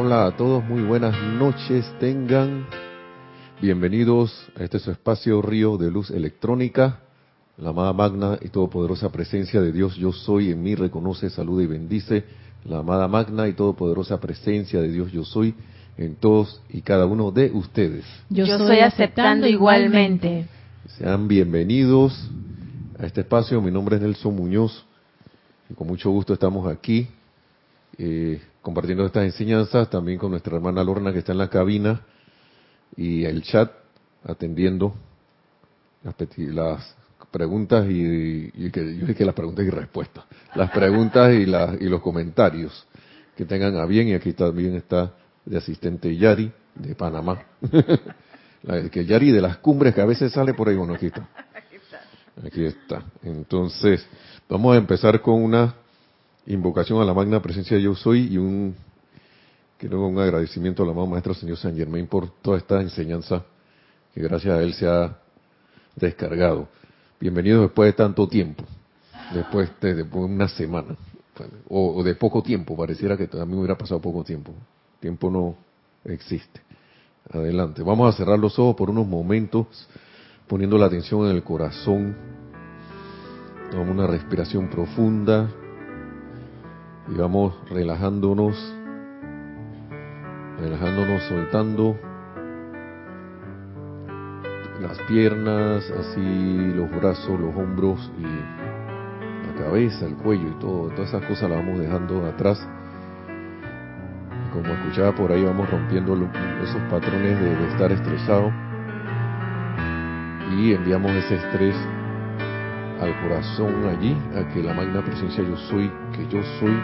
Hola 0.00 0.26
a 0.26 0.36
todos, 0.36 0.64
muy 0.64 0.82
buenas 0.82 1.20
noches 1.40 1.84
tengan. 1.98 2.66
Bienvenidos 3.60 4.32
a 4.56 4.62
este 4.62 4.78
su 4.78 4.92
espacio 4.92 5.42
Río 5.42 5.76
de 5.76 5.90
Luz 5.90 6.12
Electrónica. 6.12 7.00
La 7.56 7.70
amada 7.70 7.92
magna 7.92 8.38
y 8.40 8.48
todopoderosa 8.48 9.10
presencia 9.10 9.60
de 9.60 9.72
Dios 9.72 9.96
Yo 9.96 10.12
Soy 10.12 10.52
en 10.52 10.62
mí 10.62 10.76
reconoce, 10.76 11.30
saluda 11.30 11.64
y 11.64 11.66
bendice. 11.66 12.22
La 12.64 12.78
amada 12.78 13.08
magna 13.08 13.48
y 13.48 13.54
todopoderosa 13.54 14.20
presencia 14.20 14.80
de 14.80 14.92
Dios 14.92 15.10
Yo 15.10 15.24
Soy 15.24 15.56
en 15.96 16.14
todos 16.14 16.62
y 16.70 16.82
cada 16.82 17.04
uno 17.04 17.32
de 17.32 17.50
ustedes. 17.50 18.04
Yo, 18.30 18.44
estoy 18.44 18.78
aceptando 18.78 19.48
igualmente. 19.48 20.46
Sean 20.96 21.26
bienvenidos 21.26 22.30
a 23.00 23.04
este 23.04 23.22
espacio. 23.22 23.60
Mi 23.60 23.72
nombre 23.72 23.96
es 23.96 24.02
Nelson 24.02 24.36
Muñoz 24.36 24.86
y 25.68 25.74
con 25.74 25.88
mucho 25.88 26.08
gusto 26.10 26.34
estamos 26.34 26.70
aquí 26.70 27.08
eh, 27.98 28.40
compartiendo 28.68 29.06
estas 29.06 29.24
enseñanzas 29.24 29.88
también 29.88 30.18
con 30.18 30.30
nuestra 30.30 30.54
hermana 30.54 30.84
Lorna 30.84 31.10
que 31.10 31.20
está 31.20 31.32
en 31.32 31.38
la 31.38 31.48
cabina 31.48 32.02
y 32.98 33.24
el 33.24 33.42
chat 33.42 33.72
atendiendo 34.22 34.94
las, 36.02 36.14
las 36.54 36.94
preguntas 37.30 37.86
y, 37.88 38.50
y, 38.52 38.70
que 38.70 38.94
yo 38.94 39.06
que 39.14 39.24
las 39.24 39.34
preguntas 39.34 39.64
y 39.64 39.70
respuestas, 39.70 40.26
las 40.54 40.70
preguntas 40.70 41.32
y, 41.32 41.46
la, 41.46 41.78
y 41.80 41.84
los 41.84 42.02
comentarios 42.02 42.86
que 43.38 43.46
tengan 43.46 43.74
a 43.76 43.86
bien 43.86 44.08
y 44.08 44.12
aquí 44.12 44.34
también 44.34 44.74
está 44.74 45.14
de 45.46 45.56
asistente 45.56 46.14
Yari 46.14 46.52
de 46.74 46.94
Panamá. 46.94 47.40
la, 48.64 48.86
que 48.90 49.06
Yari 49.06 49.30
de 49.30 49.40
las 49.40 49.56
cumbres 49.56 49.94
que 49.94 50.02
a 50.02 50.04
veces 50.04 50.30
sale 50.30 50.52
por 50.52 50.68
ahí, 50.68 50.76
bueno, 50.76 50.92
aquí 50.92 51.06
está. 51.06 51.26
Aquí 52.46 52.66
está. 52.66 53.02
Entonces, 53.22 54.06
vamos 54.46 54.74
a 54.74 54.78
empezar 54.78 55.22
con 55.22 55.42
una 55.42 55.74
invocación 56.48 57.00
a 57.00 57.04
la 57.04 57.12
magna 57.12 57.40
presencia 57.42 57.76
de 57.76 57.82
yo 57.82 57.94
soy 57.94 58.32
y 58.32 58.38
un 58.38 58.74
quiero 59.76 60.06
un 60.06 60.18
agradecimiento 60.18 60.82
a 60.82 60.86
la 60.86 60.92
mamá 60.92 61.10
maestra 61.10 61.34
señor 61.34 61.58
San 61.58 61.76
Germain 61.76 62.06
por 62.06 62.30
toda 62.40 62.56
esta 62.56 62.80
enseñanza 62.80 63.44
que 64.14 64.22
gracias 64.22 64.58
a 64.58 64.62
él 64.62 64.72
se 64.72 64.86
ha 64.88 65.18
descargado. 65.94 66.68
Bienvenido 67.20 67.62
después 67.62 67.88
de 67.88 67.92
tanto 67.92 68.26
tiempo, 68.26 68.64
después 69.34 69.70
de, 69.80 70.02
una 70.02 70.48
semana, 70.48 70.96
o, 71.68 72.02
de 72.02 72.14
poco 72.14 72.42
tiempo, 72.42 72.76
pareciera 72.76 73.16
que 73.16 73.28
me 73.44 73.56
hubiera 73.56 73.76
pasado 73.76 74.00
poco 74.00 74.24
tiempo. 74.24 74.52
Tiempo 75.00 75.30
no 75.30 75.56
existe. 76.04 76.60
Adelante. 77.30 77.82
Vamos 77.82 78.12
a 78.12 78.16
cerrar 78.16 78.38
los 78.38 78.58
ojos 78.58 78.74
por 78.74 78.88
unos 78.88 79.06
momentos, 79.06 79.66
poniendo 80.46 80.78
la 80.78 80.86
atención 80.86 81.26
en 81.26 81.36
el 81.36 81.42
corazón. 81.42 82.16
Tomamos 83.70 83.94
una 83.94 84.06
respiración 84.06 84.70
profunda 84.70 85.50
y 87.10 87.18
vamos 87.18 87.54
relajándonos, 87.70 88.74
relajándonos, 90.58 91.22
soltando 91.24 91.96
las 94.80 94.98
piernas, 95.02 95.90
así 95.90 96.72
los 96.74 96.90
brazos, 96.90 97.38
los 97.40 97.54
hombros 97.56 98.10
y 98.18 98.22
la 99.46 99.64
cabeza, 99.64 100.06
el 100.06 100.16
cuello 100.16 100.48
y 100.48 100.60
todo, 100.60 100.88
todas 100.90 101.08
esas 101.08 101.24
cosas 101.24 101.50
las 101.50 101.58
vamos 101.58 101.80
dejando 101.80 102.24
atrás. 102.26 102.64
Y 104.46 104.52
como 104.52 104.72
escuchaba 104.72 105.12
por 105.12 105.32
ahí, 105.32 105.44
vamos 105.44 105.68
rompiendo 105.70 106.14
esos 106.62 106.80
patrones 106.90 107.40
de, 107.40 107.68
estar 107.68 107.90
estresado 107.90 108.52
y 110.56 110.72
enviamos 110.72 111.12
ese 111.12 111.36
estrés 111.36 111.76
al 113.00 113.20
corazón 113.22 113.86
allí, 113.88 114.16
a 114.36 114.48
que 114.52 114.62
la 114.62 114.74
magna 114.74 115.04
presencia 115.04 115.42
yo 115.44 115.56
soy, 115.56 115.90
que 116.12 116.26
yo 116.28 116.42
soy, 116.58 116.76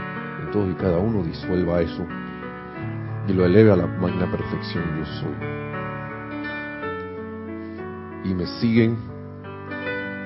y 0.54 0.74
cada 0.74 0.98
uno 0.98 1.22
disuelva 1.24 1.80
eso 1.80 2.06
y 3.26 3.32
lo 3.32 3.44
eleve 3.44 3.72
a 3.72 3.76
la 3.76 3.86
magna 3.86 4.30
perfección 4.30 4.84
yo 4.98 5.06
soy 5.06 5.54
y 8.24 8.34
me 8.34 8.46
siguen, 8.46 8.96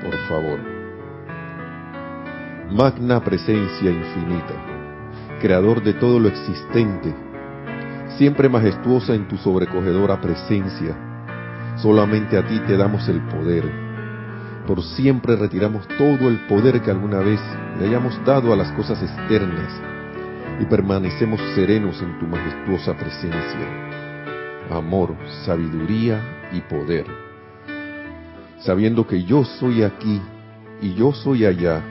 por 0.02 0.16
favor. 0.28 0.60
Magna 2.70 3.20
presencia 3.24 3.90
infinita, 3.90 4.54
creador 5.40 5.82
de 5.82 5.94
todo 5.94 6.20
lo 6.20 6.28
existente, 6.28 7.14
siempre 8.16 8.48
majestuosa 8.48 9.14
en 9.14 9.26
tu 9.26 9.36
sobrecogedora 9.38 10.20
presencia, 10.20 10.94
solamente 11.76 12.38
a 12.38 12.46
ti 12.46 12.60
te 12.66 12.76
damos 12.76 13.08
el 13.08 13.20
poder. 13.22 13.64
Por 14.66 14.82
siempre 14.82 15.34
retiramos 15.34 15.88
todo 15.96 16.28
el 16.28 16.46
poder 16.46 16.82
que 16.82 16.90
alguna 16.90 17.18
vez 17.18 17.40
le 17.80 17.86
hayamos 17.86 18.22
dado 18.24 18.52
a 18.52 18.56
las 18.56 18.70
cosas 18.72 19.02
externas 19.02 19.97
y 20.60 20.64
permanecemos 20.64 21.40
serenos 21.54 22.00
en 22.02 22.18
tu 22.18 22.26
majestuosa 22.26 22.94
presencia. 22.94 24.68
Amor, 24.70 25.16
sabiduría 25.44 26.20
y 26.52 26.60
poder 26.62 27.28
sabiendo 28.60 29.06
que 29.06 29.24
yo 29.24 29.44
soy 29.44 29.82
aquí 29.82 30.20
y 30.80 30.94
yo 30.94 31.12
soy 31.12 31.44
allá 31.44 31.82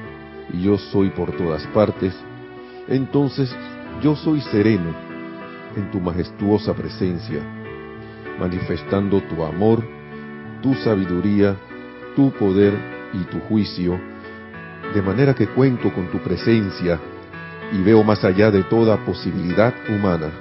y 0.53 0.63
yo 0.63 0.78
soy 0.78 1.09
por 1.09 1.31
todas 1.35 1.66
partes, 1.67 2.16
entonces 2.88 3.53
yo 4.01 4.16
soy 4.16 4.41
sereno 4.41 4.94
en 5.75 5.91
tu 5.91 5.99
majestuosa 5.99 6.73
presencia, 6.73 7.41
manifestando 8.39 9.22
tu 9.22 9.44
amor, 9.44 9.84
tu 10.61 10.73
sabiduría, 10.75 11.55
tu 12.16 12.31
poder 12.31 12.73
y 13.13 13.23
tu 13.25 13.39
juicio, 13.41 13.99
de 14.94 15.01
manera 15.01 15.34
que 15.34 15.47
cuento 15.47 15.94
con 15.94 16.07
tu 16.07 16.19
presencia 16.19 16.99
y 17.72 17.81
veo 17.81 18.03
más 18.03 18.23
allá 18.23 18.51
de 18.51 18.63
toda 18.63 19.03
posibilidad 19.05 19.73
humana. 19.89 20.31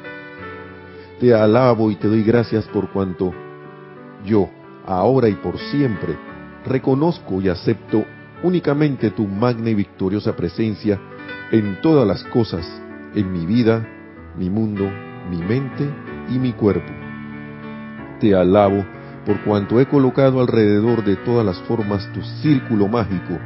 Te 1.20 1.34
alabo 1.34 1.90
y 1.90 1.96
te 1.96 2.08
doy 2.08 2.22
gracias 2.22 2.66
por 2.66 2.90
cuanto 2.90 3.32
yo, 4.24 4.48
ahora 4.84 5.28
y 5.28 5.34
por 5.34 5.58
siempre, 5.58 6.16
reconozco 6.64 7.40
y 7.40 7.48
acepto 7.48 8.04
únicamente 8.42 9.10
tu 9.10 9.26
magna 9.26 9.70
y 9.70 9.74
victoriosa 9.74 10.34
presencia 10.36 11.00
en 11.50 11.80
todas 11.80 12.06
las 12.06 12.22
cosas, 12.24 12.66
en 13.14 13.32
mi 13.32 13.46
vida, 13.46 13.86
mi 14.36 14.50
mundo, 14.50 14.90
mi 15.30 15.38
mente 15.38 15.88
y 16.28 16.38
mi 16.38 16.52
cuerpo. 16.52 16.92
Te 18.20 18.34
alabo 18.34 18.84
por 19.24 19.40
cuanto 19.40 19.80
he 19.80 19.86
colocado 19.86 20.40
alrededor 20.40 21.04
de 21.04 21.16
todas 21.16 21.44
las 21.44 21.60
formas 21.62 22.10
tu 22.12 22.22
círculo 22.42 22.88
mágico, 22.88 23.38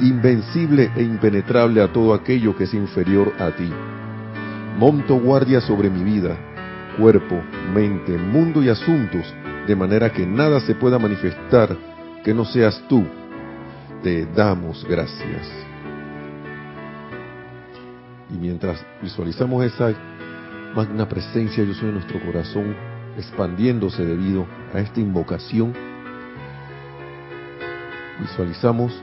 invencible 0.00 0.90
e 0.96 1.02
impenetrable 1.02 1.82
a 1.82 1.92
todo 1.92 2.14
aquello 2.14 2.56
que 2.56 2.64
es 2.64 2.74
inferior 2.74 3.32
a 3.38 3.50
ti. 3.50 3.70
Monto 4.78 5.18
guardia 5.18 5.60
sobre 5.60 5.90
mi 5.90 6.04
vida, 6.04 6.36
cuerpo, 6.98 7.42
mente, 7.74 8.16
mundo 8.16 8.62
y 8.62 8.68
asuntos, 8.68 9.34
de 9.66 9.76
manera 9.76 10.10
que 10.12 10.26
nada 10.26 10.60
se 10.60 10.74
pueda 10.74 10.98
manifestar 10.98 11.76
que 12.24 12.32
no 12.32 12.44
seas 12.44 12.82
tú. 12.88 13.04
Te 14.02 14.26
damos 14.26 14.84
gracias. 14.88 15.48
Y 18.30 18.38
mientras 18.38 18.84
visualizamos 19.02 19.64
esa 19.64 19.92
magna 20.74 21.08
presencia, 21.08 21.64
yo 21.64 21.74
soy 21.74 21.88
en 21.88 21.94
nuestro 21.94 22.20
corazón, 22.24 22.76
expandiéndose 23.16 24.04
debido 24.04 24.46
a 24.72 24.78
esta 24.78 25.00
invocación, 25.00 25.74
visualizamos 28.20 29.02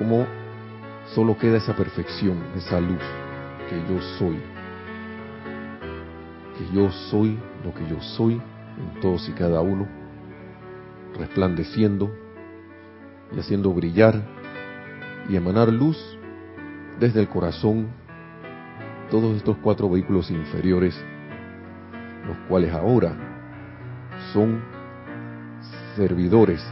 cómo 0.00 0.26
solo 1.14 1.36
queda 1.36 1.58
esa 1.58 1.76
perfección, 1.76 2.38
esa 2.56 2.80
luz 2.80 3.02
que 3.68 3.76
yo 3.86 4.00
soy. 4.18 4.40
Que 6.56 6.74
yo 6.74 6.90
soy 6.90 7.38
lo 7.62 7.74
que 7.74 7.86
yo 7.86 8.00
soy 8.00 8.34
en 8.34 9.00
todos 9.02 9.28
y 9.28 9.32
cada 9.32 9.60
uno, 9.60 9.86
resplandeciendo 11.18 12.10
y 13.30 13.40
haciendo 13.40 13.74
brillar 13.74 14.22
y 15.28 15.36
emanar 15.36 15.68
luz 15.70 15.98
desde 16.98 17.20
el 17.20 17.28
corazón 17.28 17.88
todos 19.10 19.36
estos 19.36 19.58
cuatro 19.58 19.90
vehículos 19.90 20.30
inferiores, 20.30 20.98
los 22.26 22.38
cuales 22.48 22.72
ahora 22.72 23.14
son 24.32 24.62
servidores 25.94 26.64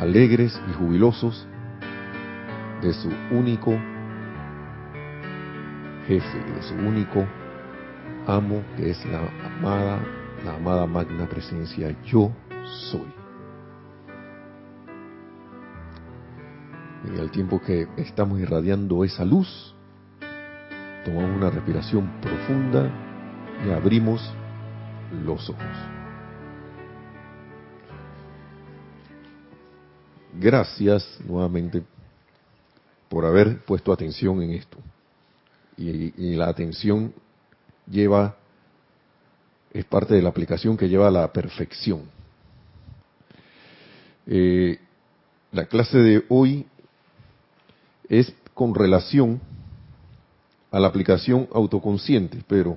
alegres 0.00 0.60
y 0.70 0.74
jubilosos 0.74 1.47
de 2.82 2.92
su 2.92 3.08
único 3.30 3.72
jefe, 6.06 6.38
de 6.38 6.62
su 6.62 6.74
único 6.74 7.26
amo, 8.26 8.62
que 8.76 8.90
es 8.90 9.04
la 9.06 9.20
amada, 9.46 10.00
la 10.44 10.54
amada 10.54 10.86
magna 10.86 11.26
presencia, 11.28 11.94
yo 12.04 12.30
soy. 12.90 13.12
Y 17.14 17.20
al 17.20 17.30
tiempo 17.30 17.60
que 17.60 17.88
estamos 17.96 18.38
irradiando 18.38 19.04
esa 19.04 19.24
luz, 19.24 19.74
tomamos 21.04 21.36
una 21.36 21.50
respiración 21.50 22.10
profunda 22.20 22.90
y 23.66 23.70
abrimos 23.70 24.32
los 25.24 25.48
ojos. 25.50 25.62
Gracias 30.40 31.18
nuevamente 31.26 31.82
por 33.08 33.24
haber 33.24 33.64
puesto 33.64 33.92
atención 33.92 34.42
en 34.42 34.52
esto. 34.52 34.78
y, 35.76 36.34
la 36.34 36.48
atención 36.48 37.14
lleva, 37.88 38.36
es 39.72 39.84
parte 39.84 40.14
de 40.14 40.22
la 40.22 40.28
aplicación 40.28 40.76
que 40.76 40.88
lleva 40.88 41.08
a 41.08 41.10
la 41.10 41.32
perfección. 41.32 42.02
Eh, 44.26 44.78
la 45.52 45.64
clase 45.66 45.98
de 45.98 46.24
hoy 46.28 46.66
es 48.08 48.34
con 48.54 48.74
relación 48.74 49.40
a 50.70 50.78
la 50.78 50.88
aplicación 50.88 51.48
autoconsciente, 51.52 52.42
pero 52.46 52.76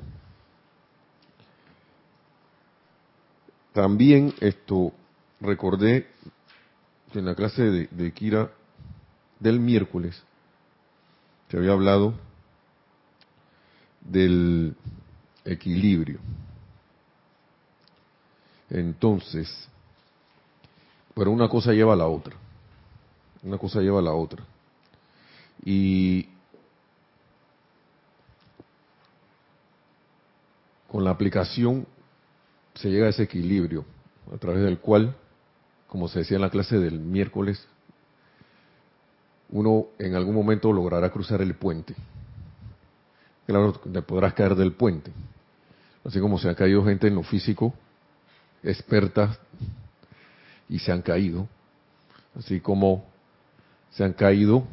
también 3.73 4.33
esto 4.39 4.93
recordé 5.41 6.07
que 7.11 7.19
en 7.19 7.25
la 7.25 7.35
clase 7.35 7.63
de, 7.63 7.87
de 7.87 8.11
Kira 8.13 8.51
del 9.41 9.59
miércoles 9.59 10.21
se 11.49 11.57
había 11.57 11.73
hablado 11.73 12.13
del 13.99 14.75
equilibrio. 15.43 16.19
Entonces, 18.69 19.67
pero 21.13 21.31
una 21.31 21.49
cosa 21.49 21.73
lleva 21.73 21.93
a 21.93 21.97
la 21.97 22.07
otra. 22.07 22.35
Una 23.43 23.57
cosa 23.57 23.81
lleva 23.81 23.99
a 23.99 24.03
la 24.03 24.13
otra. 24.13 24.43
Y 25.65 26.29
con 30.87 31.03
la 31.03 31.09
aplicación 31.09 31.85
se 32.75 32.89
llega 32.89 33.07
a 33.07 33.09
ese 33.09 33.23
equilibrio, 33.23 33.85
a 34.33 34.37
través 34.37 34.63
del 34.63 34.79
cual, 34.79 35.15
como 35.87 36.07
se 36.07 36.19
decía 36.19 36.37
en 36.37 36.41
la 36.41 36.49
clase 36.49 36.77
del 36.77 36.99
miércoles, 36.99 37.67
uno 39.51 39.87
en 39.99 40.15
algún 40.15 40.35
momento 40.35 40.71
logrará 40.71 41.09
cruzar 41.09 41.41
el 41.41 41.55
puente. 41.55 41.93
Claro, 43.45 43.73
te 43.73 44.01
podrás 44.01 44.33
caer 44.33 44.55
del 44.55 44.73
puente. 44.73 45.11
Así 46.05 46.19
como 46.19 46.39
se 46.39 46.49
ha 46.49 46.55
caído 46.55 46.83
gente 46.83 47.07
en 47.07 47.15
lo 47.15 47.23
físico, 47.23 47.73
experta, 48.63 49.37
y 50.69 50.79
se 50.79 50.91
han 50.91 51.01
caído. 51.01 51.47
Así 52.37 52.59
como 52.61 53.05
se 53.91 54.03
han 54.03 54.13
caído, 54.13 54.63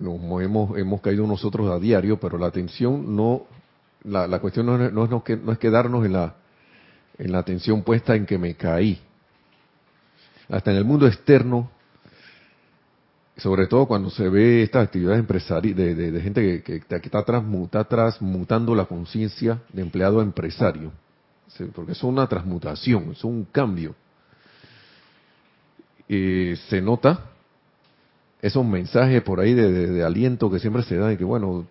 nos 0.00 0.42
hemos, 0.42 0.76
hemos 0.76 1.00
caído 1.00 1.26
nosotros 1.26 1.70
a 1.70 1.78
diario, 1.78 2.18
pero 2.18 2.36
la 2.36 2.46
atención 2.46 3.14
no, 3.14 3.46
la, 4.02 4.26
la 4.26 4.40
cuestión 4.40 4.66
no 4.66 4.84
es, 4.84 4.92
no, 4.92 5.04
es, 5.04 5.42
no 5.42 5.52
es 5.52 5.58
quedarnos 5.58 6.04
en 6.04 6.14
la, 6.14 6.34
en 7.18 7.30
la 7.30 7.38
atención 7.38 7.82
puesta 7.82 8.16
en 8.16 8.26
que 8.26 8.36
me 8.36 8.54
caí. 8.56 9.00
Hasta 10.48 10.72
en 10.72 10.76
el 10.76 10.84
mundo 10.84 11.06
externo 11.06 11.70
sobre 13.42 13.66
todo 13.66 13.86
cuando 13.86 14.08
se 14.08 14.28
ve 14.28 14.62
estas 14.62 14.84
actividades 14.84 15.18
empresariales 15.18 15.96
de, 15.96 16.20
gente 16.20 16.62
que, 16.62 16.76
está, 16.76 17.84
transmutando 17.84 18.72
la 18.72 18.84
conciencia 18.84 19.60
de 19.72 19.82
empleado 19.82 20.20
a 20.20 20.22
empresario, 20.22 20.92
porque 21.74 21.90
es 21.92 22.02
una 22.04 22.28
transmutación, 22.28 23.10
es 23.10 23.24
un 23.24 23.44
cambio. 23.50 23.96
se 26.08 26.80
nota 26.80 27.30
esos 28.40 28.64
mensajes 28.64 29.22
por 29.22 29.40
ahí 29.40 29.54
de, 29.54 30.04
aliento 30.04 30.48
que 30.48 30.60
siempre 30.60 30.84
se 30.84 30.96
dan, 30.96 31.14
y 31.14 31.16
que 31.16 31.24
bueno, 31.24 31.66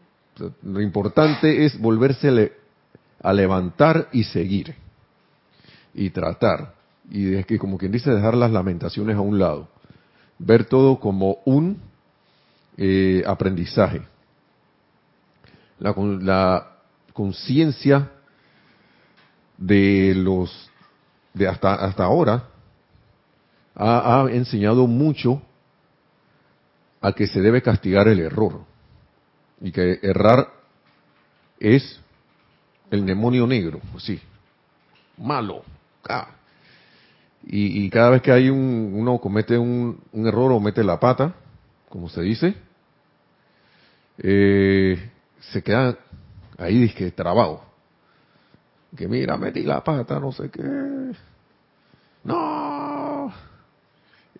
lo 0.63 0.81
importante 0.81 1.63
es 1.63 1.79
volverse 1.79 2.51
a 3.23 3.31
levantar 3.31 4.09
y 4.11 4.25
seguir, 4.25 4.75
y 5.93 6.09
tratar, 6.09 6.75
y 7.09 7.33
es 7.35 7.45
que 7.45 7.57
como 7.57 7.77
quien 7.77 7.93
dice, 7.93 8.11
dejar 8.11 8.35
las 8.35 8.51
lamentaciones 8.51 9.15
a 9.15 9.21
un 9.21 9.39
lado 9.39 9.69
ver 10.43 10.65
todo 10.65 10.99
como 10.99 11.37
un 11.45 11.79
eh, 12.77 13.23
aprendizaje. 13.25 14.01
La, 15.79 16.67
conciencia 17.13 18.09
de 19.57 20.13
los 20.15 20.69
de 21.33 21.47
hasta 21.47 21.73
hasta 21.75 22.05
ahora 22.05 22.47
ha, 23.75 24.25
enseñado 24.31 24.87
mucho 24.87 25.41
a 27.01 27.11
que 27.11 27.27
se 27.27 27.41
debe 27.41 27.61
castigar 27.61 28.07
el 28.07 28.19
error 28.21 28.61
y 29.59 29.71
que 29.71 29.99
errar 30.01 30.47
es 31.59 31.99
el 32.89 33.05
demonio 33.05 33.45
negro, 33.45 33.81
sí, 33.97 34.19
malo. 35.17 35.63
Ah, 36.07 36.29
y, 37.43 37.89
cada 37.89 38.11
vez 38.11 38.21
que 38.21 38.31
hay 38.31 38.49
un, 38.49 38.91
uno 38.93 39.17
comete 39.17 39.57
un, 39.57 39.99
error 40.13 40.51
o 40.51 40.59
mete 40.59 40.83
la 40.83 40.99
pata, 40.99 41.33
como 41.89 42.07
se 42.07 42.21
dice, 42.21 42.55
eh, 44.19 45.09
se 45.39 45.63
queda 45.63 45.97
ahí 46.57 46.77
disque 46.77 47.11
trabado. 47.11 47.63
Que 48.95 49.07
mira, 49.07 49.37
metí 49.37 49.63
la 49.63 49.83
pata, 49.83 50.19
no 50.19 50.31
sé 50.31 50.49
qué. 50.49 50.61
No. 52.23 53.33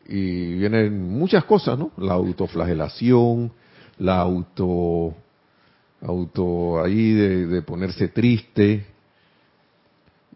Y 0.08 0.54
vienen 0.58 1.18
muchas 1.18 1.46
cosas, 1.46 1.80
¿no? 1.80 1.92
La 1.98 2.14
autoflagelación, 2.14 3.52
la 3.98 4.20
auto, 4.20 5.16
auto 6.02 6.84
ahí 6.84 7.14
de, 7.14 7.48
de 7.48 7.62
ponerse 7.62 8.10
triste. 8.10 8.86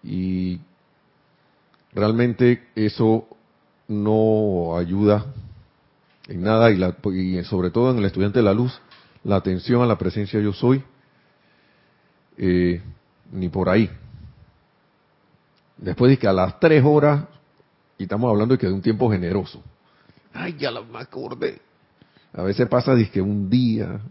Y 0.03 0.59
realmente 1.95 2.67
eso 2.75 3.25
no 3.87 4.77
ayuda 4.77 5.25
en 6.27 6.41
nada 6.43 6.69
y, 6.71 7.43
sobre 7.45 7.71
todo 7.71 7.91
en 7.91 7.99
el 7.99 8.05
estudiante 8.05 8.39
de 8.39 8.45
la 8.45 8.53
luz, 8.53 8.79
la 9.23 9.37
atención 9.37 9.81
a 9.81 9.85
la 9.85 9.97
presencia 9.97 10.39
yo 10.39 10.53
soy, 10.53 10.83
eh, 12.37 12.81
ni 13.31 13.47
por 13.49 13.69
ahí. 13.69 13.89
Después 15.77 16.11
de 16.11 16.17
que 16.17 16.27
a 16.27 16.33
las 16.33 16.59
tres 16.59 16.83
horas, 16.85 17.25
y 17.97 18.03
estamos 18.03 18.29
hablando 18.29 18.55
de 18.55 18.59
que 18.59 18.67
de 18.67 18.73
un 18.73 18.81
tiempo 18.81 19.09
generoso, 19.09 19.63
ay, 20.33 20.55
ya 20.59 20.71
me 20.71 20.99
acordé. 20.99 21.61
A 22.33 22.43
veces 22.43 22.67
pasa 22.67 22.93
que 23.11 23.21
un 23.21 23.49
día, 23.49 24.01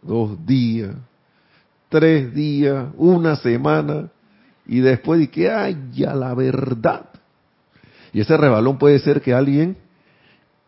dos 0.00 0.44
días, 0.46 0.94
tres 1.88 2.32
días, 2.34 2.86
una 2.96 3.36
semana, 3.36 4.10
y 4.66 4.80
después 4.80 5.20
de 5.20 5.30
que, 5.30 5.50
ay, 5.50 5.90
ya 5.92 6.14
la 6.14 6.34
verdad. 6.34 7.08
Y 8.12 8.20
ese 8.20 8.36
rebalón 8.36 8.78
puede 8.78 8.98
ser 8.98 9.20
que 9.20 9.32
alguien 9.32 9.76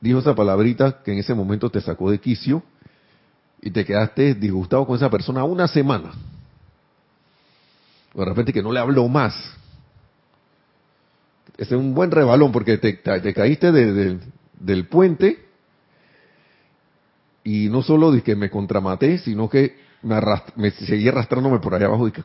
dijo 0.00 0.19
esa 0.19 0.35
palabrita 0.35 1.02
que 1.02 1.12
en 1.12 1.19
ese 1.19 1.35
momento 1.35 1.70
te 1.70 1.81
sacó 1.81 2.11
de 2.11 2.19
quicio 2.19 2.62
y 3.62 3.70
te 3.70 3.85
quedaste 3.85 4.35
disgustado 4.35 4.87
con 4.87 4.96
esa 4.96 5.11
persona 5.11 5.44
una 5.44 5.69
semana. 5.69 6.12
de 8.15 8.24
repente 8.24 8.53
que 8.53 8.63
no 8.63 8.72
le 8.72 8.81
habló 8.81 9.08
más. 9.08 9.34
Es 11.56 11.70
un 11.70 11.94
buen 11.94 12.10
rebalón 12.10 12.53
porque 12.53 12.79
te, 12.79 13.01
caíste 13.01 13.72
del 13.72 14.86
puente 14.89 15.44
y 17.44 17.69
no 17.69 17.82
solo 17.82 18.10
de 18.10 18.22
que 18.22 18.34
me 18.34 18.51
contramaté, 18.51 19.19
sino 19.19 19.48
que 19.48 19.79
me, 20.03 20.20
me 20.56 20.70
seguí 20.70 21.08
arrastrándome 21.08 21.60
por 21.60 21.74
allá 21.74 21.86
abajo 21.86 22.08
y 22.08 22.13
que 22.13 22.22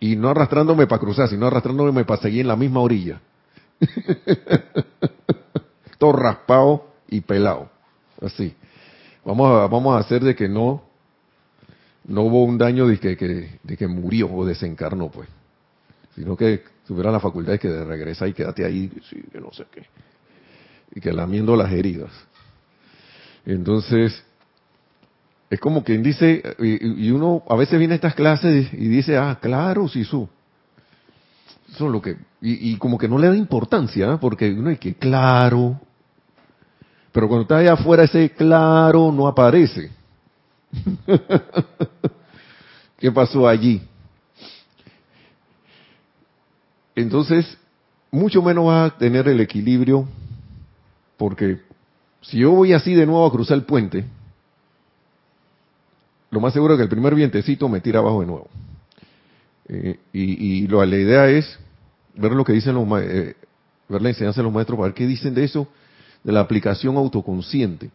y 0.00 0.16
no 0.16 0.30
arrastrándome 0.30 0.86
para 0.86 1.00
cruzar, 1.00 1.28
sino 1.28 1.46
arrastrándome 1.46 2.04
para 2.04 2.22
seguir 2.22 2.42
en 2.42 2.48
la 2.48 2.56
misma 2.56 2.80
orilla. 2.80 3.20
Todo 5.98 6.12
raspado 6.12 6.88
y 7.08 7.20
pelado. 7.20 7.70
Así. 8.20 8.54
Vamos 9.24 9.50
a, 9.50 9.66
vamos 9.66 9.96
a 9.96 9.98
hacer 9.98 10.22
de 10.22 10.34
que 10.34 10.48
no, 10.48 10.82
no 12.04 12.22
hubo 12.22 12.44
un 12.44 12.58
daño 12.58 12.86
de 12.86 12.98
que, 12.98 13.58
de 13.62 13.76
que 13.76 13.88
murió 13.88 14.32
o 14.32 14.44
desencarnó, 14.44 15.10
pues. 15.10 15.28
Sino 16.14 16.36
que 16.36 16.62
tuviera 16.86 17.10
la 17.10 17.20
facultad 17.20 17.52
de 17.52 17.58
que 17.58 17.84
regresa 17.84 18.26
y 18.26 18.32
quédate 18.32 18.64
ahí, 18.64 18.90
sí, 19.08 19.22
que 19.30 19.40
no 19.40 19.52
sé 19.52 19.66
qué. 19.70 19.86
Y 20.94 21.00
que 21.00 21.12
lamiendo 21.12 21.54
las 21.54 21.72
heridas. 21.72 22.10
Entonces, 23.44 24.24
es 25.50 25.60
como 25.60 25.82
quien 25.82 26.02
dice, 26.02 26.42
y, 26.58 27.10
uno 27.10 27.42
a 27.48 27.56
veces 27.56 27.78
viene 27.78 27.94
a 27.94 27.96
estas 27.96 28.14
clases 28.14 28.72
y 28.72 28.88
dice, 28.88 29.16
ah, 29.16 29.38
claro, 29.40 29.88
sí, 29.88 30.04
su. 30.04 30.28
Eso 31.70 31.86
es 31.86 31.92
lo 31.92 32.02
que, 32.02 32.16
y, 32.40 32.76
como 32.76 32.98
que 32.98 33.08
no 33.08 33.18
le 33.18 33.28
da 33.28 33.36
importancia, 33.36 34.12
¿eh? 34.12 34.18
porque 34.20 34.50
uno 34.50 34.76
que 34.78 34.94
claro, 34.94 35.80
pero 37.12 37.28
cuando 37.28 37.42
está 37.42 37.58
allá 37.58 37.72
afuera 37.74 38.04
ese 38.04 38.30
claro 38.30 39.10
no 39.10 39.26
aparece. 39.26 39.90
¿Qué 42.98 43.10
pasó 43.10 43.48
allí? 43.48 43.80
Entonces, 46.94 47.56
mucho 48.10 48.42
menos 48.42 48.66
va 48.66 48.84
a 48.86 48.90
tener 48.98 49.28
el 49.28 49.40
equilibrio, 49.40 50.06
porque 51.16 51.62
si 52.20 52.38
yo 52.38 52.50
voy 52.50 52.72
así 52.72 52.94
de 52.94 53.06
nuevo 53.06 53.24
a 53.24 53.30
cruzar 53.30 53.56
el 53.56 53.64
puente, 53.64 54.04
lo 56.30 56.40
más 56.40 56.52
seguro 56.52 56.74
es 56.74 56.78
que 56.78 56.84
el 56.84 56.88
primer 56.88 57.14
vientecito 57.14 57.68
me 57.68 57.80
tira 57.80 58.00
abajo 58.00 58.20
de 58.20 58.26
nuevo. 58.26 58.48
Eh, 59.68 59.98
y, 60.12 60.66
la 60.66 60.86
idea 60.86 61.28
es 61.28 61.58
ver 62.14 62.32
lo 62.32 62.44
que 62.44 62.52
dicen 62.52 62.74
los 62.74 62.86
eh, 63.02 63.34
ver 63.88 64.02
la 64.02 64.08
enseñanza 64.08 64.40
de 64.40 64.44
los 64.44 64.52
maestros 64.52 64.76
para 64.76 64.88
ver 64.88 64.94
qué 64.94 65.06
dicen 65.06 65.34
de 65.34 65.44
eso, 65.44 65.68
de 66.24 66.32
la 66.32 66.40
aplicación 66.40 66.96
autoconsciente. 66.96 67.90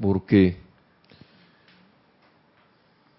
Porque 0.00 0.56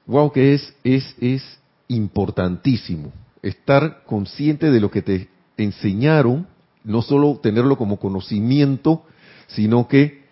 wow, 0.08 0.32
que 0.32 0.54
es, 0.54 0.74
es, 0.84 1.16
es 1.20 1.60
importantísimo 1.88 3.12
estar 3.42 4.04
consciente 4.06 4.72
de 4.72 4.80
lo 4.80 4.90
que 4.90 5.02
te 5.02 5.30
enseñaron, 5.58 6.48
no 6.84 7.02
solo 7.02 7.40
tenerlo 7.42 7.78
como 7.78 8.00
conocimiento, 8.00 9.04
sino 9.48 9.88
que 9.88 10.26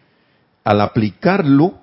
al 0.64 0.82
aplicarlo 0.82 1.80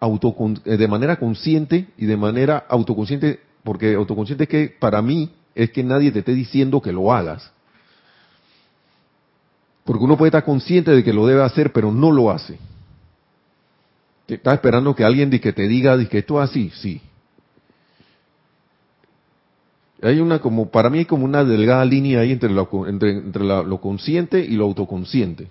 eh, 0.00 0.76
de 0.76 0.88
manera 0.88 1.16
consciente 1.16 1.88
y 1.96 2.06
de 2.06 2.16
manera 2.16 2.64
autoconsciente, 2.68 3.40
porque 3.64 3.94
autoconsciente 3.94 4.44
es 4.44 4.50
que 4.50 4.68
para 4.78 5.00
mí 5.02 5.30
es 5.54 5.70
que 5.70 5.82
nadie 5.82 6.12
te 6.12 6.20
esté 6.20 6.34
diciendo 6.34 6.80
que 6.80 6.92
lo 6.92 7.12
hagas. 7.12 7.50
Porque 9.84 10.04
uno 10.04 10.16
puede 10.16 10.28
estar 10.28 10.44
consciente 10.44 10.90
de 10.90 11.04
que 11.04 11.12
lo 11.12 11.26
debe 11.26 11.42
hacer, 11.42 11.72
pero 11.72 11.92
no 11.92 12.10
lo 12.10 12.30
hace. 12.30 12.58
Estás 14.26 14.54
esperando 14.54 14.94
que 14.94 15.04
alguien 15.04 15.30
que 15.30 15.52
te 15.52 15.68
diga 15.68 15.96
que 16.08 16.18
esto 16.18 16.42
es 16.42 16.50
así, 16.50 16.70
sí. 16.74 17.00
Hay 20.02 20.20
una 20.20 20.40
como, 20.40 20.70
para 20.70 20.90
mí 20.90 20.98
hay 20.98 21.04
como 21.04 21.24
una 21.24 21.44
delgada 21.44 21.84
línea 21.84 22.20
ahí 22.20 22.32
entre 22.32 22.50
entre, 22.88 23.10
entre 23.12 23.44
lo 23.44 23.80
consciente 23.80 24.40
y 24.40 24.56
lo 24.56 24.64
autoconsciente. 24.64 25.48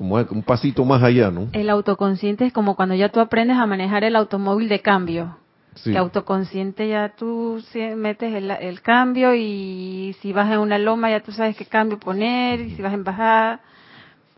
Como 0.00 0.14
un 0.14 0.42
pasito 0.42 0.82
más 0.86 1.02
allá, 1.02 1.30
¿no? 1.30 1.50
El 1.52 1.68
autoconsciente 1.68 2.46
es 2.46 2.54
como 2.54 2.74
cuando 2.74 2.94
ya 2.94 3.10
tú 3.10 3.20
aprendes 3.20 3.58
a 3.58 3.66
manejar 3.66 4.02
el 4.02 4.16
automóvil 4.16 4.66
de 4.70 4.80
cambio. 4.80 5.36
Sí. 5.74 5.92
Que 5.92 5.98
autoconsciente 5.98 6.88
ya 6.88 7.12
tú 7.14 7.62
metes 7.96 8.32
el, 8.32 8.50
el, 8.50 8.80
cambio 8.80 9.34
y 9.34 10.16
si 10.22 10.32
vas 10.32 10.50
en 10.50 10.60
una 10.60 10.78
loma 10.78 11.10
ya 11.10 11.20
tú 11.20 11.32
sabes 11.32 11.54
qué 11.54 11.66
cambio 11.66 12.00
poner 12.00 12.62
y 12.62 12.70
si 12.70 12.80
vas 12.80 12.94
en 12.94 13.04
bajada. 13.04 13.60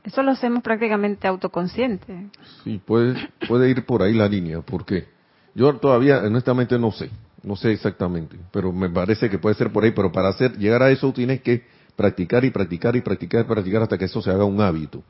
Eso 0.03 0.25
lo 0.25 0.33
hacemos 0.33 0.65
prácticamente 0.65 1.29
autoconsciente. 1.29 2.27
Sí, 2.65 2.81
puede, 2.85 3.31
puede 3.47 3.71
ir 3.71 3.87
por 3.87 4.03
ahí 4.03 4.15
la 4.15 4.27
línea, 4.27 4.63
porque 4.63 5.07
yo 5.55 5.73
todavía 5.77 6.25
honestamente 6.25 6.77
no 6.77 6.91
sé, 6.91 7.09
no 7.45 7.55
sé 7.55 7.71
exactamente, 7.71 8.37
pero 8.51 8.73
me 8.73 8.91
parece 8.91 9.31
que 9.31 9.39
puede 9.39 9.55
ser 9.55 9.71
por 9.71 9.85
ahí, 9.85 9.93
pero 9.93 10.11
para 10.11 10.31
hacer 10.31 10.59
llegar 10.59 10.83
a 10.83 10.91
eso 10.91 11.13
tienes 11.13 11.41
que 11.41 11.63
practicar 11.95 12.45
y 12.45 12.51
practicar 12.51 12.97
y 12.97 13.01
practicar 13.01 13.43
y 13.43 13.45
practicar 13.45 13.83
hasta 13.83 13.97
que 13.97 14.07
eso 14.07 14.21
se 14.21 14.31
haga 14.33 14.45
un 14.45 14.61
hábito. 14.61 15.05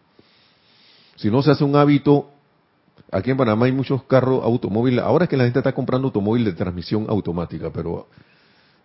Si 1.23 1.31
no 1.31 1.41
se 1.41 1.53
hace 1.53 1.63
un 1.63 1.77
hábito, 1.77 2.31
aquí 3.13 3.31
en 3.31 3.37
Panamá 3.37 3.67
hay 3.67 3.73
muchos 3.73 4.03
carros 4.03 4.43
automóviles, 4.43 5.05
ahora 5.05 5.27
es 5.27 5.31
que 5.31 5.37
la 5.37 5.45
gente 5.45 5.61
está 5.61 5.73
comprando 5.73 6.09
automóvil 6.09 6.45
de 6.45 6.53
transmisión 6.53 7.07
automática, 7.09 7.71
pero 7.73 8.09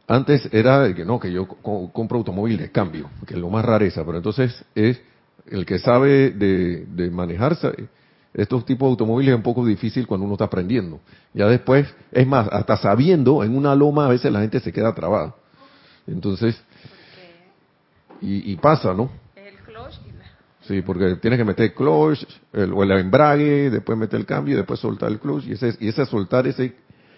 antes 0.08 0.48
era 0.53 0.94
que 0.94 1.03
no, 1.03 1.20
que 1.20 1.32
yo 1.32 1.48
compro 1.48 2.20
automóvil 2.20 2.58
de 2.58 2.72
cambio, 2.72 3.10
que 3.25 3.34
es 3.34 3.39
lo 3.39 3.50
más 3.50 3.65
rareza, 3.65 4.06
pero 4.06 4.17
entonces 4.17 4.63
es 4.75 5.01
el 5.48 5.65
que 5.65 5.79
sabe 5.79 6.29
de, 6.29 6.86
de 6.86 7.10
manejarse, 7.10 7.89
estos 8.36 8.63
tipos 8.65 8.86
de 8.86 8.91
automóviles 8.91 9.32
es 9.32 9.38
un 9.38 9.41
poco 9.41 9.65
difícil 9.65 10.06
cuando 10.06 10.27
uno 10.27 10.36
está 10.36 10.46
aprendiendo. 10.46 11.00
Ya 11.34 11.48
después, 11.48 11.91
es 12.12 12.27
más, 12.27 12.48
hasta 12.51 12.77
sabiendo, 12.77 13.44
en 13.44 13.58
una 13.58 13.74
loma 13.74 14.06
a 14.06 14.10
veces 14.10 14.32
la 14.32 14.41
gente 14.41 14.60
se 14.60 14.72
queda 14.72 14.94
trabada. 14.94 15.34
Entonces, 16.06 16.56
y, 18.22 18.51
y 18.51 18.56
pasa, 18.58 18.94
¿no? 18.94 19.10
Sí, 20.67 20.81
porque 20.81 21.15
tienes 21.15 21.38
que 21.38 21.45
meter 21.45 21.74
clutch 21.74 22.25
el, 22.51 22.74
o 22.74 22.83
el 22.83 22.91
embrague, 22.91 23.69
después 23.69 23.97
meter 23.97 24.19
el 24.19 24.25
cambio, 24.25 24.53
y 24.53 24.57
después 24.57 24.79
soltar 24.79 25.09
el 25.09 25.19
clutch 25.19 25.47
y 25.47 25.53
ese, 25.53 25.75
y 25.79 25.88
ese 25.88 26.05
soltar 26.05 26.45
ese 26.47 26.75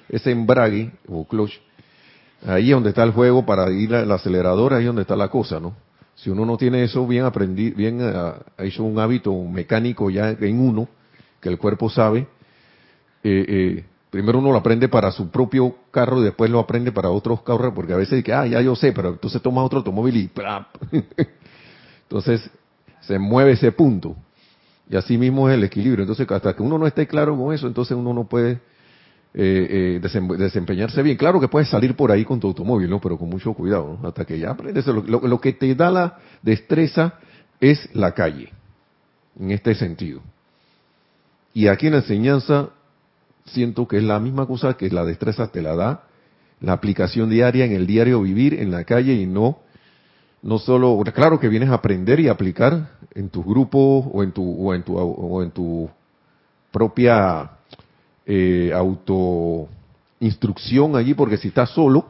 ese 0.10 0.32
embrague 0.32 0.92
o 1.08 1.26
clutch, 1.28 1.54
ahí 2.46 2.70
es 2.70 2.72
donde 2.72 2.90
está 2.90 3.04
el 3.04 3.12
juego 3.12 3.46
para 3.46 3.70
ir 3.72 3.94
al 3.94 4.12
acelerador, 4.12 4.74
ahí 4.74 4.82
es 4.82 4.88
donde 4.88 5.04
está 5.04 5.16
la 5.16 5.30
cosa, 5.30 5.60
¿no? 5.60 5.76
Si 6.16 6.30
uno 6.30 6.46
no 6.46 6.58
tiene 6.58 6.84
eso 6.84 7.08
bien 7.08 7.24
aprendido, 7.24 7.78
bien 7.78 8.02
uh, 8.02 8.34
hecho 8.58 8.84
un 8.84 9.00
hábito 9.00 9.34
mecánico 9.44 10.10
ya 10.10 10.32
en 10.32 10.60
uno, 10.60 10.90
que 11.40 11.48
el 11.48 11.58
cuerpo 11.58 11.90
sabe, 11.90 12.28
eh, 13.24 13.46
eh, 13.48 13.86
primero 14.10 14.40
uno 14.40 14.52
lo 14.52 14.58
aprende 14.58 14.90
para 14.90 15.12
su 15.12 15.30
propio 15.30 15.76
carro 15.92 16.20
y 16.20 16.26
después 16.26 16.52
lo 16.52 16.60
aprende 16.60 16.92
para 16.92 17.10
otros 17.10 17.42
carros, 17.44 17.74
porque 17.74 17.94
a 17.94 17.98
veces 17.98 18.18
dice, 18.18 18.34
ah, 18.34 18.46
ya 18.46 18.62
yo 18.62 18.76
sé, 18.76 18.92
pero 18.92 19.10
entonces 19.10 19.42
toma 19.42 19.64
otro 19.64 19.78
automóvil 19.80 20.18
y 20.18 20.30
entonces 22.04 22.50
se 23.10 23.18
mueve 23.18 23.54
ese 23.54 23.72
punto. 23.72 24.16
Y 24.88 24.96
así 24.96 25.18
mismo 25.18 25.50
es 25.50 25.56
el 25.56 25.64
equilibrio. 25.64 26.04
Entonces, 26.04 26.30
hasta 26.30 26.54
que 26.54 26.62
uno 26.62 26.78
no 26.78 26.86
esté 26.86 27.08
claro 27.08 27.36
con 27.36 27.52
eso, 27.52 27.66
entonces 27.66 27.98
uno 27.98 28.14
no 28.14 28.26
puede 28.26 28.60
eh, 29.34 30.00
eh, 30.04 30.36
desempeñarse 30.38 31.02
bien. 31.02 31.18
Claro 31.18 31.40
que 31.40 31.48
puedes 31.48 31.70
salir 31.70 31.96
por 31.96 32.12
ahí 32.12 32.24
con 32.24 32.40
tu 32.40 32.46
automóvil, 32.46 32.88
¿no? 32.88 33.02
Pero 33.02 33.18
con 33.18 33.28
mucho 33.28 33.54
cuidado, 33.54 33.98
Hasta 34.04 34.26
que 34.26 34.38
ya 34.38 34.52
aprendes. 34.52 34.86
Lo, 34.86 35.02
lo, 35.02 35.42
que 35.42 35.54
te 35.54 35.74
da 35.74 35.90
la 35.90 36.20
destreza 36.44 37.16
es 37.60 37.90
la 37.96 38.14
calle, 38.14 38.52
en 39.40 39.50
este 39.50 39.74
sentido. 39.74 40.22
Y 41.52 41.66
aquí 41.66 41.88
en 41.88 41.94
la 41.94 42.00
enseñanza 42.00 42.70
siento 43.46 43.88
que 43.88 43.98
es 43.98 44.04
la 44.04 44.20
misma 44.20 44.46
cosa 44.46 44.78
que 44.78 44.88
la 44.92 45.04
destreza 45.04 45.48
te 45.48 45.64
la 45.64 45.76
da 45.76 46.04
la 46.62 46.74
aplicación 46.74 47.32
diaria 47.32 47.66
en 47.66 47.72
el 47.72 47.88
diario 47.88 48.22
vivir 48.22 48.54
en 48.54 48.70
la 48.70 48.84
calle 48.84 49.14
y 49.14 49.26
no 49.26 49.62
no 50.42 50.60
solo 50.60 51.02
claro 51.14 51.40
que 51.40 51.50
vienes 51.50 51.70
a 51.70 51.76
aprender 51.76 52.20
y 52.20 52.28
aplicar 52.28 52.90
en 53.14 53.30
tu 53.30 53.44
grupo 53.44 54.10
o 54.14 54.24
en 54.24 54.32
tu 54.32 54.44
o 54.44 54.74
en 54.74 54.84
tu 54.84 54.98
o 54.98 55.44
en 55.44 55.52
tu 55.52 55.90
propia 56.72 57.52
eh, 58.26 58.72
auto 58.74 59.68
instrucción 60.20 60.96
allí, 60.96 61.14
porque 61.14 61.38
si 61.38 61.48
estás 61.48 61.70
solo, 61.72 62.06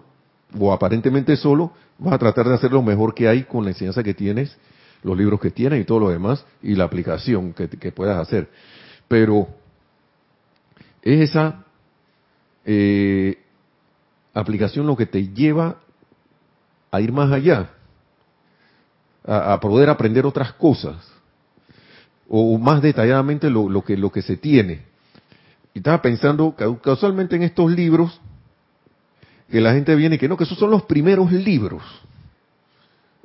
o 0.58 0.74
aparentemente 0.74 1.36
solo, 1.36 1.72
vas 1.98 2.14
a 2.14 2.18
tratar 2.18 2.48
de 2.48 2.56
hacer 2.56 2.72
lo 2.72 2.82
mejor 2.82 3.14
que 3.14 3.28
hay 3.28 3.44
con 3.44 3.64
la 3.64 3.72
enseñanza 3.72 4.04
que 4.04 4.14
tienes, 4.14 4.58
los 5.04 5.18
libros 5.18 5.40
que 5.40 5.52
tienes 5.52 5.82
y 5.82 5.86
todo 5.86 6.00
lo 6.00 6.10
demás, 6.10 6.46
y 6.62 6.76
la 6.76 6.86
aplicación 6.86 7.54
que, 7.54 7.92
puedas 7.92 8.18
hacer. 8.20 8.50
Pero 9.08 9.48
es 11.02 11.30
esa 11.30 11.64
eh, 12.66 13.38
aplicación 14.34 14.88
lo 14.88 14.98
que 14.98 15.06
te 15.06 15.28
lleva 15.30 15.78
a 16.92 17.02
ir 17.02 17.12
más 17.12 17.32
allá, 17.32 17.72
a, 19.30 19.60
poder 19.60 19.90
aprender 19.90 20.26
otras 20.26 20.54
cosas, 20.54 20.96
o 22.28 22.58
más 22.58 22.82
detalladamente 22.82 23.50
lo, 23.50 23.70
lo, 23.70 23.84
que, 23.84 23.96
lo 23.96 24.12
que 24.12 24.22
se 24.24 24.38
tiene. 24.38 24.82
Y 25.74 25.80
estaba 25.80 26.02
pensando 26.02 26.56
casualmente 26.82 27.36
en 27.36 27.44
estos 27.44 27.72
libros 27.72 28.20
que 29.50 29.62
la 29.62 29.74
gente 29.74 29.96
viene 29.96 30.16
y 30.16 30.18
que 30.18 30.28
no, 30.28 30.36
que 30.36 30.46
esos 30.46 30.58
son 30.58 30.72
los 30.72 30.84
primeros 30.84 31.32
libros. 31.32 31.84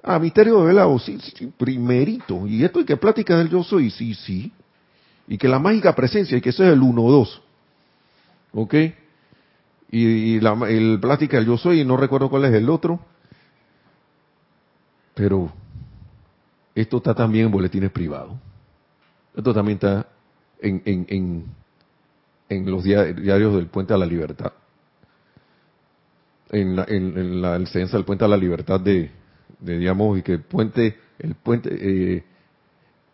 Ah, 0.03 0.19
Misterio 0.19 0.61
de 0.61 0.67
Velado, 0.67 0.99
sí, 0.99 1.19
sí, 1.21 1.51
primerito. 1.57 2.47
Y 2.47 2.65
esto 2.65 2.81
y 2.81 2.85
que 2.85 2.97
plática 2.99 3.39
del 3.39 3.49
yo 3.49 3.65
soy, 3.65 3.91
sí, 3.91 4.15
sí. 4.15 4.53
Y 5.27 5.39
que 5.39 5.49
la 5.49 5.59
mágica 5.59 5.95
presencia, 5.95 6.37
y 6.37 6.43
que 6.43 6.51
eso 6.51 6.63
es 6.63 6.71
el 6.71 6.81
1-2. 6.81 7.41
¿Ok? 8.53 8.75
Y, 9.91 10.41
la, 10.41 10.53
el 10.69 10.99
plática 11.01 11.39
del 11.39 11.47
yo 11.47 11.57
soy, 11.57 11.81
y 11.81 11.85
no 11.85 11.97
recuerdo 11.97 12.29
cuál 12.29 12.45
es 12.45 12.53
el 12.53 12.69
otro. 12.69 13.01
Pero 15.15 15.53
esto 16.75 16.97
está 16.99 17.15
también 17.15 17.47
en 17.47 17.53
boletines 17.53 17.91
privados. 17.91 18.35
Esto 19.35 19.53
también 19.53 19.77
está 19.77 20.07
en, 20.61 20.83
en 20.85 21.45
en 22.49 22.71
los 22.71 22.85
diarios 22.85 23.55
del 23.55 23.67
Puente 23.67 23.95
a 23.95 23.97
la 23.97 24.07
Libertad. 24.07 24.53
En 26.51 26.77
la, 26.77 26.85
en, 26.89 27.43
la 27.43 27.57
enseñanza 27.57 27.97
del 27.97 28.05
Puente 28.05 28.25
a 28.25 28.29
la 28.29 28.37
Libertad 28.37 28.81
de, 28.81 29.11
de 29.59 29.79
digamos, 29.79 30.19
y 30.19 30.23
que 30.23 30.33
el 30.33 30.43
puente, 30.43 30.99
el 31.19 31.35
puente, 31.35 31.71
eh, 31.73 32.25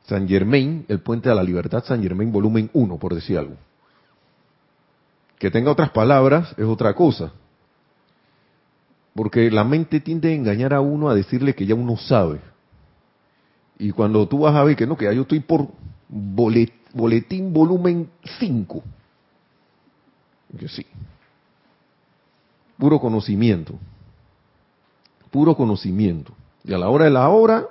San 0.05 0.29
Germain, 0.29 0.85
el 0.89 1.01
Puente 1.01 1.31
a 1.31 1.35
la 1.35 1.43
Libertad 1.43 1.85
San 1.85 2.03
Germain, 2.03 2.33
volumen 2.33 2.71
1, 2.73 2.99
por 2.99 3.15
decir 3.15 3.39
algo. 3.39 3.57
Que 5.39 5.51
tenga 5.51 5.71
otras 5.71 5.91
palabras 5.91 6.55
es 6.59 6.67
otra 6.67 6.95
cosa. 6.95 7.33
Porque 9.15 9.51
la 9.51 9.65
mente 9.65 10.01
tiende 10.01 10.31
a 10.31 10.35
engañar 10.35 10.75
a 10.75 10.81
uno 10.81 11.09
a 11.09 11.15
decirle 11.15 11.55
que 11.55 11.67
ya 11.67 11.75
uno 11.75 11.97
sabe. 11.97 12.41
Y 13.81 13.93
cuando 13.93 14.29
tú 14.29 14.41
vas 14.41 14.55
a 14.55 14.63
ver 14.63 14.77
que 14.77 14.87
no, 14.87 14.97
que 14.97 15.07
ya 15.07 15.13
yo 15.13 15.23
estoy 15.23 15.41
por 15.41 15.69
boletín 16.09 17.53
volumen 17.53 18.11
5 18.39 18.83
que 20.59 20.69
sí. 20.69 20.85
Puro 22.77 23.01
conocimiento. 23.01 23.79
Puro 25.31 25.57
conocimiento. 25.57 26.35
Y 26.65 26.75
a 26.75 26.79
la 26.79 26.89
hora 26.89 27.07
de 27.07 27.11
la 27.11 27.29
hora, 27.29 27.67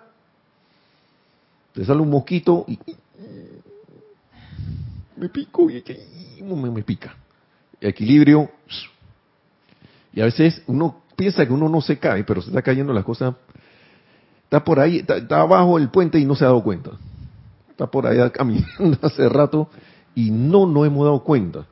te 1.73 1.85
sale 1.85 2.01
un 2.01 2.09
mosquito 2.09 2.65
y 2.67 2.79
me 5.15 5.29
pico 5.29 5.69
y 5.69 5.83
me, 6.41 6.71
me 6.71 6.83
pica. 6.83 7.15
Equilibrio. 7.79 8.49
Y 10.13 10.21
a 10.21 10.25
veces 10.25 10.63
uno 10.65 11.03
piensa 11.15 11.45
que 11.45 11.53
uno 11.53 11.69
no 11.69 11.81
se 11.81 11.99
cae, 11.99 12.23
pero 12.23 12.41
se 12.41 12.49
está 12.49 12.63
cayendo 12.63 12.93
las 12.93 13.03
cosas. 13.03 13.35
Está 14.49 14.63
por 14.63 14.79
ahí, 14.79 15.05
está, 15.07 15.41
abajo 15.41 15.77
el 15.77 15.89
puente 15.89 16.17
y 16.17 16.25
no 16.25 16.33
se 16.33 16.43
ha 16.43 16.47
dado 16.47 16.63
cuenta. 16.63 16.89
Está 17.69 17.85
por 17.85 18.07
ahí 18.07 18.17
caminando 18.33 18.97
hace 19.03 19.29
rato 19.29 19.69
y 20.15 20.31
no 20.31 20.65
nos 20.65 20.87
hemos 20.87 21.05
dado 21.05 21.23
cuenta. 21.23 21.67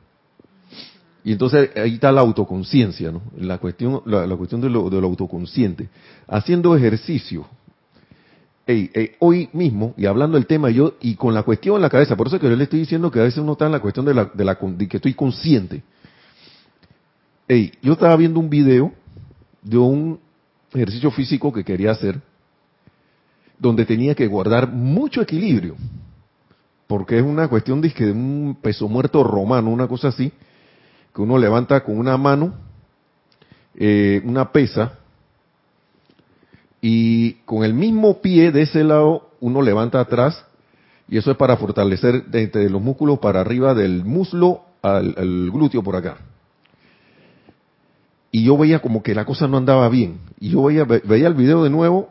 Y 1.24 1.32
entonces 1.32 1.70
ahí 1.76 1.94
está 1.94 2.12
la 2.12 2.20
autoconciencia, 2.20 3.10
¿no? 3.10 3.20
La 3.36 3.58
cuestión, 3.58 4.00
la, 4.06 4.36
cuestión 4.36 4.60
de 4.60 4.70
lo, 4.70 4.88
de 4.90 5.00
lo, 5.00 5.08
autoconsciente. 5.08 5.88
Haciendo 6.28 6.76
ejercicio, 6.76 7.46
hoy 9.18 9.48
mismo, 9.52 9.92
y 9.96 10.06
hablando 10.06 10.36
del 10.36 10.46
tema, 10.46 10.70
yo, 10.70 10.94
y 11.00 11.16
con 11.16 11.34
la 11.34 11.42
cuestión 11.42 11.74
en 11.74 11.82
la 11.82 11.90
cabeza, 11.90 12.14
por 12.14 12.28
eso 12.28 12.36
es 12.36 12.42
que 12.42 12.48
yo 12.48 12.54
le 12.54 12.62
estoy 12.62 12.78
diciendo 12.78 13.10
que 13.10 13.18
a 13.18 13.24
veces 13.24 13.40
uno 13.40 13.52
está 13.52 13.66
en 13.66 13.72
la 13.72 13.80
cuestión 13.80 14.06
de, 14.06 14.14
la, 14.14 14.26
de, 14.32 14.44
la, 14.44 14.56
de 14.60 14.86
que 14.86 14.98
estoy 14.98 15.14
consciente. 15.14 15.82
Ey, 17.48 17.72
yo 17.82 17.94
estaba 17.94 18.14
viendo 18.14 18.38
un 18.38 18.48
video 18.48 18.92
de 19.62 19.78
un 19.78 20.20
ejercicio 20.72 21.10
físico 21.10 21.52
que 21.52 21.64
quería 21.64 21.90
hacer, 21.90 22.20
donde 23.58 23.84
tenía 23.84 24.14
que 24.14 24.26
guardar 24.26 24.70
mucho 24.70 25.20
equilibrio, 25.20 25.76
porque 26.86 27.18
es 27.18 27.24
una 27.24 27.48
cuestión 27.48 27.80
de, 27.80 27.92
un 28.12 28.58
peso 28.60 28.88
muerto 28.88 29.22
romano, 29.24 29.70
una 29.70 29.88
cosa 29.88 30.08
así, 30.08 30.32
que 31.14 31.22
uno 31.22 31.38
levanta 31.38 31.82
con 31.84 31.98
una 31.98 32.16
mano 32.16 32.54
eh, 33.80 34.20
una 34.24 34.50
pesa 34.50 34.98
y 36.80 37.34
con 37.44 37.62
el 37.62 37.74
mismo 37.74 38.20
pie 38.20 38.50
de 38.50 38.62
ese 38.62 38.82
lado 38.82 39.30
uno 39.38 39.62
levanta 39.62 40.00
atrás 40.00 40.44
y 41.08 41.16
eso 41.16 41.30
es 41.30 41.36
para 41.36 41.56
fortalecer 41.56 42.24
desde 42.26 42.68
los 42.70 42.82
músculos 42.82 43.20
para 43.20 43.40
arriba 43.40 43.74
del 43.74 44.04
muslo 44.04 44.62
al, 44.82 45.14
glúteo 45.52 45.82
por 45.84 45.94
acá. 45.94 46.18
Y 48.32 48.44
yo 48.44 48.58
veía 48.58 48.80
como 48.80 49.02
que 49.02 49.14
la 49.14 49.24
cosa 49.24 49.46
no 49.46 49.56
andaba 49.56 49.88
bien. 49.88 50.18
Y 50.40 50.50
yo 50.50 50.64
veía, 50.64 50.84
veía 50.84 51.28
el 51.28 51.34
video 51.34 51.62
de 51.62 51.70
nuevo 51.70 52.10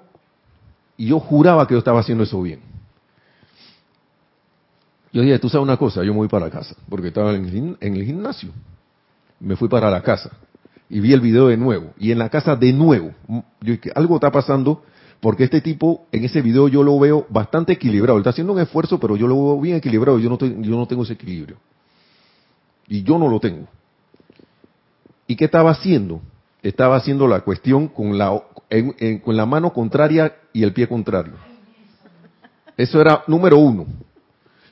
y 0.98 1.08
yo 1.08 1.20
juraba 1.20 1.68
que 1.68 1.76
yo 1.76 1.80
estaba 1.80 2.00
haciendo 2.00 2.24
eso 2.24 2.42
bien. 2.42 2.60
Yo 5.14 5.22
dije, 5.22 5.40
tú 5.40 5.50
sabes 5.50 5.64
una 5.64 5.78
cosa, 5.78 6.04
yo 6.04 6.12
me 6.12 6.18
voy 6.18 6.28
para 6.28 6.50
casa, 6.50 6.76
porque 6.90 7.08
estaba 7.08 7.34
en 7.34 7.78
el 7.80 8.06
gimnasio. 8.06 8.52
Me 9.40 9.56
fui 9.56 9.70
para 9.70 9.90
la 9.90 10.02
casa 10.02 10.32
y 10.90 11.00
vi 11.00 11.14
el 11.14 11.22
video 11.22 11.48
de 11.48 11.58
nuevo. 11.58 11.94
Y 11.98 12.12
en 12.12 12.20
la 12.20 12.30
casa 12.30 12.56
de 12.56 12.72
nuevo. 12.74 13.14
Yo, 13.62 13.76
algo 13.96 14.16
está 14.16 14.32
pasando 14.32 14.84
porque 15.20 15.44
este 15.44 15.62
tipo 15.62 16.06
en 16.12 16.24
ese 16.24 16.42
video 16.42 16.68
yo 16.68 16.84
lo 16.84 16.98
veo 17.00 17.26
bastante 17.30 17.74
equilibrado. 17.74 18.18
Él 18.18 18.22
está 18.22 18.30
haciendo 18.32 18.54
un 18.54 18.60
esfuerzo, 18.60 19.00
pero 19.00 19.16
yo 19.16 19.28
lo 19.28 19.36
veo 19.36 19.62
bien 19.62 19.78
equilibrado. 19.78 20.20
Yo 20.20 20.30
no, 20.30 20.38
yo 20.38 20.76
no 20.76 20.88
tengo 20.88 21.04
ese 21.04 21.14
equilibrio. 21.14 21.58
Y 22.88 23.04
yo 23.04 23.18
no 23.18 23.28
lo 23.28 23.40
tengo. 23.40 23.68
¿Y 25.28 25.36
qué 25.36 25.46
estaba 25.46 25.72
haciendo? 25.72 26.22
Estaba 26.62 26.96
haciendo 26.96 27.28
la 27.28 27.42
cuestión 27.42 27.88
con 27.88 28.18
la, 28.18 28.42
con 29.24 29.38
la 29.38 29.46
mano 29.46 29.74
contraria 29.74 30.36
y 30.54 30.64
el 30.64 30.74
pie 30.74 30.88
contrario. 30.88 31.34
Eso 32.76 33.02
era 33.02 33.24
número 33.28 33.58
uno. 33.58 33.86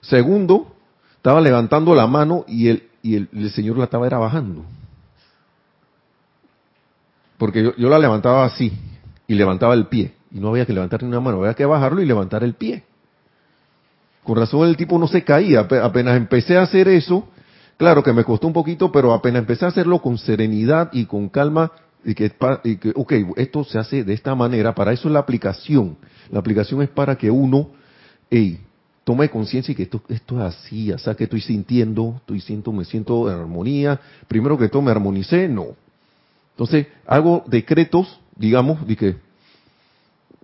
Segundo, 0.01 0.75
estaba 1.15 1.41
levantando 1.41 1.95
la 1.95 2.05
mano 2.05 2.45
y 2.47 2.67
el, 2.67 2.89
y 3.01 3.15
el, 3.15 3.51
Señor 3.51 3.77
la 3.77 3.85
estaba 3.85 4.05
era 4.05 4.19
bajando. 4.19 4.63
Porque 7.37 7.73
yo, 7.77 7.89
la 7.89 7.99
levantaba 7.99 8.45
así 8.45 8.71
y 9.27 9.33
levantaba 9.33 9.73
el 9.73 9.87
pie. 9.87 10.13
Y 10.31 10.39
no 10.39 10.49
había 10.49 10.65
que 10.65 10.73
levantar 10.73 11.01
ni 11.01 11.09
una 11.09 11.19
mano, 11.19 11.39
había 11.39 11.55
que 11.55 11.65
bajarlo 11.65 12.01
y 12.01 12.05
levantar 12.05 12.43
el 12.43 12.53
pie. 12.53 12.83
Con 14.23 14.37
razón 14.37 14.67
el 14.67 14.77
tipo 14.77 14.97
no 14.99 15.07
se 15.07 15.23
caía. 15.23 15.61
Apenas 15.61 16.17
empecé 16.17 16.57
a 16.57 16.63
hacer 16.63 16.87
eso, 16.87 17.27
claro 17.77 18.03
que 18.03 18.13
me 18.13 18.23
costó 18.23 18.47
un 18.47 18.53
poquito, 18.53 18.91
pero 18.91 19.13
apenas 19.13 19.41
empecé 19.41 19.65
a 19.65 19.69
hacerlo 19.69 20.01
con 20.01 20.17
serenidad 20.17 20.89
y 20.93 21.05
con 21.05 21.29
calma, 21.29 21.71
y 22.03 22.13
que, 22.13 22.31
y 22.63 22.79
ok, 22.93 23.13
esto 23.35 23.63
se 23.63 23.79
hace 23.79 24.03
de 24.03 24.13
esta 24.13 24.35
manera, 24.35 24.75
para 24.75 24.93
eso 24.93 25.07
es 25.07 25.13
la 25.13 25.19
aplicación. 25.19 25.97
La 26.29 26.39
aplicación 26.39 26.81
es 26.81 26.89
para 26.89 27.15
que 27.17 27.31
uno, 27.31 27.71
hey, 28.29 28.61
tome 29.03 29.29
conciencia 29.29 29.71
y 29.71 29.75
que 29.75 29.83
esto, 29.83 30.01
esto 30.09 30.35
es 30.39 30.55
así, 30.55 30.91
o 30.91 30.97
sea, 30.97 31.15
que 31.15 31.25
estoy 31.25 31.41
sintiendo, 31.41 32.15
estoy 32.17 32.41
siento, 32.41 32.71
me 32.71 32.85
siento 32.85 33.31
en 33.31 33.39
armonía. 33.39 33.99
Primero 34.27 34.57
que 34.57 34.69
todo 34.69 34.81
me 34.81 34.91
armonicé, 34.91 35.47
no. 35.47 35.67
Entonces, 36.51 36.87
hago 37.05 37.43
decretos, 37.47 38.19
digamos, 38.35 38.85
de 38.87 38.95
que, 38.95 39.15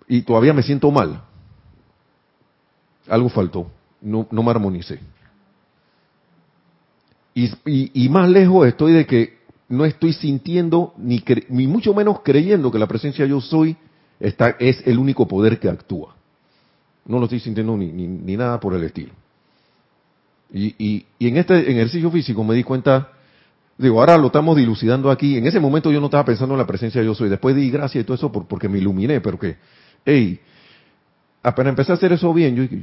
y 0.08 0.22
todavía 0.24 0.54
me 0.54 0.64
siento 0.64 0.92
mal. 0.92 1.22
Algo 3.08 3.30
faltó, 3.30 3.72
no, 4.02 4.28
no 4.32 4.44
me 4.44 4.52
armonicé. 4.52 5.00
Y, 7.34 8.10
más 8.10 8.30
lejos 8.30 8.68
estoy 8.68 8.94
de 8.94 9.06
que 9.06 9.38
no 9.70 9.86
estoy 9.86 10.14
sintiendo, 10.14 10.94
ni, 10.98 11.24
ni 11.50 11.68
mucho 11.68 11.94
menos 11.94 12.20
creyendo 12.24 12.72
que 12.72 12.80
la 12.80 12.88
presencia 12.88 13.26
yo 13.26 13.40
soy 13.40 13.78
está, 14.20 14.56
es 14.60 14.86
el 14.86 14.98
único 15.00 15.28
poder 15.28 15.60
que 15.60 15.70
actúa. 15.70 16.16
No 17.06 17.18
lo 17.20 17.26
estoy 17.26 17.40
sintiendo 17.40 17.76
ni, 17.78 17.92
ni, 17.92 18.38
nada 18.38 18.60
por 18.60 18.74
el 18.74 18.84
estilo. 18.84 19.14
Y, 20.54 20.76
y, 20.78 21.06
y 21.18 21.28
en 21.30 21.38
este 21.38 21.72
ejercicio 21.72 22.12
físico 22.12 22.44
me 22.44 22.56
di 22.56 22.64
cuenta 22.64 23.10
Digo, 23.82 24.00
ahora 24.00 24.16
lo 24.16 24.28
estamos 24.28 24.56
dilucidando 24.56 25.10
aquí. 25.10 25.38
En 25.38 25.48
ese 25.48 25.60
momento 25.60 25.92
yo 25.92 26.00
no 26.00 26.06
estaba 26.06 26.24
pensando 26.24 26.54
en 26.54 26.60
la 26.60 26.68
presencia 26.68 27.02
de 27.02 27.08
yo 27.08 27.16
soy. 27.16 27.30
Después 27.30 27.56
di 27.56 27.72
gracias 27.72 28.04
y 28.04 28.06
todo 28.06 28.14
eso 28.14 28.32
porque 28.32 28.70
me 28.70 28.78
iluminé, 28.78 29.22
pero 29.22 29.40
que, 29.40 29.58
hey, 30.06 30.40
apenas 31.42 31.72
empecé 31.72 31.92
a 31.92 31.96
hacer 31.96 32.14
eso 32.14 32.32
bien, 32.32 32.56
yo 32.56 32.78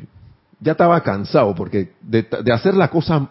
ya 0.61 0.73
estaba 0.73 1.01
cansado 1.05 1.55
porque 1.55 1.93
de, 2.03 2.27
hacer 2.53 2.75
la 2.75 2.89
cosa 2.89 3.31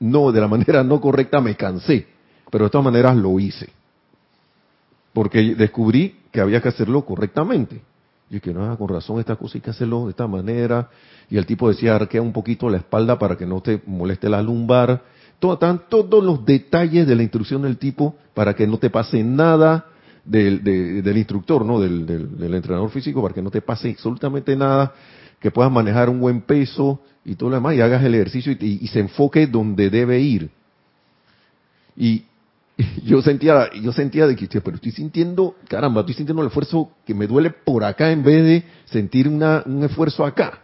no, 0.00 0.32
de 0.32 0.40
la 0.40 0.48
manera 0.48 0.82
no 0.82 1.00
correcta 1.00 1.40
me 1.40 1.56
cansé. 1.56 2.06
Pero 2.50 2.64
de 2.64 2.70
todas 2.70 2.84
maneras 2.84 3.16
lo 3.16 3.38
hice. 3.40 3.70
Porque 5.12 5.54
descubrí 5.54 6.16
que 6.30 6.40
había 6.40 6.60
que 6.60 6.68
hacerlo 6.68 7.04
correctamente. 7.04 7.80
Y 8.28 8.40
que 8.40 8.52
no, 8.52 8.76
con 8.76 8.88
razón 8.88 9.20
esta 9.20 9.36
cosa 9.36 9.58
hay 9.58 9.62
que 9.62 9.70
hacerlo 9.70 10.04
de 10.04 10.10
esta 10.10 10.26
manera. 10.26 10.88
Y 11.30 11.36
el 11.36 11.46
tipo 11.46 11.68
decía, 11.68 11.96
arquea 11.96 12.22
un 12.22 12.32
poquito 12.32 12.68
la 12.68 12.78
espalda 12.78 13.18
para 13.18 13.36
que 13.36 13.46
no 13.46 13.60
te 13.60 13.80
moleste 13.86 14.28
la 14.28 14.42
lumbar 14.42 15.02
están 15.52 15.82
todos 15.88 16.24
los 16.24 16.44
detalles 16.44 17.06
de 17.06 17.14
la 17.14 17.22
instrucción 17.22 17.62
del 17.62 17.76
tipo 17.76 18.16
para 18.34 18.54
que 18.54 18.66
no 18.66 18.78
te 18.78 18.90
pase 18.90 19.22
nada 19.22 19.86
del, 20.24 20.62
del 20.62 21.16
instructor, 21.16 21.64
¿no? 21.64 21.80
Del, 21.80 22.06
del, 22.06 22.54
entrenador 22.54 22.90
físico, 22.90 23.22
para 23.22 23.34
que 23.34 23.42
no 23.42 23.50
te 23.50 23.62
pase 23.62 23.90
absolutamente 23.90 24.56
nada, 24.56 24.92
que 25.40 25.50
puedas 25.50 25.70
manejar 25.70 26.08
un 26.08 26.20
buen 26.20 26.40
peso 26.40 27.00
y 27.24 27.34
todo 27.34 27.50
lo 27.50 27.56
demás, 27.56 27.74
y 27.74 27.80
hagas 27.80 28.04
el 28.04 28.14
ejercicio 28.14 28.52
y, 28.52 28.86
se 28.86 29.00
enfoque 29.00 29.46
donde 29.46 29.90
debe 29.90 30.20
ir. 30.20 30.50
Y, 31.96 32.24
yo 33.04 33.20
sentía, 33.22 33.70
yo 33.74 33.92
sentía 33.92 34.26
de 34.26 34.36
que, 34.36 34.46
pero 34.60 34.76
estoy 34.76 34.92
sintiendo, 34.92 35.56
caramba, 35.68 36.00
estoy 36.00 36.14
sintiendo 36.14 36.42
el 36.42 36.48
esfuerzo 36.48 36.90
que 37.04 37.14
me 37.14 37.26
duele 37.26 37.50
por 37.50 37.84
acá 37.84 38.12
en 38.12 38.22
vez 38.22 38.44
de 38.44 38.64
sentir 38.86 39.28
una, 39.28 39.62
un 39.66 39.82
esfuerzo 39.82 40.24
acá. 40.24 40.60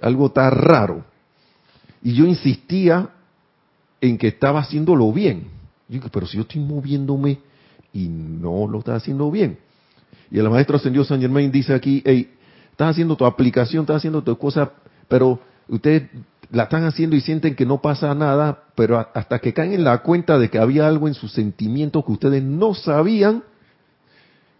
Algo 0.00 0.30
tan 0.30 0.50
raro. 0.50 1.04
Y 2.02 2.14
yo 2.14 2.26
insistía 2.26 3.10
en 4.00 4.18
que 4.18 4.28
estaba 4.28 4.60
haciéndolo 4.60 5.12
bien. 5.12 5.48
Yo 5.88 6.00
pero 6.12 6.26
si 6.26 6.36
yo 6.36 6.42
estoy 6.42 6.60
moviéndome 6.60 7.38
y 7.92 8.08
no 8.08 8.66
lo 8.66 8.78
está 8.80 8.96
haciendo 8.96 9.30
bien. 9.30 9.58
Y 10.30 10.38
el 10.38 10.50
maestro 10.50 10.76
ascendió 10.76 11.04
San 11.04 11.20
Germain 11.20 11.50
dice 11.50 11.74
aquí, 11.74 12.02
hey, 12.04 12.33
estás 12.74 12.90
haciendo 12.90 13.14
tu 13.14 13.24
aplicación, 13.24 13.82
estás 13.82 13.98
haciendo 13.98 14.22
tu 14.22 14.36
cosa, 14.36 14.72
pero 15.06 15.38
ustedes 15.68 16.10
la 16.50 16.64
están 16.64 16.82
haciendo 16.84 17.14
y 17.14 17.20
sienten 17.20 17.54
que 17.54 17.64
no 17.64 17.80
pasa 17.80 18.12
nada, 18.16 18.64
pero 18.74 18.98
hasta 19.14 19.38
que 19.38 19.54
caen 19.54 19.74
en 19.74 19.84
la 19.84 19.98
cuenta 19.98 20.38
de 20.40 20.50
que 20.50 20.58
había 20.58 20.88
algo 20.88 21.06
en 21.06 21.14
sus 21.14 21.32
sentimientos 21.32 22.04
que 22.04 22.10
ustedes 22.10 22.42
no 22.42 22.74
sabían 22.74 23.44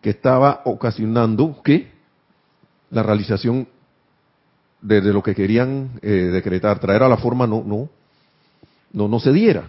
que 0.01 0.11
estaba 0.11 0.63
ocasionando 0.65 1.61
que 1.65 1.91
la 2.91 3.03
realización 3.03 3.67
de, 4.81 5.01
lo 5.01 5.23
que 5.23 5.35
querían 5.35 5.99
eh, 6.01 6.31
decretar, 6.31 6.79
traer 6.79 7.03
a 7.03 7.09
la 7.09 7.17
forma, 7.17 7.49
no, 7.49 7.65
no, 7.67 7.89
no, 8.93 9.09
no 9.09 9.19
se 9.19 9.33
diera. 9.33 9.69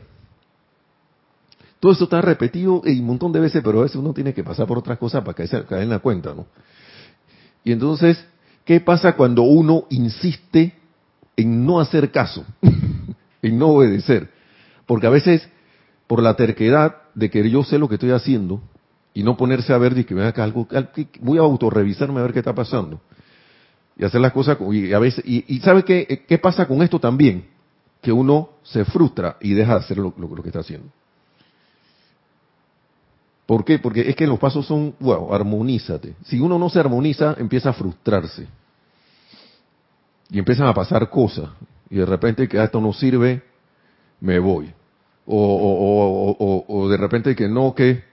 Todo 1.79 1.93
esto 1.93 2.03
está 2.03 2.21
repetido 2.21 2.81
un 2.81 3.05
montón 3.05 3.31
de 3.31 3.39
veces, 3.39 3.63
pero 3.63 3.79
a 3.79 3.83
veces 3.83 3.95
uno 3.95 4.13
tiene 4.13 4.35
que 4.35 4.43
pasar 4.43 4.67
por 4.67 4.77
otras 4.77 4.99
cosas 4.99 5.23
para 5.23 5.33
caer, 5.33 5.65
en 5.81 5.89
la 5.89 5.99
cuenta, 5.99 6.33
¿no? 6.35 6.45
Y 7.63 7.71
entonces, 7.71 8.23
¿qué 8.65 8.81
pasa 8.81 9.15
cuando 9.15 9.43
uno 9.43 9.85
insiste 9.89 10.73
en 11.37 11.65
no 11.65 11.79
hacer 11.79 12.11
caso, 12.11 12.45
en 13.41 13.57
no 13.57 13.67
obedecer? 13.67 14.29
Porque 14.85 15.07
a 15.07 15.11
veces, 15.11 15.47
por 16.07 16.21
la 16.21 16.35
terquedad 16.35 16.97
de 17.13 17.29
que 17.29 17.49
yo 17.49 17.63
sé 17.63 17.79
lo 17.79 17.87
que 17.87 17.95
estoy 17.95 18.11
haciendo 18.11 18.61
y 19.13 19.23
no 19.23 19.37
ponerse 19.37 19.73
a 19.73 19.77
ver, 19.77 19.97
y 19.97 20.03
que 20.03 20.13
me 20.13 20.23
haga 20.23 20.43
algo, 20.43 20.67
voy 21.21 21.37
a 21.37 21.41
autorrevisarme 21.41 22.19
a 22.19 22.23
ver 22.23 22.33
qué 22.33 22.39
está 22.39 22.53
pasando 22.53 22.99
y 23.97 24.03
hacer 24.03 24.19
las 24.19 24.33
cosas 24.33 24.57
y 24.71 24.91
a 24.91 24.99
veces 24.99 25.23
y, 25.25 25.45
y 25.47 25.59
sabe 25.61 25.83
qué 25.83 26.25
qué 26.27 26.37
pasa 26.37 26.67
con 26.67 26.81
esto 26.81 26.99
también 26.99 27.45
que 28.05 28.11
uno 28.11 28.49
se 28.61 28.85
frustra 28.85 29.37
y 29.41 29.55
deja 29.55 29.73
de 29.73 29.79
hacer 29.79 29.97
lo, 29.97 30.13
que 30.13 30.49
está 30.49 30.59
haciendo. 30.59 30.89
¿Por 33.45 33.63
qué? 33.63 33.77
Porque 33.79 34.09
es 34.09 34.15
que 34.15 34.25
los 34.25 34.39
pasos 34.39 34.65
son, 34.65 34.95
wow, 34.99 35.33
armonízate. 35.33 36.15
Si 36.25 36.39
uno 36.39 36.57
no 36.57 36.69
se 36.69 36.79
armoniza, 36.79 37.35
empieza 37.37 37.69
a 37.69 37.73
frustrarse. 37.73 38.47
Y 40.31 40.39
empiezan 40.39 40.67
a 40.67 40.73
pasar 40.73 41.09
cosas. 41.09 41.49
Y 41.89 41.97
de 41.97 42.05
repente 42.05 42.47
que 42.47 42.59
ah, 42.59 42.63
esto 42.63 42.81
no 42.81 42.91
sirve, 42.91 43.43
me 44.19 44.39
voy. 44.39 44.73
O, 45.27 46.87
de 46.89 46.97
repente 46.97 47.35
que 47.35 47.47
no, 47.47 47.73
que, 47.75 48.03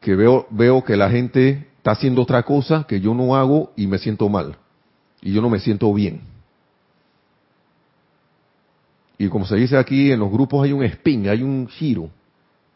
que 0.00 0.14
veo, 0.14 0.46
veo 0.50 0.84
que 0.84 0.96
la 0.96 1.10
gente 1.10 1.68
está 1.76 1.92
haciendo 1.92 2.22
otra 2.22 2.42
cosa 2.42 2.84
que 2.88 3.00
yo 3.00 3.14
no 3.14 3.34
hago 3.34 3.72
y 3.76 3.86
me 3.86 3.98
siento 3.98 4.28
mal. 4.28 4.56
Y 5.20 5.32
yo 5.32 5.42
no 5.42 5.50
me 5.50 5.58
siento 5.58 5.92
bien. 5.92 6.20
Y 9.18 9.28
como 9.28 9.46
se 9.46 9.56
dice 9.56 9.76
aquí, 9.76 10.12
en 10.12 10.20
los 10.20 10.30
grupos 10.30 10.64
hay 10.64 10.72
un 10.72 10.84
spin, 10.84 11.28
hay 11.28 11.42
un 11.42 11.68
giro. 11.68 12.10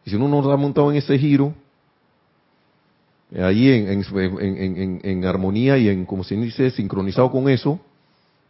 Y 0.08 0.10
si 0.10 0.16
uno 0.16 0.26
no 0.26 0.40
está 0.40 0.56
montado 0.56 0.90
en 0.90 0.96
ese 0.96 1.18
giro, 1.18 1.52
ahí 3.38 3.68
en, 3.68 5.00
en, 5.04 5.24
armonía 5.26 5.76
y 5.76 5.90
en, 5.90 6.06
como 6.06 6.24
se 6.24 6.34
dice, 6.34 6.70
sincronizado 6.70 7.30
con 7.30 7.46
eso, 7.50 7.78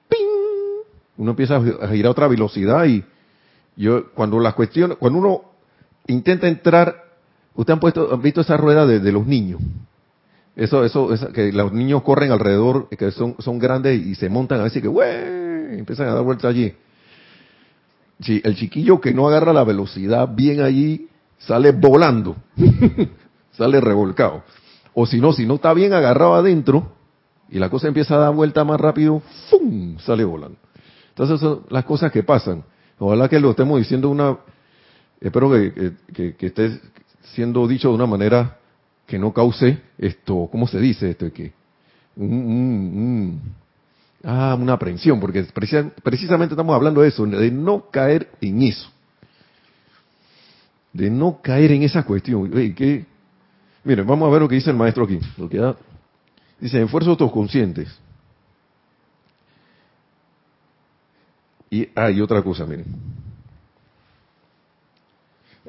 ¡ping! 0.08 0.84
uno 1.16 1.30
empieza 1.32 1.56
a 1.56 1.88
girar 1.88 2.06
a 2.06 2.10
otra 2.10 2.28
velocidad 2.28 2.84
y 2.84 3.02
yo, 3.76 4.12
cuando 4.12 4.38
las 4.38 4.54
cuestiones, 4.54 4.98
cuando 4.98 5.18
uno 5.18 5.42
intenta 6.06 6.46
entrar, 6.46 6.94
ustedes 7.56 7.74
han 7.74 7.80
puesto, 7.80 8.14
han 8.14 8.22
visto 8.22 8.42
esa 8.42 8.56
rueda 8.56 8.86
de, 8.86 9.10
los 9.10 9.26
niños. 9.26 9.60
Eso, 10.54 10.84
eso, 10.84 11.32
que 11.32 11.50
los 11.50 11.72
niños 11.72 12.02
corren 12.02 12.30
alrededor, 12.30 12.88
que 12.88 13.10
son, 13.10 13.34
son 13.40 13.58
grandes 13.58 14.00
y 14.00 14.14
se 14.14 14.28
montan 14.28 14.60
a 14.60 14.62
veces 14.62 14.80
que, 14.80 14.86
¡wey! 14.86 15.76
Empiezan 15.76 16.06
a 16.06 16.14
dar 16.14 16.22
vueltas 16.22 16.50
allí. 16.50 16.72
Si 18.20 18.40
el 18.44 18.54
chiquillo 18.54 19.00
que 19.00 19.12
no 19.12 19.26
agarra 19.26 19.52
la 19.52 19.64
velocidad 19.64 20.28
bien 20.32 20.60
allí, 20.60 21.08
sale 21.38 21.72
volando, 21.72 22.36
sale 23.52 23.80
revolcado. 23.80 24.42
O 24.94 25.06
si 25.06 25.20
no, 25.20 25.32
si 25.32 25.46
no 25.46 25.54
está 25.54 25.72
bien 25.72 25.92
agarrado 25.92 26.34
adentro 26.34 26.92
y 27.48 27.58
la 27.58 27.70
cosa 27.70 27.88
empieza 27.88 28.16
a 28.16 28.18
dar 28.18 28.34
vuelta 28.34 28.64
más 28.64 28.80
rápido, 28.80 29.22
¡fum! 29.48 29.98
sale 29.98 30.24
volando. 30.24 30.58
Entonces 31.10 31.40
son 31.40 31.62
las 31.70 31.84
cosas 31.84 32.12
que 32.12 32.22
pasan. 32.22 32.64
Ojalá 32.98 33.28
que 33.28 33.40
lo 33.40 33.50
estemos 33.50 33.78
diciendo 33.78 34.10
una, 34.10 34.38
espero 35.20 35.50
que, 35.50 35.92
que, 36.12 36.46
esté 36.46 36.80
siendo 37.34 37.66
dicho 37.66 37.88
de 37.88 37.94
una 37.94 38.06
manera 38.06 38.58
que 39.06 39.18
no 39.18 39.32
cause 39.32 39.80
esto, 39.98 40.48
¿cómo 40.50 40.66
se 40.66 40.78
dice 40.80 41.10
esto? 41.10 41.32
Que 41.32 41.52
ah, 44.24 44.56
una 44.58 44.72
aprensión, 44.72 45.20
porque 45.20 45.44
precisamente 46.02 46.54
estamos 46.54 46.74
hablando 46.74 47.02
de 47.02 47.08
eso, 47.08 47.24
de 47.26 47.50
no 47.50 47.88
caer 47.90 48.30
en 48.40 48.62
eso, 48.62 48.90
de 50.98 51.10
no 51.10 51.40
caer 51.40 51.70
en 51.70 51.84
esa 51.84 52.02
cuestión. 52.02 52.50
¿qué, 52.50 53.06
Miren, 53.84 54.04
vamos 54.04 54.28
a 54.28 54.32
ver 54.32 54.42
lo 54.42 54.48
que 54.48 54.56
dice 54.56 54.70
el 54.70 54.76
maestro 54.76 55.04
aquí. 55.04 55.20
Lo 55.36 55.48
que 55.48 55.74
dice, 56.58 56.82
esfuerzos 56.82 57.12
autoconscientes. 57.12 57.88
Y 61.70 61.88
hay 61.94 62.20
otra 62.20 62.42
cosa, 62.42 62.66
miren. 62.66 62.86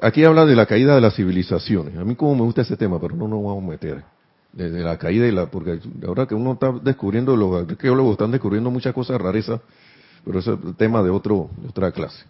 Aquí 0.02 0.24
habla 0.24 0.46
de 0.46 0.56
la 0.56 0.66
caída 0.66 0.96
de 0.96 1.00
las 1.00 1.14
civilizaciones. 1.14 1.96
A 1.96 2.04
mí 2.04 2.16
como 2.16 2.34
me 2.34 2.42
gusta 2.42 2.62
ese 2.62 2.76
tema, 2.76 3.00
pero 3.00 3.14
no 3.14 3.28
nos 3.28 3.44
vamos 3.44 3.64
a 3.64 3.68
meter. 3.68 4.02
De, 4.52 4.68
la 4.68 4.98
caída 4.98 5.28
y 5.28 5.30
la... 5.30 5.46
Porque 5.46 5.78
ahora 6.04 6.26
que 6.26 6.34
uno 6.34 6.54
está 6.54 6.72
descubriendo, 6.72 7.36
los 7.36 7.70
arqueólogos 7.70 8.12
están 8.12 8.32
descubriendo 8.32 8.68
muchas 8.70 8.92
cosas 8.92 9.20
rarezas, 9.20 9.60
pero 10.24 10.40
es 10.40 10.46
el 10.48 10.74
tema 10.76 11.04
de, 11.04 11.10
otro, 11.10 11.50
de 11.56 11.68
otra 11.68 11.92
clase. 11.92 12.24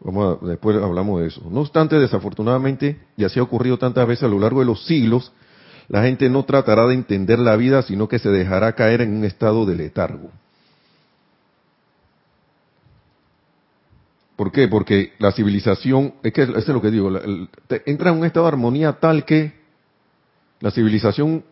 Vamos 0.00 0.38
a, 0.42 0.46
después 0.46 0.76
hablamos 0.76 1.20
de 1.20 1.28
eso. 1.28 1.42
No 1.50 1.60
obstante, 1.60 1.98
desafortunadamente, 1.98 3.00
y 3.16 3.24
así 3.24 3.40
ha 3.40 3.42
ocurrido 3.42 3.78
tantas 3.78 4.06
veces 4.06 4.24
a 4.24 4.28
lo 4.28 4.38
largo 4.38 4.60
de 4.60 4.66
los 4.66 4.86
siglos, 4.86 5.32
la 5.88 6.02
gente 6.02 6.28
no 6.28 6.44
tratará 6.44 6.86
de 6.86 6.94
entender 6.94 7.38
la 7.38 7.56
vida, 7.56 7.82
sino 7.82 8.08
que 8.08 8.18
se 8.18 8.28
dejará 8.28 8.74
caer 8.74 9.00
en 9.00 9.16
un 9.16 9.24
estado 9.24 9.66
de 9.66 9.74
letargo. 9.74 10.30
¿Por 14.36 14.52
qué? 14.52 14.68
Porque 14.68 15.14
la 15.18 15.32
civilización, 15.32 16.14
es 16.22 16.32
que 16.32 16.42
eso 16.42 16.56
es 16.56 16.68
lo 16.68 16.80
que 16.80 16.92
digo, 16.92 17.10
entra 17.86 18.10
en 18.10 18.18
un 18.18 18.24
estado 18.24 18.46
de 18.46 18.52
armonía 18.52 18.92
tal 19.00 19.24
que 19.24 19.52
la 20.60 20.70
civilización, 20.70 21.42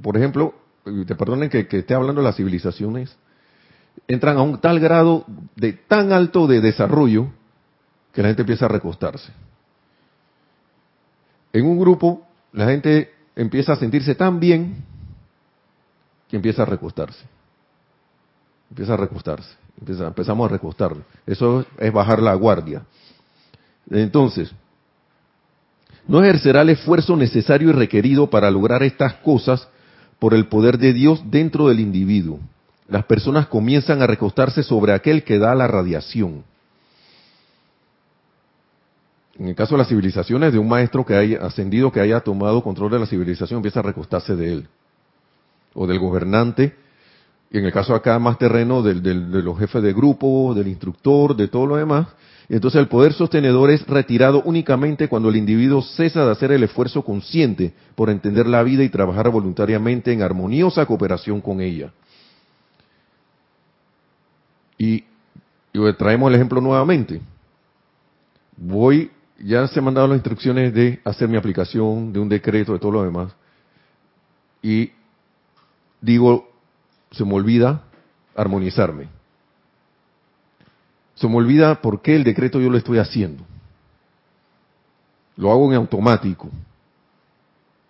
por 0.00 0.16
ejemplo, 0.16 0.54
te 0.84 1.16
perdonen 1.16 1.50
que, 1.50 1.66
que 1.66 1.78
esté 1.78 1.94
hablando 1.94 2.20
de 2.20 2.28
las 2.28 2.36
civilizaciones, 2.36 3.16
entran 4.06 4.36
a 4.36 4.42
un 4.42 4.60
tal 4.60 4.78
grado 4.78 5.24
de 5.56 5.72
tan 5.72 6.12
alto 6.12 6.46
de 6.46 6.60
desarrollo 6.60 7.32
que 8.18 8.22
la 8.22 8.30
gente 8.30 8.42
empieza 8.42 8.64
a 8.64 8.68
recostarse. 8.68 9.30
En 11.52 11.64
un 11.64 11.78
grupo, 11.78 12.26
la 12.52 12.66
gente 12.66 13.14
empieza 13.36 13.74
a 13.74 13.76
sentirse 13.76 14.16
tan 14.16 14.40
bien 14.40 14.84
que 16.28 16.34
empieza 16.34 16.62
a 16.62 16.66
recostarse. 16.66 17.24
Empieza 18.70 18.94
a 18.94 18.96
recostarse. 18.96 19.54
empezamos 19.86 20.50
a 20.50 20.52
recostarlo. 20.52 21.04
Eso 21.28 21.64
es 21.78 21.92
bajar 21.92 22.20
la 22.20 22.34
guardia. 22.34 22.82
Entonces, 23.88 24.50
no 26.08 26.20
ejercerá 26.20 26.62
el 26.62 26.70
esfuerzo 26.70 27.14
necesario 27.14 27.68
y 27.68 27.72
requerido 27.72 28.28
para 28.28 28.50
lograr 28.50 28.82
estas 28.82 29.14
cosas 29.18 29.68
por 30.18 30.34
el 30.34 30.48
poder 30.48 30.76
de 30.76 30.92
Dios 30.92 31.22
dentro 31.30 31.68
del 31.68 31.78
individuo. 31.78 32.40
Las 32.88 33.04
personas 33.04 33.46
comienzan 33.46 34.02
a 34.02 34.08
recostarse 34.08 34.64
sobre 34.64 34.92
aquel 34.92 35.22
que 35.22 35.38
da 35.38 35.54
la 35.54 35.68
radiación 35.68 36.42
en 39.38 39.46
el 39.46 39.54
caso 39.54 39.74
de 39.74 39.78
las 39.78 39.88
civilizaciones, 39.88 40.52
de 40.52 40.58
un 40.58 40.68
maestro 40.68 41.06
que 41.06 41.14
haya 41.14 41.44
ascendido, 41.44 41.92
que 41.92 42.00
haya 42.00 42.20
tomado 42.20 42.62
control 42.62 42.90
de 42.90 42.98
la 42.98 43.06
civilización, 43.06 43.58
empieza 43.58 43.80
a 43.80 43.84
recostarse 43.84 44.34
de 44.34 44.52
él. 44.52 44.68
O 45.74 45.86
del 45.86 46.00
gobernante, 46.00 46.74
y 47.50 47.58
en 47.58 47.64
el 47.64 47.72
caso 47.72 47.94
acá 47.94 48.18
más 48.18 48.36
terreno 48.36 48.82
del, 48.82 49.02
de 49.02 49.42
los 49.42 49.58
jefes 49.58 49.82
de 49.82 49.92
grupo, 49.92 50.54
del 50.54 50.66
instructor, 50.66 51.36
de 51.36 51.46
todo 51.46 51.66
lo 51.66 51.76
demás. 51.76 52.08
Y 52.48 52.54
entonces 52.54 52.80
el 52.80 52.88
poder 52.88 53.12
sostenedor 53.12 53.70
es 53.70 53.86
retirado 53.86 54.42
únicamente 54.44 55.08
cuando 55.08 55.28
el 55.28 55.36
individuo 55.36 55.82
cesa 55.82 56.24
de 56.24 56.32
hacer 56.32 56.50
el 56.50 56.64
esfuerzo 56.64 57.02
consciente 57.02 57.72
por 57.94 58.10
entender 58.10 58.46
la 58.46 58.62
vida 58.62 58.82
y 58.82 58.88
trabajar 58.88 59.30
voluntariamente 59.30 60.12
en 60.12 60.22
armoniosa 60.22 60.84
cooperación 60.84 61.40
con 61.40 61.60
ella. 61.60 61.92
Y, 64.76 65.04
y 65.72 65.92
traemos 65.96 66.28
el 66.28 66.34
ejemplo 66.34 66.60
nuevamente. 66.60 67.20
Voy 68.56 69.10
ya 69.38 69.66
se 69.68 69.78
han 69.78 69.94
dado 69.94 70.08
las 70.08 70.16
instrucciones 70.16 70.74
de 70.74 71.00
hacer 71.04 71.28
mi 71.28 71.36
aplicación, 71.36 72.12
de 72.12 72.18
un 72.18 72.28
decreto, 72.28 72.72
de 72.72 72.78
todo 72.78 72.92
lo 72.92 73.04
demás. 73.04 73.32
Y 74.62 74.90
digo, 76.00 76.50
se 77.12 77.24
me 77.24 77.34
olvida 77.34 77.82
armonizarme. 78.34 79.08
Se 81.14 81.28
me 81.28 81.36
olvida 81.36 81.80
por 81.80 82.02
qué 82.02 82.16
el 82.16 82.24
decreto 82.24 82.60
yo 82.60 82.70
lo 82.70 82.78
estoy 82.78 82.98
haciendo. 82.98 83.44
Lo 85.36 85.50
hago 85.50 85.68
en 85.70 85.76
automático. 85.76 86.50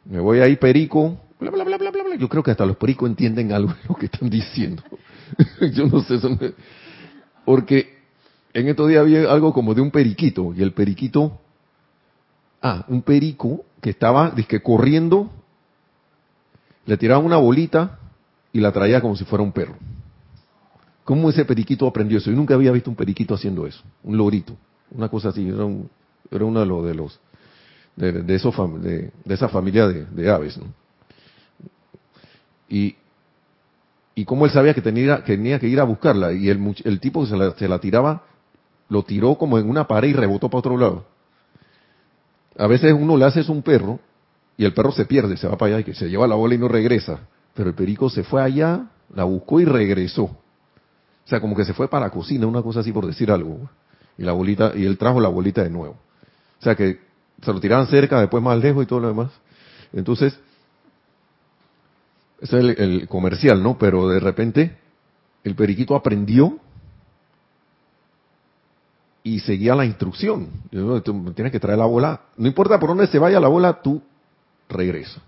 Me 0.04 0.20
voy 0.20 0.40
ahí 0.40 0.56
perico, 0.56 1.18
bla, 1.38 1.50
bla, 1.50 1.64
bla, 1.64 1.78
bla, 1.78 1.90
bla, 1.90 2.02
bla. 2.04 2.16
Yo 2.16 2.28
creo 2.28 2.42
que 2.42 2.50
hasta 2.50 2.66
los 2.66 2.76
pericos 2.76 3.08
entienden 3.08 3.52
algo 3.52 3.72
de 3.72 3.88
lo 3.88 3.94
que 3.94 4.06
están 4.06 4.28
diciendo. 4.30 4.82
yo 5.72 5.86
no 5.86 6.02
sé, 6.02 6.18
porque 7.44 7.97
en 8.54 8.68
estos 8.68 8.88
días 8.88 9.00
había 9.00 9.30
algo 9.30 9.52
como 9.52 9.74
de 9.74 9.80
un 9.80 9.90
periquito, 9.90 10.54
y 10.54 10.62
el 10.62 10.72
periquito, 10.72 11.38
ah, 12.62 12.84
un 12.88 13.02
perico 13.02 13.64
que 13.80 13.90
estaba, 13.90 14.34
que 14.34 14.60
corriendo, 14.62 15.30
le 16.86 16.96
tiraban 16.96 17.24
una 17.24 17.36
bolita 17.36 17.98
y 18.52 18.60
la 18.60 18.72
traía 18.72 19.00
como 19.00 19.16
si 19.16 19.24
fuera 19.24 19.44
un 19.44 19.52
perro. 19.52 19.76
¿Cómo 21.04 21.30
ese 21.30 21.44
periquito 21.44 21.86
aprendió 21.86 22.18
eso? 22.18 22.30
Yo 22.30 22.36
nunca 22.36 22.54
había 22.54 22.72
visto 22.72 22.90
un 22.90 22.96
periquito 22.96 23.34
haciendo 23.34 23.66
eso, 23.66 23.82
un 24.02 24.16
lorito, 24.16 24.56
una 24.90 25.08
cosa 25.08 25.28
así, 25.28 25.46
era, 25.46 25.66
era 26.30 26.44
uno 26.44 26.60
de 26.60 26.66
los, 26.66 26.84
de 26.86 26.94
los, 26.94 27.20
de, 27.96 28.12
de, 28.22 28.34
esa 28.34 29.48
familia 29.48 29.86
de, 29.86 30.30
aves, 30.30 30.58
¿no? 30.58 30.66
Y, 32.68 32.96
y 34.14 34.24
cómo 34.24 34.44
él 34.44 34.50
sabía 34.50 34.74
que 34.74 34.82
tenía, 34.82 35.24
que 35.24 35.36
tenía 35.36 35.58
que 35.58 35.68
ir 35.68 35.80
a 35.80 35.84
buscarla, 35.84 36.32
y 36.32 36.48
el, 36.48 36.74
el 36.84 37.00
tipo 37.00 37.24
se 37.24 37.36
la, 37.36 37.52
se 37.52 37.68
la 37.68 37.78
tiraba 37.78 38.24
lo 38.88 39.02
tiró 39.02 39.36
como 39.36 39.58
en 39.58 39.68
una 39.68 39.86
pared 39.86 40.08
y 40.08 40.12
rebotó 40.12 40.48
para 40.48 40.58
otro 40.58 40.76
lado. 40.76 41.04
A 42.56 42.66
veces 42.66 42.92
uno 42.92 43.16
le 43.16 43.24
hace 43.24 43.40
un 43.50 43.62
perro 43.62 44.00
y 44.56 44.64
el 44.64 44.74
perro 44.74 44.92
se 44.92 45.04
pierde, 45.04 45.36
se 45.36 45.46
va 45.46 45.56
para 45.56 45.76
allá 45.76 45.90
y 45.90 45.94
se 45.94 46.08
lleva 46.08 46.26
la 46.26 46.34
bola 46.34 46.54
y 46.54 46.58
no 46.58 46.68
regresa. 46.68 47.20
Pero 47.54 47.68
el 47.68 47.74
perico 47.74 48.10
se 48.10 48.24
fue 48.24 48.42
allá, 48.42 48.86
la 49.14 49.24
buscó 49.24 49.60
y 49.60 49.64
regresó. 49.64 50.24
O 50.24 51.28
sea, 51.30 51.40
como 51.40 51.54
que 51.54 51.64
se 51.64 51.74
fue 51.74 51.88
para 51.88 52.06
la 52.06 52.10
cocina, 52.10 52.46
una 52.46 52.62
cosa 52.62 52.80
así 52.80 52.90
por 52.90 53.06
decir 53.06 53.30
algo. 53.30 53.68
Y 54.16 54.22
la 54.22 54.32
bolita, 54.32 54.72
y 54.74 54.84
él 54.84 54.98
trajo 54.98 55.20
la 55.20 55.28
bolita 55.28 55.62
de 55.62 55.70
nuevo. 55.70 55.96
O 56.58 56.62
sea 56.62 56.74
que 56.74 56.98
se 57.42 57.52
lo 57.52 57.60
tiraban 57.60 57.86
cerca, 57.86 58.18
después 58.20 58.42
más 58.42 58.58
lejos 58.58 58.82
y 58.82 58.86
todo 58.86 59.00
lo 59.00 59.08
demás. 59.08 59.30
Entonces, 59.92 60.38
ese 62.40 62.58
es 62.58 62.64
el, 62.64 62.70
el 62.80 63.08
comercial, 63.08 63.62
¿no? 63.62 63.78
Pero 63.78 64.08
de 64.08 64.18
repente, 64.18 64.76
el 65.44 65.54
periquito 65.54 65.94
aprendió 65.94 66.58
y 69.22 69.40
seguía 69.40 69.74
la 69.74 69.84
instrucción. 69.84 70.48
tienes 71.34 71.52
que 71.52 71.60
traer 71.60 71.78
la 71.78 71.86
bola. 71.86 72.20
No 72.36 72.46
importa 72.46 72.78
por 72.78 72.90
dónde 72.90 73.06
se 73.06 73.18
vaya 73.18 73.40
la 73.40 73.48
bola, 73.48 73.82
tú 73.82 74.02
regresa. 74.68 75.20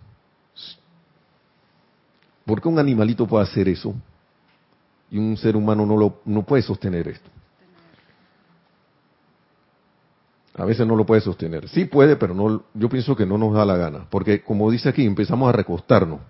¿Por 2.44 2.60
qué 2.60 2.68
un 2.68 2.78
animalito 2.78 3.26
puede 3.26 3.44
hacer 3.44 3.68
eso? 3.68 3.94
Y 5.10 5.18
un 5.18 5.36
ser 5.36 5.56
humano 5.56 5.84
no, 5.84 5.96
lo, 5.96 6.20
no 6.24 6.42
puede 6.42 6.62
sostener 6.62 7.08
esto. 7.08 7.28
A 10.56 10.64
veces 10.64 10.86
no 10.86 10.96
lo 10.96 11.06
puede 11.06 11.20
sostener. 11.20 11.68
Sí 11.68 11.84
puede, 11.84 12.16
pero 12.16 12.34
no, 12.34 12.64
yo 12.74 12.88
pienso 12.88 13.16
que 13.16 13.24
no 13.24 13.38
nos 13.38 13.54
da 13.54 13.64
la 13.64 13.76
gana. 13.76 14.06
Porque 14.10 14.42
como 14.42 14.70
dice 14.70 14.88
aquí, 14.88 15.06
empezamos 15.06 15.48
a 15.48 15.52
recostarnos. 15.52 16.20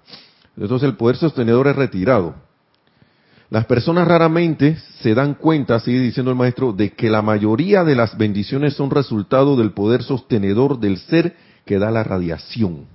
Entonces 0.56 0.88
el 0.88 0.96
poder 0.96 1.16
sostenedor 1.16 1.68
es 1.68 1.76
retirado. 1.76 2.34
Las 3.50 3.66
personas 3.66 4.06
raramente 4.06 4.78
se 5.02 5.12
dan 5.12 5.34
cuenta, 5.34 5.80
sigue 5.80 5.98
diciendo 5.98 6.30
el 6.30 6.36
maestro, 6.36 6.72
de 6.72 6.92
que 6.92 7.10
la 7.10 7.20
mayoría 7.20 7.82
de 7.82 7.96
las 7.96 8.16
bendiciones 8.16 8.74
son 8.74 8.90
resultado 8.90 9.56
del 9.56 9.72
poder 9.72 10.04
sostenedor 10.04 10.78
del 10.78 10.98
ser 10.98 11.34
que 11.66 11.80
da 11.80 11.90
la 11.90 12.04
radiación. 12.04 12.86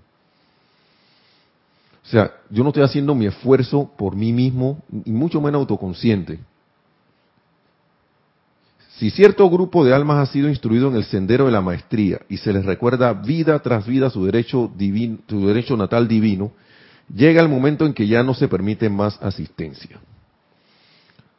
O 2.06 2.08
sea, 2.08 2.32
yo 2.50 2.64
no 2.64 2.70
estoy 2.70 2.84
haciendo 2.84 3.16
mi 3.16 3.26
esfuerzo 3.26 3.92
por 3.98 4.16
mí 4.16 4.32
mismo, 4.32 4.82
y 5.04 5.12
mucho 5.12 5.42
menos 5.42 5.60
autoconsciente. 5.60 6.40
Si 8.98 9.10
cierto 9.10 9.50
grupo 9.50 9.84
de 9.84 9.94
almas 9.94 10.26
ha 10.26 10.32
sido 10.32 10.48
instruido 10.48 10.88
en 10.88 10.96
el 10.96 11.04
sendero 11.04 11.48
de 11.48 11.52
la 11.52 11.60
maestría 11.60 12.22
y 12.30 12.38
se 12.38 12.54
les 12.54 12.64
recuerda 12.64 13.12
vida 13.12 13.60
tras 13.60 13.86
vida 13.86 14.10
su 14.10 14.24
derecho, 14.24 14.72
divino, 14.74 15.18
su 15.28 15.46
derecho 15.48 15.76
natal 15.76 16.08
divino, 16.08 16.54
llega 17.14 17.42
el 17.42 17.50
momento 17.50 17.86
en 17.86 17.94
que 17.94 18.08
ya 18.08 18.24
no 18.24 18.34
se 18.34 18.48
permite 18.48 18.90
más 18.90 19.22
asistencia. 19.22 20.00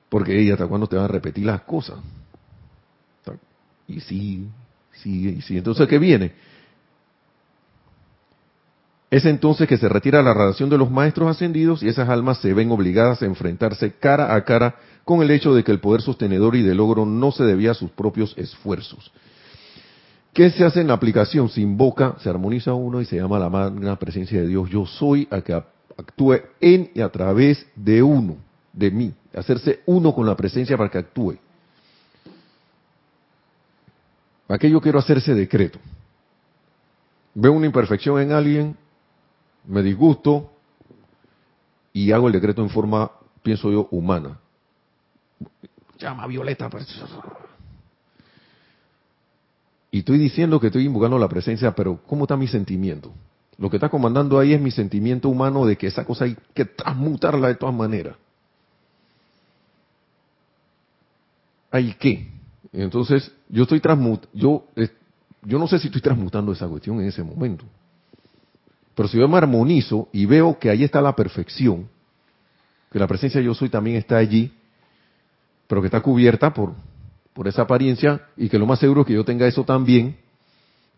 Porque 0.08 0.40
ella, 0.40 0.54
¿hasta 0.54 0.66
cuándo 0.66 0.86
te 0.86 0.96
van 0.96 1.06
a 1.06 1.08
repetir 1.08 1.44
las 1.44 1.62
cosas? 1.62 1.98
Y 3.88 4.00
sí, 4.00 4.48
sí, 4.92 5.28
y 5.28 5.42
sí. 5.42 5.58
Entonces, 5.58 5.86
¿qué 5.86 5.98
viene? 5.98 6.32
Es 9.10 9.24
entonces 9.24 9.68
que 9.68 9.76
se 9.76 9.88
retira 9.88 10.22
la 10.22 10.34
radiación 10.34 10.68
de 10.68 10.78
los 10.78 10.90
maestros 10.90 11.30
ascendidos 11.30 11.82
y 11.82 11.88
esas 11.88 12.08
almas 12.08 12.38
se 12.38 12.52
ven 12.52 12.72
obligadas 12.72 13.22
a 13.22 13.26
enfrentarse 13.26 13.92
cara 13.92 14.34
a 14.34 14.44
cara 14.44 14.76
con 15.04 15.22
el 15.22 15.30
hecho 15.30 15.54
de 15.54 15.62
que 15.62 15.70
el 15.70 15.78
poder 15.78 16.02
sostenedor 16.02 16.56
y 16.56 16.62
de 16.62 16.74
logro 16.74 17.06
no 17.06 17.30
se 17.30 17.44
debía 17.44 17.70
a 17.70 17.74
sus 17.74 17.90
propios 17.90 18.34
esfuerzos. 18.36 19.12
¿Qué 20.32 20.50
se 20.50 20.64
hace 20.64 20.80
en 20.80 20.88
la 20.88 20.94
aplicación? 20.94 21.48
Se 21.48 21.60
invoca, 21.60 22.16
se 22.18 22.28
armoniza 22.28 22.74
uno 22.74 23.00
y 23.00 23.04
se 23.06 23.16
llama 23.16 23.38
la 23.38 23.48
magna 23.48 23.96
presencia 23.96 24.40
de 24.40 24.48
Dios. 24.48 24.68
Yo 24.68 24.84
soy 24.84 25.28
a 25.30 25.40
que 25.40 25.54
actúe 25.54 26.40
en 26.60 26.90
y 26.94 27.00
a 27.00 27.08
través 27.08 27.64
de 27.76 28.02
uno, 28.02 28.36
de 28.76 28.90
mí. 28.92 29.12
Hacerse 29.34 29.80
uno 29.86 30.14
con 30.14 30.26
la 30.26 30.36
presencia 30.36 30.76
para 30.76 30.90
que 30.90 30.98
actúe. 30.98 31.36
¿Para 34.46 34.58
qué 34.58 34.70
yo 34.70 34.80
quiero 34.80 35.00
hacer 35.00 35.16
ese 35.16 35.34
decreto? 35.34 35.80
Veo 37.34 37.52
una 37.52 37.66
imperfección 37.66 38.20
en 38.20 38.30
alguien, 38.32 38.76
me 39.66 39.82
disgusto 39.82 40.52
y 41.92 42.12
hago 42.12 42.28
el 42.28 42.32
decreto 42.32 42.62
en 42.62 42.70
forma, 42.70 43.10
pienso 43.42 43.72
yo, 43.72 43.88
humana. 43.90 44.38
Llama 45.98 46.26
Violeta. 46.26 46.70
Pues. 46.70 46.86
Y 49.90 50.00
estoy 50.00 50.18
diciendo 50.18 50.60
que 50.60 50.68
estoy 50.68 50.84
invocando 50.84 51.18
la 51.18 51.28
presencia, 51.28 51.74
pero 51.74 52.00
¿cómo 52.06 52.24
está 52.24 52.36
mi 52.36 52.46
sentimiento? 52.46 53.12
Lo 53.58 53.70
que 53.70 53.78
está 53.78 53.88
comandando 53.88 54.38
ahí 54.38 54.52
es 54.52 54.60
mi 54.60 54.70
sentimiento 54.70 55.28
humano 55.28 55.64
de 55.64 55.76
que 55.76 55.86
esa 55.86 56.04
cosa 56.04 56.26
hay 56.26 56.36
que 56.54 56.66
transmutarla 56.66 57.48
de 57.48 57.54
todas 57.54 57.74
maneras. 57.74 58.16
¿Hay 61.70 61.94
qué? 61.94 62.28
Entonces, 62.72 63.32
yo 63.48 63.62
estoy 63.62 63.80
transmut, 63.80 64.26
yo, 64.32 64.66
yo 65.42 65.58
no 65.58 65.66
sé 65.66 65.78
si 65.78 65.86
estoy 65.86 66.02
transmutando 66.02 66.52
esa 66.52 66.68
cuestión 66.68 67.00
en 67.00 67.06
ese 67.06 67.22
momento. 67.22 67.64
Pero 68.94 69.08
si 69.08 69.18
yo 69.18 69.28
me 69.28 69.36
armonizo 69.36 70.08
y 70.12 70.26
veo 70.26 70.58
que 70.58 70.70
ahí 70.70 70.84
está 70.84 71.00
la 71.00 71.14
perfección, 71.14 71.88
que 72.90 72.98
la 72.98 73.06
presencia 73.06 73.40
de 73.40 73.46
yo 73.46 73.54
soy 73.54 73.68
también 73.68 73.96
está 73.96 74.16
allí, 74.16 74.52
pero 75.66 75.80
que 75.80 75.86
está 75.86 76.00
cubierta 76.00 76.52
por, 76.52 76.74
por 77.32 77.48
esa 77.48 77.62
apariencia 77.62 78.22
y 78.36 78.48
que 78.48 78.58
lo 78.58 78.66
más 78.66 78.78
seguro 78.78 79.02
es 79.02 79.06
que 79.06 79.12
yo 79.12 79.24
tenga 79.24 79.46
eso 79.46 79.64
también, 79.64 80.16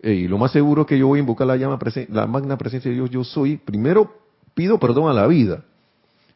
y 0.03 0.29
lo 0.29 0.39
más 0.39 0.53
seguro 0.53 0.83
es 0.83 0.89
que 0.89 0.99
yo 0.99 1.09
voy 1.09 1.19
a 1.19 1.21
invocar 1.21 1.47
la 1.49 1.57
llama 1.57 1.79
la 2.11 2.27
magna 2.29 2.57
presencia 2.57 2.89
de 2.89 2.97
Dios 2.97 3.11
yo 3.11 3.25
soy, 3.25 3.57
primero 3.57 4.15
pido 4.55 4.79
perdón 4.79 5.11
a 5.11 5.13
la 5.13 5.27
vida, 5.27 5.65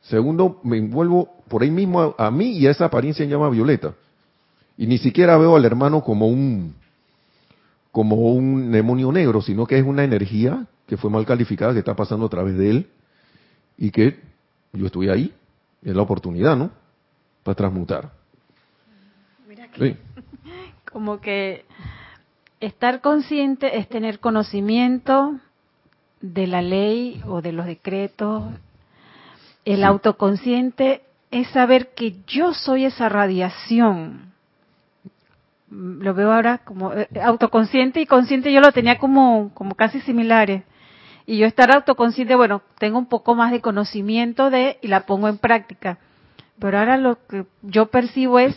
segundo 0.00 0.60
me 0.64 0.78
envuelvo 0.78 1.28
por 1.48 1.62
ahí 1.62 1.70
mismo 1.70 2.14
a, 2.18 2.30
mí 2.32 2.58
y 2.58 2.66
a 2.66 2.72
esa 2.72 2.86
apariencia 2.86 3.22
en 3.24 3.30
llama 3.30 3.48
violeta, 3.50 3.94
y 4.76 4.86
ni 4.86 4.98
siquiera 4.98 5.36
veo 5.36 5.56
al 5.56 5.64
hermano 5.64 6.02
como 6.02 6.28
un 6.28 6.74
como 7.90 8.16
un 8.16 8.72
demonio 8.72 9.12
negro, 9.12 9.42
sino 9.42 9.66
que 9.66 9.78
es 9.78 9.84
una 9.84 10.02
energía 10.02 10.66
que 10.86 10.96
fue 10.96 11.10
mal 11.10 11.26
calificada, 11.26 11.74
que 11.74 11.80
está 11.80 11.94
pasando 11.94 12.26
a 12.26 12.30
través 12.30 12.56
de 12.56 12.70
él, 12.70 12.90
y 13.76 13.90
que 13.90 14.18
yo 14.72 14.86
estoy 14.86 15.10
ahí, 15.10 15.32
es 15.82 15.94
la 15.94 16.00
oportunidad, 16.00 16.56
¿no? 16.56 16.70
Para 17.42 17.54
transmutar. 17.54 18.12
Mira 19.46 19.68
que, 19.68 19.96
como 20.90 21.20
que 21.20 21.66
estar 22.60 23.02
consciente 23.02 23.78
es 23.78 23.88
tener 23.88 24.20
conocimiento 24.20 25.38
de 26.22 26.46
la 26.46 26.62
ley 26.62 27.22
o 27.26 27.42
de 27.42 27.52
los 27.52 27.66
decretos. 27.66 28.44
El 29.66 29.84
autoconsciente 29.84 31.02
es 31.30 31.48
saber 31.48 31.90
que 31.94 32.16
yo 32.26 32.54
soy 32.54 32.86
esa 32.86 33.10
radiación 33.10 34.31
lo 35.72 36.14
veo 36.14 36.32
ahora 36.32 36.58
como 36.58 36.92
eh, 36.92 37.08
autoconsciente 37.22 38.00
y 38.00 38.06
consciente 38.06 38.52
yo 38.52 38.60
lo 38.60 38.72
tenía 38.72 38.98
como, 38.98 39.52
como 39.54 39.74
casi 39.74 40.00
similares. 40.00 40.64
Y 41.24 41.38
yo 41.38 41.46
estar 41.46 41.70
autoconsciente, 41.74 42.34
bueno, 42.34 42.62
tengo 42.78 42.98
un 42.98 43.06
poco 43.06 43.34
más 43.34 43.52
de 43.52 43.60
conocimiento 43.60 44.50
de 44.50 44.78
y 44.82 44.88
la 44.88 45.06
pongo 45.06 45.28
en 45.28 45.38
práctica. 45.38 45.98
Pero 46.58 46.78
ahora 46.78 46.96
lo 46.96 47.18
que 47.26 47.46
yo 47.62 47.86
percibo 47.86 48.38
es 48.38 48.56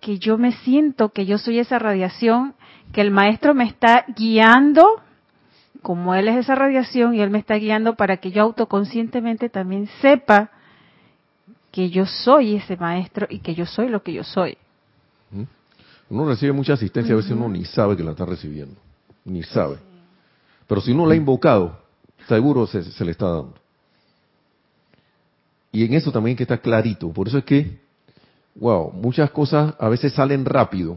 que 0.00 0.18
yo 0.18 0.38
me 0.38 0.52
siento 0.52 1.10
que 1.10 1.26
yo 1.26 1.38
soy 1.38 1.58
esa 1.58 1.78
radiación, 1.78 2.54
que 2.92 3.02
el 3.02 3.10
maestro 3.10 3.54
me 3.54 3.64
está 3.64 4.04
guiando, 4.16 5.02
como 5.82 6.14
él 6.14 6.28
es 6.28 6.36
esa 6.36 6.54
radiación, 6.54 7.14
y 7.14 7.20
él 7.20 7.30
me 7.30 7.38
está 7.38 7.54
guiando 7.54 7.94
para 7.94 8.16
que 8.16 8.30
yo 8.30 8.42
autoconscientemente 8.42 9.48
también 9.48 9.86
sepa 10.00 10.50
que 11.70 11.90
yo 11.90 12.06
soy 12.06 12.56
ese 12.56 12.76
maestro 12.76 13.26
y 13.28 13.40
que 13.40 13.54
yo 13.54 13.66
soy 13.66 13.88
lo 13.88 14.02
que 14.02 14.14
yo 14.14 14.24
soy. 14.24 14.56
Uno 16.10 16.26
recibe 16.26 16.52
mucha 16.52 16.72
asistencia, 16.72 17.12
a 17.12 17.16
veces 17.16 17.32
uno 17.32 17.48
ni 17.48 17.64
sabe 17.64 17.96
que 17.96 18.02
la 18.02 18.12
está 18.12 18.24
recibiendo, 18.24 18.76
ni 19.24 19.42
sabe. 19.42 19.76
Pero 20.66 20.80
si 20.80 20.92
uno 20.92 21.06
la 21.06 21.12
ha 21.12 21.16
invocado, 21.16 21.78
seguro 22.26 22.66
se, 22.66 23.04
le 23.04 23.10
está 23.10 23.26
dando. 23.26 23.54
Y 25.70 25.84
en 25.84 25.94
eso 25.94 26.10
también 26.10 26.36
que 26.36 26.44
está 26.44 26.58
clarito. 26.58 27.10
Por 27.10 27.28
eso 27.28 27.38
es 27.38 27.44
que, 27.44 27.78
wow, 28.54 28.90
muchas 28.92 29.30
cosas 29.30 29.74
a 29.78 29.88
veces 29.88 30.14
salen 30.14 30.44
rápido, 30.44 30.96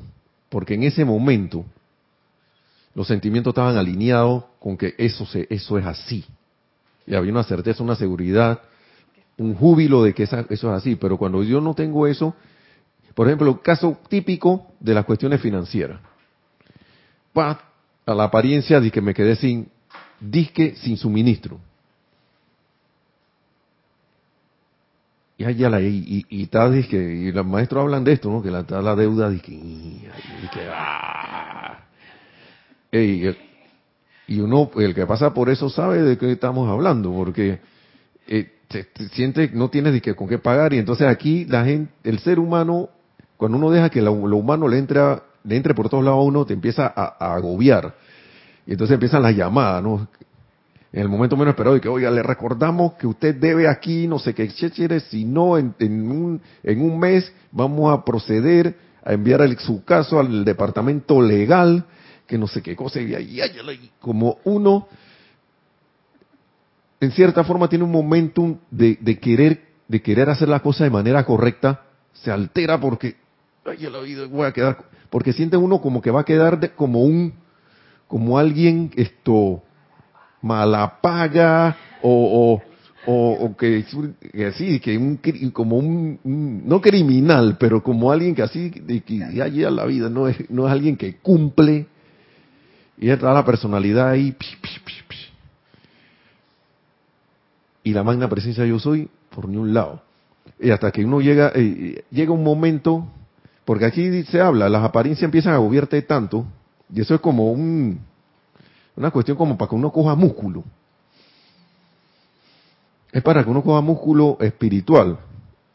porque 0.49 0.75
en 0.75 0.83
ese 0.83 1.03
momento 1.03 1.65
los 2.95 3.07
sentimientos 3.07 3.51
estaban 3.51 3.77
alineados 3.77 4.45
con 4.59 4.77
que 4.77 4.95
eso, 4.97 5.25
se, 5.25 5.45
eso 5.49 5.77
es 5.77 5.85
así. 5.85 6.25
Y 7.05 7.15
había 7.15 7.31
una 7.31 7.43
certeza, 7.43 7.83
una 7.83 7.95
seguridad, 7.95 8.61
un 9.37 9.55
júbilo 9.55 10.03
de 10.03 10.13
que 10.13 10.23
eso 10.23 10.45
es 10.49 10.63
así. 10.63 10.95
Pero 10.95 11.17
cuando 11.17 11.43
yo 11.43 11.59
no 11.59 11.73
tengo 11.73 12.07
eso, 12.07 12.33
por 13.13 13.27
ejemplo, 13.27 13.61
caso 13.61 13.99
típico 14.09 14.67
de 14.79 14.93
las 14.93 15.05
cuestiones 15.05 15.41
financieras. 15.41 15.99
Va 17.37 17.59
a 18.05 18.13
la 18.13 18.25
apariencia 18.25 18.79
de 18.79 18.91
que 18.91 19.01
me 19.01 19.13
quedé 19.13 19.35
sin 19.35 19.69
disque, 20.19 20.75
sin 20.75 20.97
suministro. 20.97 21.59
Y 25.37 25.43
allá 25.43 25.69
la 25.71 25.81
y, 25.81 26.23
y, 26.29 26.49
y 26.49 27.31
los 27.31 27.45
maestros 27.47 27.81
hablan 27.81 28.03
de 28.03 28.13
esto, 28.13 28.29
¿no? 28.29 28.43
Que 28.43 28.51
la, 28.51 28.61
la 28.61 28.95
deuda 28.95 29.29
de 29.29 29.39
que, 29.39 29.51
y, 29.51 30.07
que 30.53 30.69
ah. 30.71 31.79
y 32.91 34.39
uno, 34.39 34.69
el 34.77 34.93
que 34.93 35.07
pasa 35.07 35.33
por 35.33 35.49
eso 35.49 35.67
sabe 35.67 36.03
de 36.03 36.17
qué 36.19 36.31
estamos 36.31 36.69
hablando, 36.69 37.11
porque 37.11 37.59
eh, 38.27 38.51
te, 38.67 38.87
siente 39.09 39.49
no 39.51 39.69
tienes 39.69 39.99
con 40.15 40.27
qué 40.27 40.37
pagar 40.37 40.73
y 40.73 40.77
entonces 40.77 41.07
aquí 41.07 41.45
la 41.45 41.65
gente, 41.65 41.91
el 42.03 42.19
ser 42.19 42.37
humano 42.37 42.89
cuando 43.41 43.57
uno 43.57 43.71
deja 43.71 43.89
que 43.89 44.03
lo, 44.03 44.11
humano 44.11 44.67
le, 44.67 44.77
entra, 44.77 45.23
le 45.43 45.57
entre 45.57 45.73
por 45.73 45.89
todos 45.89 46.03
lados 46.03 46.19
a 46.19 46.21
uno, 46.21 46.45
te 46.45 46.53
empieza 46.53 46.93
a, 46.95 47.33
agobiar. 47.33 47.95
Y 48.67 48.73
entonces 48.73 48.93
empiezan 48.93 49.23
las 49.23 49.35
llamadas, 49.35 49.81
¿no? 49.81 50.07
En 50.93 51.01
el 51.01 51.09
momento 51.09 51.35
menos 51.35 51.53
esperado, 51.53 51.75
y 51.75 51.79
que, 51.79 51.89
oiga, 51.89 52.11
le 52.11 52.21
recordamos 52.21 52.93
que 52.99 53.07
usted 53.07 53.33
debe 53.33 53.67
aquí, 53.67 54.05
no 54.05 54.19
sé 54.19 54.35
qué, 54.35 54.47
si 54.47 55.25
no, 55.25 55.57
en, 55.57 55.73
un, 55.79 56.39
en 56.61 56.81
un 56.83 56.99
mes 56.99 57.33
vamos 57.51 57.91
a 57.91 58.05
proceder 58.05 58.75
a 59.03 59.13
enviar 59.13 59.41
su 59.57 59.83
caso 59.83 60.19
al 60.19 60.45
departamento 60.45 61.19
legal, 61.19 61.83
que 62.27 62.37
no 62.37 62.45
sé 62.45 62.61
qué 62.61 62.75
cosa, 62.75 63.01
y 63.01 63.15
ahí, 63.15 63.41
como 63.99 64.37
uno, 64.43 64.87
en 66.99 67.11
cierta 67.11 67.43
forma, 67.43 67.67
tiene 67.67 67.85
un 67.85 67.91
momentum 67.91 68.59
de, 68.69 68.99
de 69.01 69.17
querer 69.17 69.71
de 69.87 69.99
querer 70.03 70.29
hacer 70.29 70.47
la 70.47 70.59
cosa 70.59 70.83
de 70.83 70.91
manera 70.91 71.25
correcta, 71.25 71.81
se 72.13 72.31
altera 72.31 72.79
porque 72.79 73.15
porque 75.09 75.33
siente 75.33 75.57
uno 75.57 75.81
como 75.81 76.01
que 76.01 76.11
va 76.11 76.21
a 76.21 76.25
quedar 76.25 76.73
como 76.75 77.03
un, 77.03 77.33
como 78.07 78.37
alguien, 78.37 78.91
esto, 78.95 79.61
malapaga, 80.41 81.77
o, 82.01 82.61
o, 83.05 83.45
o, 83.45 83.57
que, 83.57 83.85
así, 84.47 84.79
que 84.79 84.97
un, 84.97 85.19
como 85.53 85.77
un, 85.77 86.19
no 86.65 86.81
criminal, 86.81 87.57
pero 87.59 87.83
como 87.83 88.11
alguien 88.11 88.35
que 88.35 88.41
así, 88.41 88.69
de 88.69 89.01
que 89.01 89.17
ya 89.17 89.47
llega 89.47 89.69
la 89.69 89.85
vida, 89.85 90.09
no 90.09 90.27
es, 90.27 90.49
no 90.49 90.65
es 90.67 90.71
alguien 90.71 90.97
que 90.97 91.17
cumple, 91.17 91.87
y 92.97 93.09
entra 93.09 93.33
la 93.33 93.45
personalidad 93.45 94.09
ahí, 94.09 94.35
y 97.83 97.93
la 97.93 98.03
magna 98.03 98.29
presencia 98.29 98.65
yo 98.65 98.79
soy 98.79 99.09
por 99.33 99.47
ni 99.47 99.57
un 99.57 99.73
lado. 99.73 100.01
Y 100.59 100.69
hasta 100.69 100.91
que 100.91 101.03
uno 101.03 101.19
llega, 101.19 101.51
eh, 101.55 102.03
llega 102.11 102.31
un 102.31 102.43
momento 102.43 103.07
porque 103.65 103.85
aquí 103.85 104.23
se 104.23 104.41
habla, 104.41 104.69
las 104.69 104.83
apariencias 104.83 105.25
empiezan 105.25 105.53
a 105.53 105.57
agobiarte 105.57 106.01
tanto, 106.01 106.45
y 106.93 107.01
eso 107.01 107.15
es 107.15 107.21
como 107.21 107.51
un, 107.51 107.99
una 108.95 109.11
cuestión 109.11 109.37
como 109.37 109.57
para 109.57 109.69
que 109.69 109.75
uno 109.75 109.91
coja 109.91 110.15
músculo. 110.15 110.63
es 113.11 113.21
para 113.21 113.43
que 113.43 113.49
uno 113.49 113.61
coja 113.61 113.81
músculo 113.81 114.37
espiritual. 114.39 115.19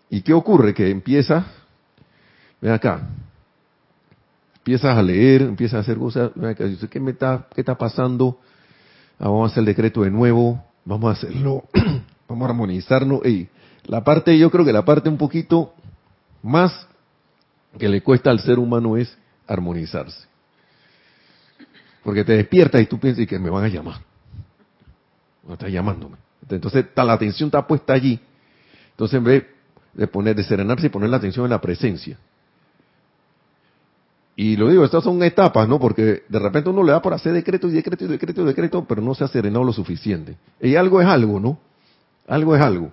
¿Y 0.09 0.23
qué 0.23 0.33
ocurre? 0.33 0.73
Que 0.73 0.91
empieza, 0.91 1.47
ven 2.61 2.73
acá, 2.73 3.09
empiezas 4.59 4.97
a 4.97 5.03
leer, 5.03 5.43
empiezas 5.43 5.79
a 5.79 5.81
hacer 5.81 5.99
cosas, 5.99 6.31
ven 6.35 6.51
acá, 6.51 6.65
¿qué, 6.91 7.01
me 7.01 7.13
está, 7.13 7.47
¿qué 7.55 7.61
está 7.61 7.77
pasando? 7.77 8.39
Ah, 9.19 9.29
vamos 9.29 9.51
a 9.51 9.53
hacer 9.53 9.61
el 9.61 9.67
decreto 9.67 10.03
de 10.03 10.11
nuevo, 10.11 10.63
vamos 10.85 11.09
a 11.09 11.13
hacerlo, 11.13 11.65
vamos 12.29 12.47
a 12.47 12.51
armonizarnos. 12.51 13.25
Y 13.25 13.49
la 13.85 14.03
parte, 14.05 14.37
yo 14.39 14.51
creo 14.51 14.65
que 14.65 14.73
la 14.73 14.85
parte 14.85 15.09
un 15.09 15.19
poquito 15.19 15.73
más 16.43 16.87
que 17.79 17.89
le 17.89 18.03
cuesta 18.03 18.31
al 18.31 18.41
ser 18.41 18.59
humano 18.59 18.97
es 18.97 19.17
armonizarse. 19.47 20.27
Porque 22.03 22.25
te 22.25 22.35
despiertas 22.35 22.81
y 22.83 22.87
tú 22.87 22.99
piensas 22.99 23.27
que 23.27 23.39
me 23.39 23.51
van 23.51 23.65
a 23.65 23.69
llamar. 23.69 24.01
No 25.47 25.55
está 25.55 25.69
llamándome. 25.69 26.17
Entonces 26.49 26.87
la 26.95 27.13
atención 27.13 27.49
está 27.49 27.67
puesta 27.67 27.93
allí. 27.93 28.21
Entonces 28.91 29.19
en 29.19 29.25
vez 29.25 29.47
de 29.95 30.07
poner, 30.07 30.37
de 30.37 30.45
serenarse 30.45 30.87
y 30.87 30.91
poner 30.91 31.11
la 31.11 31.17
atención 31.17 31.45
en 31.47 31.51
la 31.51 31.61
presencia. 31.61 32.19
Y 34.39 34.57
lo 34.57 34.69
digo, 34.69 34.85
estas 34.85 35.03
son 35.03 35.23
etapas, 35.23 35.67
¿no? 35.67 35.81
Porque 35.81 36.25
de 36.29 36.39
repente 36.39 36.69
uno 36.69 36.83
le 36.83 36.93
da 36.93 37.01
por 37.01 37.15
hacer 37.15 37.33
decreto 37.33 37.69
y 37.69 37.73
decreto 37.73 38.05
y 38.05 38.09
decreto 38.09 38.43
y 38.43 38.45
decreto, 38.45 38.85
pero 38.87 39.01
no 39.01 39.15
se 39.15 39.25
ha 39.25 39.29
serenado 39.29 39.65
lo 39.65 39.73
suficiente. 39.73 40.37
Y 40.61 40.77
algo 40.77 41.01
es 41.01 41.07
algo, 41.07 41.41
¿no? 41.41 41.59
Algo 42.29 42.55
es 42.55 42.61
algo. 42.61 42.93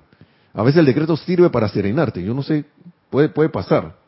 A 0.54 0.64
veces 0.64 0.80
el 0.80 0.86
decreto 0.86 1.18
sirve 1.18 1.50
para 1.50 1.68
serenarte. 1.68 2.24
Yo 2.24 2.34
no 2.34 2.44
sé, 2.44 2.64
puede, 3.10 3.28
puede 3.28 3.50
pasar. 3.50 4.03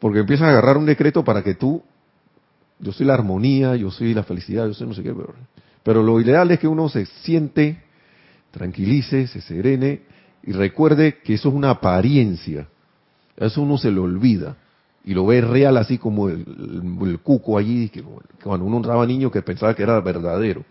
Porque 0.00 0.20
empiezas 0.20 0.48
a 0.48 0.50
agarrar 0.50 0.76
un 0.76 0.86
decreto 0.86 1.22
para 1.22 1.42
que 1.42 1.54
tú, 1.54 1.82
yo 2.78 2.92
soy 2.92 3.06
la 3.06 3.14
armonía, 3.14 3.76
yo 3.76 3.90
soy 3.90 4.14
la 4.14 4.24
felicidad, 4.24 4.66
yo 4.66 4.74
soy 4.74 4.88
no 4.88 4.94
sé 4.94 5.02
qué, 5.02 5.12
pero, 5.12 5.34
pero 5.82 6.02
lo 6.02 6.20
ideal 6.20 6.50
es 6.50 6.58
que 6.58 6.66
uno 6.66 6.88
se 6.88 7.06
siente, 7.06 7.82
tranquilice, 8.50 9.26
se 9.26 9.40
serene 9.40 10.02
y 10.42 10.52
recuerde 10.52 11.18
que 11.22 11.34
eso 11.34 11.50
es 11.50 11.54
una 11.54 11.70
apariencia. 11.70 12.68
Eso 13.36 13.62
uno 13.62 13.78
se 13.78 13.90
lo 13.90 14.02
olvida 14.02 14.56
y 15.04 15.14
lo 15.14 15.26
ve 15.26 15.40
real 15.40 15.76
así 15.76 15.98
como 15.98 16.28
el, 16.28 17.20
cuco 17.22 17.58
allí, 17.58 17.88
que, 17.88 18.04
cuando 18.42 18.66
uno 18.66 18.80
estaba 18.80 19.06
niño 19.06 19.30
que 19.30 19.42
pensaba 19.42 19.74
que 19.74 19.82
era 19.82 20.00
verdadero. 20.00 20.64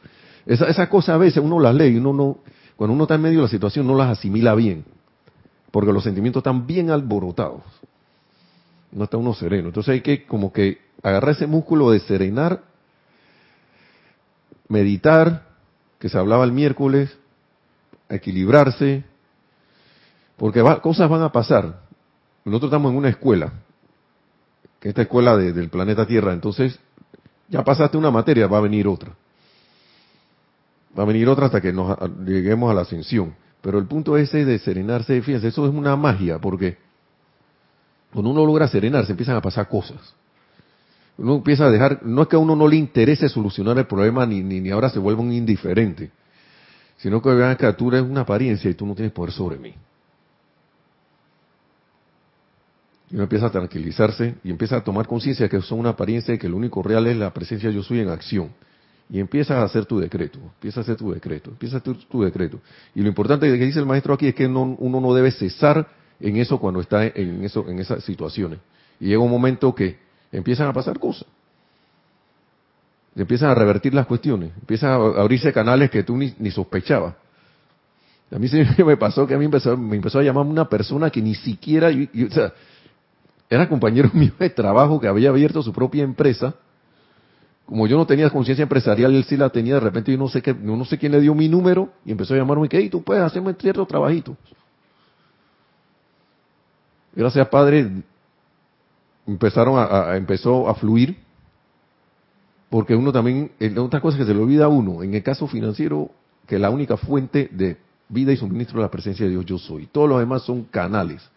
Esas 0.46 0.70
esa 0.70 0.90
cosas 0.90 1.16
a 1.16 1.18
veces 1.18 1.44
uno 1.44 1.60
las 1.60 1.76
lee 1.76 1.88
y 1.88 1.98
uno 1.98 2.14
no, 2.14 2.38
cuando 2.76 2.94
uno 2.94 3.04
está 3.04 3.16
en 3.16 3.22
medio 3.22 3.40
de 3.40 3.44
la 3.44 3.50
situación 3.50 3.88
no 3.88 3.96
las 3.96 4.10
asimila 4.10 4.56
bien, 4.56 4.86
porque 5.72 5.92
los 5.92 6.04
sentimientos 6.04 6.42
están 6.42 6.66
bien 6.66 6.90
alborotados. 6.92 7.64
No 8.92 9.04
está 9.04 9.18
uno 9.18 9.34
sereno. 9.34 9.68
Entonces 9.68 9.94
hay 9.94 10.02
que 10.02 10.26
como 10.26 10.52
que 10.52 10.80
agarrar 11.04 11.32
ese 11.32 11.48
músculo 11.48 11.92
de 11.92 12.00
serenar, 12.02 12.64
meditar, 14.68 15.48
que 16.00 16.10
se 16.10 16.18
hablaba 16.18 16.46
el 16.46 16.52
miércoles, 16.52 17.18
equilibrarse, 18.10 19.04
porque 20.38 20.64
cosas 20.82 21.10
van 21.10 21.22
a 21.22 21.32
pasar. 21.32 21.82
Nosotros 22.46 22.70
estamos 22.70 22.92
en 22.92 22.98
una 22.98 23.10
escuela, 23.10 23.52
que 24.80 24.90
esta 24.90 25.02
escuela 25.02 25.36
del 25.38 25.70
planeta 25.70 26.08
Tierra, 26.08 26.34
entonces 26.34 26.80
ya 27.50 27.64
pasaste 27.64 27.98
una 27.98 28.12
materia, 28.12 28.48
va 28.48 28.60
a 28.60 28.62
venir 28.62 28.88
otra. 28.88 29.12
Va 30.98 31.04
a 31.04 31.06
venir 31.06 31.28
otra 31.28 31.48
hasta 31.48 31.62
que 31.62 31.74
nos 31.74 31.98
lleguemos 32.26 32.72
a 32.72 32.74
la 32.74 32.82
ascensión. 32.82 33.36
Pero 33.62 33.78
el 33.78 33.86
punto 33.86 34.18
ese 34.18 34.46
de 34.46 34.58
serenarse, 34.60 35.22
fíjense, 35.22 35.50
eso 35.50 35.68
es 35.68 35.74
una 35.74 35.96
magia, 35.96 36.40
porque 36.40 36.78
cuando 38.14 38.32
uno 38.32 38.46
logra 38.46 38.68
serenarse 38.68 39.12
empiezan 39.12 39.36
a 39.36 39.42
pasar 39.42 39.68
cosas. 39.68 40.16
Uno 41.18 41.36
empieza 41.36 41.66
a 41.66 41.70
dejar, 41.70 42.00
no 42.04 42.22
es 42.22 42.28
que 42.30 42.38
a 42.38 42.40
uno 42.40 42.56
no 42.56 42.68
le 42.68 42.78
interese 42.78 43.28
solucionar 43.28 43.78
el 43.78 43.86
problema 43.86 44.26
ni, 44.26 44.42
ni, 44.42 44.62
ni 44.62 44.70
ahora 44.70 44.90
se 44.90 45.00
vuelva 45.00 45.22
un 45.22 45.34
indiferente, 45.34 46.12
sino 46.98 47.22
que 47.22 47.30
vean 47.30 47.58
que 47.58 47.72
tú 47.74 47.90
eres 47.90 48.02
una 48.02 48.22
apariencia 48.22 48.70
y 48.70 48.74
tú 48.74 48.86
no 48.86 48.96
tienes 48.96 49.12
poder 49.12 49.34
sobre 49.34 49.58
mí. 49.58 49.74
Y 53.12 53.16
uno 53.16 53.24
empieza 53.24 53.48
a 53.48 53.52
tranquilizarse 53.52 54.36
y 54.44 54.50
empieza 54.50 54.78
a 54.78 54.84
tomar 54.84 55.08
conciencia 55.08 55.46
de 55.46 55.50
que 55.50 55.62
son 55.62 55.80
una 55.80 55.90
apariencia 55.90 56.34
y 56.34 56.38
que 56.38 56.48
lo 56.48 56.56
único 56.56 56.82
real 56.82 57.06
es 57.08 57.18
la 57.18 57.34
presencia 57.34 57.70
yo 57.70 57.84
soy 57.84 58.00
en 58.00 58.10
acción. 58.10 58.50
Y 59.10 59.20
empiezas 59.20 59.58
a 59.58 59.64
hacer 59.64 59.86
tu 59.86 60.00
decreto, 60.00 60.38
empieza 60.38 60.82
a 60.82 60.84
hacer 60.84 60.96
tu 60.96 61.12
decreto, 61.12 61.50
empieza 61.50 61.78
a 61.78 61.80
hacer 61.80 61.96
tu 62.08 62.22
decreto. 62.22 62.62
Y 62.94 63.02
lo 63.02 63.08
importante 63.08 63.48
que 63.48 63.66
dice 63.66 63.80
el 63.80 63.88
maestro 63.88 64.14
aquí 64.14 64.28
es 64.28 64.36
que 64.36 64.46
uno 64.46 65.02
no 65.02 65.14
debe 65.16 65.32
cesar 65.32 65.88
en 66.20 66.38
eso 66.38 66.60
cuando 66.60 66.82
está 66.82 67.06
en, 67.06 67.44
eso, 67.44 67.68
en 67.70 67.80
esas 67.80 68.04
situaciones. 68.04 68.60
Y 69.00 69.08
llega 69.08 69.20
un 69.20 69.32
momento 69.32 69.74
que 69.74 69.98
empiezan 70.32 70.68
a 70.68 70.74
pasar 70.74 71.00
cosas. 71.00 71.26
Empiezan 73.16 73.50
a 73.50 73.56
revertir 73.56 73.94
las 73.94 74.06
cuestiones, 74.06 74.52
empiezan 74.60 74.92
a 74.92 74.96
abrirse 74.96 75.52
canales 75.52 75.90
que 75.90 76.04
tú 76.04 76.16
ni, 76.16 76.52
sospechabas. 76.52 77.16
A 78.32 78.38
mí 78.38 78.48
sí 78.48 78.62
me 78.86 78.98
pasó 78.98 79.26
que 79.26 79.34
a 79.34 79.38
mí 79.38 79.48
me 79.48 79.96
empezó 79.96 80.20
a 80.20 80.24
llamar 80.24 80.46
una 80.46 80.70
persona 80.70 81.10
que 81.10 81.22
ni 81.22 81.36
siquiera, 81.36 81.90
era 83.50 83.68
compañero 83.68 84.10
mío 84.14 84.32
de 84.38 84.50
trabajo 84.50 85.00
que 85.00 85.08
había 85.08 85.30
abierto 85.30 85.62
su 85.64 85.74
propia 85.74 86.04
empresa. 86.04 86.54
Como 87.66 87.86
yo 87.86 87.98
no 87.98 88.06
tenía 88.08 88.30
conciencia 88.32 88.64
empresarial, 88.64 89.14
él 89.14 89.24
sí 89.26 89.38
la 89.38 89.50
tenía, 89.50 89.76
de 89.76 89.80
repente 89.80 90.12
yo 90.12 90.18
no 90.18 90.28
sé 90.28 90.42
no 90.60 90.86
sé 90.86 90.98
quién 90.98 91.12
le 91.12 91.22
dio 91.22 91.36
mi 91.36 91.48
número 91.48 91.90
y 92.04 92.12
empezó 92.12 92.34
a 92.34 92.38
llamarme 92.38 92.66
y 92.66 92.70
que, 92.70 92.90
tú 92.90 93.04
puedes 93.04 93.24
hacerme 93.24 93.54
cierto 93.54 93.86
trabajito. 93.86 94.36
Gracias, 97.20 97.50
Padre, 97.50 97.86
empezaron 99.28 99.78
a, 99.78 100.16
empezó 100.16 100.70
a 100.70 100.76
fluir, 100.76 101.18
porque 102.70 102.96
uno 102.96 103.12
también, 103.12 103.52
otra 103.78 104.00
cosa 104.00 104.18
que 104.18 104.24
se 104.24 104.34
le 104.34 104.42
olvida 104.42 104.64
a 104.64 104.68
uno, 104.70 105.04
en 105.04 105.14
el 105.14 105.22
caso 105.22 105.46
financiero, 105.46 106.12
que 106.48 106.58
la 106.58 106.70
única 106.70 106.96
fuente 106.96 107.50
de 107.52 107.76
vida 108.08 108.32
y 108.32 108.38
suministro 108.38 108.80
es 108.80 108.84
la 108.84 108.90
presencia 108.90 109.26
de 109.26 109.32
Dios 109.32 109.46
yo 109.46 109.58
soy. 109.58 109.88
Todos 109.88 110.08
los 110.08 110.20
demás 110.20 110.44
son 110.44 110.64
canales 110.64 111.30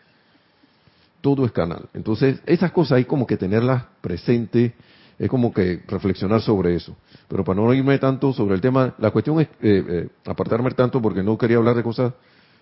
todo 1.20 1.46
es 1.46 1.52
canal. 1.52 1.88
Entonces, 1.94 2.40
esas 2.46 2.72
cosas 2.72 2.96
hay 2.96 3.04
como 3.04 3.26
que 3.26 3.36
tenerlas 3.36 3.84
presentes, 4.00 4.72
es 5.18 5.28
como 5.28 5.54
que 5.54 5.82
reflexionar 5.86 6.42
sobre 6.42 6.74
eso. 6.74 6.96
Pero 7.28 7.44
para 7.44 7.60
no 7.60 7.72
irme 7.72 7.98
tanto 7.98 8.32
sobre 8.32 8.56
el 8.56 8.60
tema, 8.60 8.94
la 8.98 9.10
cuestión 9.12 9.40
es 9.40 9.46
eh, 9.62 9.84
eh, 9.88 10.08
apartarme 10.26 10.70
tanto 10.72 11.00
porque 11.00 11.22
no 11.22 11.38
quería 11.38 11.58
hablar 11.58 11.76
de 11.76 11.82
cosas 11.82 12.12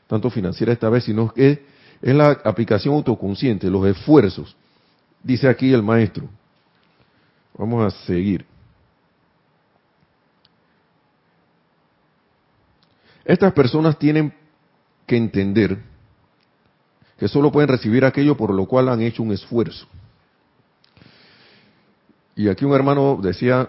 tanto 0.07 0.31
financieras 0.31 0.75
esta 0.75 0.91
vez, 0.91 1.05
sino 1.05 1.33
que 1.33 1.65
es 2.03 2.15
la 2.15 2.31
aplicación 2.45 2.95
autoconsciente, 2.95 3.71
los 3.71 3.87
esfuerzos. 3.87 4.57
Dice 5.23 5.49
aquí 5.49 5.73
el 5.73 5.83
maestro. 5.83 6.29
Vamos 7.57 7.93
a 7.93 7.97
seguir. 8.07 8.47
Estas 13.25 13.53
personas 13.53 13.99
tienen 13.99 14.33
que 15.07 15.17
entender 15.17 15.79
que 17.19 17.29
solo 17.29 17.53
pueden 17.53 17.69
recibir 17.69 18.05
aquello 18.05 18.37
por 18.37 18.53
lo 18.55 18.67
cual 18.67 18.89
han 18.89 19.03
hecho 19.03 19.23
un 19.23 19.33
esfuerzo. 19.33 19.87
Y 22.35 22.49
aquí 22.49 22.65
un 22.65 22.73
hermano 22.73 23.19
decía, 23.23 23.69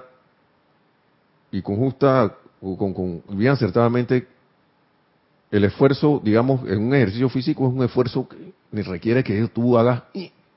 y 1.52 1.62
con 1.62 1.76
justa, 1.76 2.38
o 2.62 2.78
con, 2.78 3.22
bien 3.38 3.52
acertadamente, 3.52 4.26
el 5.52 5.66
esfuerzo, 5.66 6.22
digamos, 6.24 6.68
en 6.68 6.80
un 6.80 6.96
ejercicio 6.96 7.28
físico 7.28 7.68
es 7.68 7.74
un 7.74 7.84
esfuerzo 7.84 8.28
que 8.28 8.84
requiere 8.84 9.24
que 9.24 9.48
tú 9.50 9.78
hagas, 9.78 10.04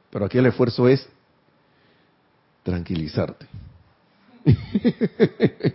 pero 0.09 0.25
aquí 0.25 0.39
el 0.39 0.47
esfuerzo 0.47 0.89
es 0.89 1.07
tranquilizarte, 2.63 3.47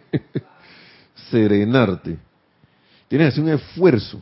serenarte. 1.29 2.17
Tienes 3.09 3.27
que 3.27 3.31
hacer 3.33 3.43
un 3.43 3.49
esfuerzo 3.49 4.19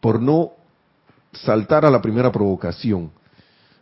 por 0.00 0.22
no 0.22 0.52
saltar 1.32 1.84
a 1.84 1.90
la 1.90 2.00
primera 2.00 2.30
provocación, 2.30 3.10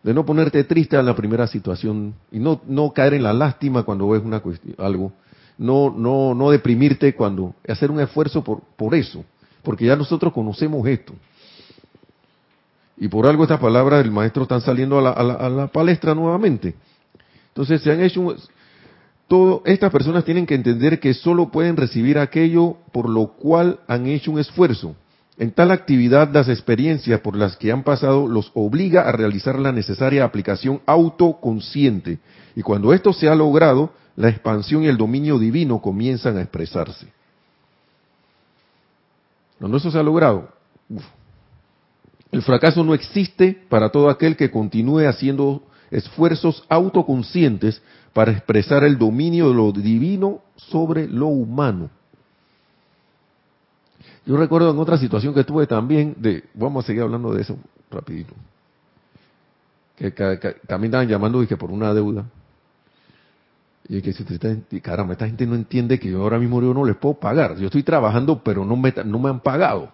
de 0.03 0.15
no 0.15 0.25
ponerte 0.25 0.65
triste 0.65 0.97
a 0.97 1.03
la 1.03 1.15
primera 1.15 1.47
situación 1.47 2.15
y 2.31 2.39
no, 2.39 2.63
no 2.67 2.93
caer 2.93 3.15
en 3.15 3.25
la 3.25 3.35
lástima 3.35 3.83
cuando 3.83 4.09
ves 4.09 4.23
una 4.25 4.41
cuestión, 4.41 4.75
algo, 4.79 5.13
no, 5.59 5.91
no, 5.91 6.35
no 6.35 6.51
deprimirte 6.51 7.15
cuando, 7.15 7.55
hacer 7.69 7.91
un 7.91 8.01
esfuerzo 8.01 8.43
por, 8.43 8.63
por 8.77 8.95
eso, 8.95 9.25
porque 9.67 9.85
ya 9.85 9.97
nosotros 9.97 10.33
conocemos 10.33 10.87
esto. 10.87 11.13
Y 12.97 13.09
por 13.09 13.27
algo 13.27 13.43
estas 13.43 13.59
palabras 13.59 14.01
del 14.01 14.13
maestro 14.13 14.45
están 14.45 14.61
saliendo 14.61 14.97
a 14.97 15.03
la, 15.03 15.11
a 15.11 15.51
la, 15.51 15.67
palestra 15.67 16.15
nuevamente. 16.15 16.77
Entonces 17.49 17.83
se 17.83 17.91
han 17.91 18.01
hecho, 18.01 18.37
todo, 19.27 19.63
estas 19.65 19.91
personas 19.91 20.25
tienen 20.25 20.47
que 20.47 20.55
entender 20.55 21.01
que 21.01 21.13
solo 21.15 21.49
pueden 21.49 21.77
recibir 21.77 22.17
aquello 22.17 22.77
por 22.93 23.11
lo 23.11 23.33
cual 23.33 23.81
han 23.89 24.07
hecho 24.07 24.31
un 24.31 24.39
esfuerzo. 24.39 24.95
En 25.37 25.51
tal 25.51 25.73
actividad, 25.73 26.31
las 26.33 26.49
experiencias 26.49 27.19
por 27.19 27.35
las 27.35 27.57
que 27.57 27.73
han 27.73 27.83
pasado 27.83 28.29
los 28.29 28.53
obliga 28.55 29.03
a 29.03 29.11
realizar 29.11 29.59
la 29.59 29.73
necesaria 29.73 30.25
aplicación 30.25 30.81
autoconsciente. 30.87 32.21
Y 32.55 32.63
cuando 32.63 32.95
esto 32.95 33.13
se 33.13 33.29
ha 33.29 33.35
logrado, 33.35 33.91
la 34.15 34.29
expansión 34.29 34.85
y 34.85 34.87
el 34.87 34.97
dominio 34.97 35.41
divino 35.41 35.83
comienzan 35.83 36.37
a 36.37 36.43
expresarse. 36.43 37.16
Cuando 39.59 39.79
eso 39.79 39.91
se 39.91 39.99
ha 39.99 40.03
logrado, 40.03 40.49
el 42.31 42.43
fracaso 42.43 42.85
no 42.85 42.95
existe 42.95 43.59
para 43.69 43.91
todo 43.91 44.11
aquel 44.11 44.37
que 44.37 44.51
continúe 44.51 45.07
haciendo 45.09 45.63
esfuerzos 45.91 46.65
autoconscientes 46.69 47.81
para 48.13 48.33
expresar 48.33 48.85
el 48.85 48.99
dominio 48.99 49.49
de 49.49 49.55
lo 49.55 49.73
divino 49.73 50.41
sobre 50.57 51.07
lo 51.09 51.27
humano. 51.27 51.91
Yo 54.27 54.37
recuerdo 54.37 54.71
en 54.71 54.79
otra 54.79 54.99
situación 54.99 55.33
que 55.33 55.45
tuve 55.45 55.67
también 55.67 56.17
de, 56.19 56.45
vamos 56.55 56.85
a 56.85 56.87
seguir 56.87 57.03
hablando 57.03 57.33
de 57.33 57.43
eso 57.43 57.57
rapidito, 57.91 58.35
que, 59.97 60.11
también 60.67 60.91
estaban 60.91 61.09
llamando 61.09 61.47
que 61.47 61.57
por 61.57 61.71
una 61.71 61.95
deuda. 61.95 62.27
Y 63.89 64.03
que 64.03 64.13
si 64.13 64.25
caramba, 64.81 65.13
esta 65.13 65.27
gente 65.27 65.47
no 65.47 65.55
entiende 65.55 65.99
que 65.99 66.11
yo 66.11 66.23
ahora 66.23 66.39
mismo 66.39 66.61
yo 66.61 66.75
no 66.75 66.85
les 66.85 66.97
puedo 66.97 67.15
pagar. 67.15 67.57
Yo 67.57 67.67
estoy 67.67 67.83
trabajando, 67.83 68.43
pero 68.43 68.65
no 68.65 68.77
me, 68.77 68.93
no 69.05 69.19
me 69.19 69.31
han 69.31 69.41
pagado. 69.41 69.91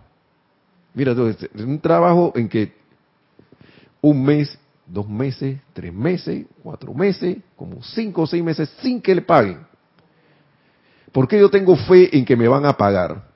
Mira, 0.94 1.12
es 1.12 1.62
un 1.62 1.78
trabajo 1.78 2.32
en 2.34 2.48
que 2.48 2.72
un 4.00 4.24
mes, 4.24 4.58
dos 4.86 5.08
meses, 5.08 5.60
tres 5.72 5.92
meses, 5.92 6.46
cuatro 6.62 6.94
meses, 6.94 7.38
como 7.56 7.82
cinco 7.82 8.22
o 8.22 8.26
seis 8.26 8.42
meses 8.42 8.70
sin 8.80 9.00
que 9.00 9.14
le 9.14 9.22
paguen. 9.22 9.58
¿Por 11.12 11.28
qué 11.28 11.38
yo 11.38 11.50
tengo 11.50 11.76
fe 11.76 12.16
en 12.16 12.24
que 12.24 12.36
me 12.36 12.48
van 12.48 12.64
a 12.64 12.76
pagar? 12.76 13.30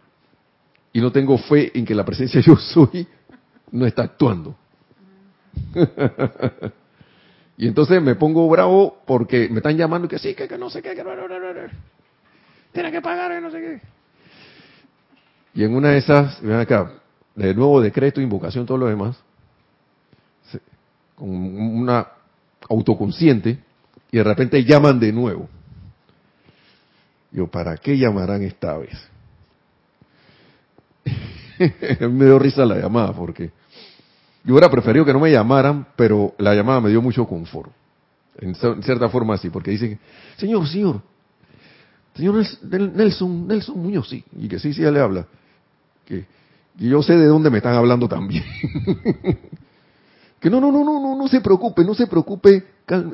Y 0.93 1.01
no 1.01 1.13
tengo 1.13 1.37
fe 1.37 1.79
en 1.79 1.85
que 1.85 1.95
la 1.95 2.05
presencia 2.05 2.41
yo 2.41 2.57
soy 2.57 3.07
no 3.71 3.87
está 3.87 4.05
actuando. 4.05 4.57
y 7.59 7.67
entonces 7.67 8.03
me 8.03 8.15
pongo 8.15 8.49
bravo 8.49 8.99
porque 9.07 9.49
me 9.49 9.59
están 9.59 9.77
llamando 9.77 10.09
que 10.09 10.19
sí, 10.19 10.35
que, 10.35 10.47
no 10.59 10.69
sé 10.69 10.83
qué, 10.83 10.95
que 10.95 11.03
tiene 12.73 12.93
que 12.93 13.01
pagar, 13.01 13.41
no 13.41 13.51
sé 13.51 13.61
qué. 13.61 13.81
Y 15.55 15.65
en 15.65 15.75
una 15.75 15.91
de 15.91 15.99
esas, 15.99 16.41
ven 16.43 16.59
acá, 16.59 16.93
de 17.35 17.55
nuevo 17.55 17.81
decreto, 17.81 18.21
invocación, 18.21 18.67
todo 18.67 18.77
lo 18.77 18.87
demás, 18.87 19.17
con 21.15 21.29
una 21.31 22.07
autoconsciente, 22.69 23.59
y 24.11 24.19
de 24.19 24.25
repente 24.25 24.63
llaman 24.63 25.01
de 25.01 25.13
nuevo. 25.13 25.49
Yo, 27.31 27.47
¿para 27.47 27.77
qué 27.79 27.97
llamarán 27.97 28.43
esta 28.43 28.77
vez? 28.77 29.09
me 32.01 32.25
dio 32.27 32.39
risa 32.39 32.67
la 32.67 32.77
llamada 32.77 33.13
porque 33.15 33.51
yo 34.47 34.55
hubiera 34.55 34.71
preferido 34.71 35.05
que 35.05 35.13
no 35.13 35.21
me 35.21 35.31
llamaran, 35.31 35.89
pero 35.97 36.35
la 36.39 36.55
llamada 36.55 36.81
me 36.81 36.91
dio 36.91 37.03
mucho 37.03 37.27
confort. 37.27 37.71
En 38.39 38.55
cierta 38.55 39.09
forma 39.09 39.35
así, 39.35 39.51
porque 39.51 39.73
dicen, 39.73 39.99
señor, 40.37 40.69
señor, 40.69 41.03
señor 42.15 42.45
Nelson, 42.63 43.49
Nelson 43.49 43.79
Muñoz, 43.79 44.09
sí, 44.09 44.25
y 44.39 44.47
que 44.47 44.59
sí, 44.59 44.73
sí, 44.73 44.83
ya 44.83 44.91
le 44.91 45.01
habla. 45.01 45.27
Que, 46.05 46.27
yo 46.77 47.03
sé 47.03 47.17
de 47.17 47.27
dónde 47.27 47.51
me 47.51 47.59
están 47.59 47.75
hablando 47.75 48.09
también. 48.09 48.45
que 50.41 50.49
no, 50.49 50.61
no, 50.61 50.71
no, 50.71 50.85
no, 50.85 51.01
no, 51.01 51.17
no 51.17 51.29
se 51.29 51.41
preocupe, 51.41 51.85
no 51.85 51.95
se 51.95 52.07
preocupe, 52.07 52.65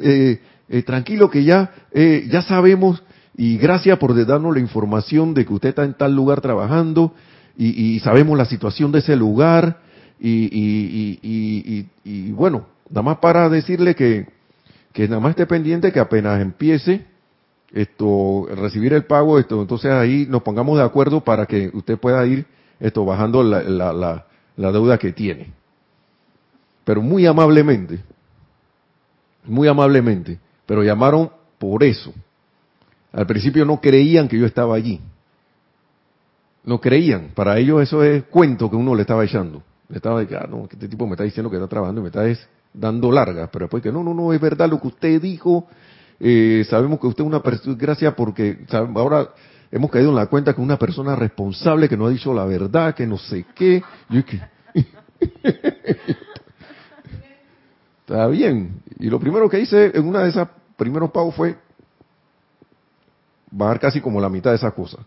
eh, 0.03 0.41
eh, 0.69 0.83
tranquilo 0.83 1.31
que 1.31 1.45
ya, 1.45 1.73
eh, 1.93 2.29
ya 2.31 2.43
sabemos 2.43 3.03
y 3.35 3.57
gracias 3.57 3.99
por 3.99 4.15
darnos 4.27 4.53
la 4.53 4.61
información 4.61 5.33
de 5.33 5.47
que 5.47 5.55
usted 5.55 5.71
está 5.71 5.85
en 5.85 5.95
tal 5.95 6.15
lugar 6.15 6.43
trabajando 6.43 7.15
y, 7.57 8.01
sabemos 8.01 8.37
la 8.37 8.45
situación 8.45 8.93
de 8.93 8.99
ese 8.99 9.15
lugar 9.17 9.81
y, 10.25 11.89
y, 12.05 12.33
bueno, 12.33 12.67
nada 12.89 13.03
más 13.03 13.19
para 13.19 13.49
decirle 13.49 13.97
que, 13.97 14.29
que 14.93 15.09
nada 15.09 15.21
más 15.21 15.31
esté 15.31 15.47
pendiente 15.47 15.91
que 15.91 15.99
apenas 15.99 16.41
empiece 16.41 17.05
esto 17.73 18.47
recibir 18.55 18.93
el 18.93 19.05
pago, 19.05 19.39
esto 19.39 19.61
entonces 19.61 19.91
ahí 19.91 20.27
nos 20.29 20.43
pongamos 20.43 20.79
de 20.79 20.85
acuerdo 20.85 21.23
para 21.23 21.47
que 21.47 21.71
usted 21.73 21.99
pueda 21.99 22.25
ir 22.27 22.47
esto 22.79 23.05
bajando 23.05 23.43
la, 23.43 23.63
la, 23.63 24.27
la, 24.57 24.73
deuda 24.73 24.99
que 24.99 25.13
tiene. 25.13 25.53
Pero 26.85 27.01
muy 27.01 27.27
amablemente, 27.27 28.01
muy 29.45 29.67
amablemente, 29.67 30.39
pero 30.67 30.85
llamaron 30.85 31.31
por 31.59 31.83
eso. 31.83 32.13
Al 33.13 33.27
principio 33.27 33.65
no 33.65 33.81
creían 33.81 34.29
que 34.29 34.39
yo 34.39 34.47
estaba 34.47 34.77
allí. 34.77 35.01
No 36.65 36.81
creían. 36.81 37.31
Para 37.35 37.59
ellos 37.59 37.83
eso 37.83 38.03
es 38.03 38.25
cuento 38.25 38.71
que 38.71 38.77
uno 38.77 38.95
le 38.95 39.03
estaba 39.03 39.25
echando. 39.25 39.63
Estaba 39.93 40.21
diciendo, 40.21 40.47
ah, 40.47 40.51
no, 40.51 40.65
este 40.71 40.89
tipo 40.89 41.07
me 41.07 41.13
está 41.13 41.25
diciendo 41.25 41.51
que 41.51 41.57
está 41.57 41.69
trabajando 41.69 42.01
y 42.01 42.05
me 42.05 42.09
está 42.09 42.25
dando 42.73 43.13
largas. 43.13 43.49
Pero 43.53 43.65
después 43.65 43.83
que 43.83 43.93
no, 43.93 44.03
no, 44.03 44.15
no, 44.15 44.33
es 44.33 44.41
verdad 44.41 44.69
lo 44.69 44.81
que 44.81 44.89
usted 44.89 45.21
dijo. 45.21 45.67
Eh, 46.19 46.65
sabemos 46.69 46.99
que 47.01 47.09
usted 47.09 47.25
es 47.25 47.29
una 47.29 47.43
persona, 47.43 47.77
gracias 47.79 48.15
porque 48.15 48.65
ahora 48.95 49.31
hemos 49.71 49.91
caído 49.91 50.11
en 50.11 50.17
la 50.17 50.27
cuenta 50.27 50.55
que 50.55 50.61
una 50.61 50.79
persona 50.79 51.17
responsable 51.17 51.89
que 51.89 51.97
no 51.97 52.07
ha 52.07 52.11
dicho 52.11 52.33
la 52.33 52.45
verdad, 52.45 52.95
que 52.95 53.07
no 53.07 53.19
sé 53.19 53.45
qué. 53.55 53.83
Está 58.01 58.27
bien. 58.29 58.83
Y 58.99 59.11
lo 59.11 59.19
primero 59.19 59.49
que 59.49 59.61
hice 59.61 59.91
en 59.95 60.07
una 60.07 60.23
de 60.23 60.31
esas 60.31 60.49
primeros 60.77 61.11
pagos 61.11 61.35
fue 61.35 61.57
bajar 63.51 63.81
casi 63.81 64.01
como 64.01 64.21
la 64.21 64.29
mitad 64.29 64.51
de 64.51 64.57
esa 64.57 64.71
cosa. 64.71 64.99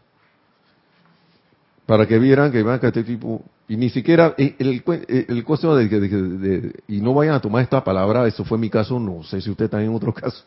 Para 1.85 2.07
que 2.07 2.17
vieran 2.17 2.51
que 2.51 2.63
van 2.63 2.79
a 2.81 2.87
este 2.87 3.03
tipo, 3.03 3.41
y 3.67 3.77
ni 3.77 3.89
siquiera 3.89 4.35
el, 4.37 4.55
el, 4.59 5.25
el 5.27 5.43
costo 5.43 5.75
de, 5.75 5.87
de, 5.87 6.73
y 6.87 7.01
no 7.01 7.13
vayan 7.13 7.35
a 7.35 7.41
tomar 7.41 7.63
esta 7.63 7.83
palabra, 7.83 8.27
eso 8.27 8.45
fue 8.45 8.57
mi 8.57 8.69
caso, 8.69 8.99
no 8.99 9.23
sé 9.23 9.41
si 9.41 9.49
usted 9.49 9.65
está 9.65 9.83
en 9.83 9.93
otro 9.93 10.13
caso, 10.13 10.43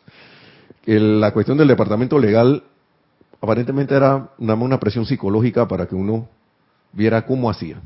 que 0.83 0.99
la 0.99 1.31
cuestión 1.31 1.57
del 1.57 1.67
departamento 1.67 2.17
legal 2.17 2.63
aparentemente 3.41 3.95
era 3.95 4.29
nada 4.37 4.59
una 4.59 4.79
presión 4.79 5.05
psicológica 5.05 5.67
para 5.67 5.85
que 5.87 5.95
uno 5.95 6.27
viera 6.91 7.25
cómo 7.25 7.49
hacía. 7.49 7.81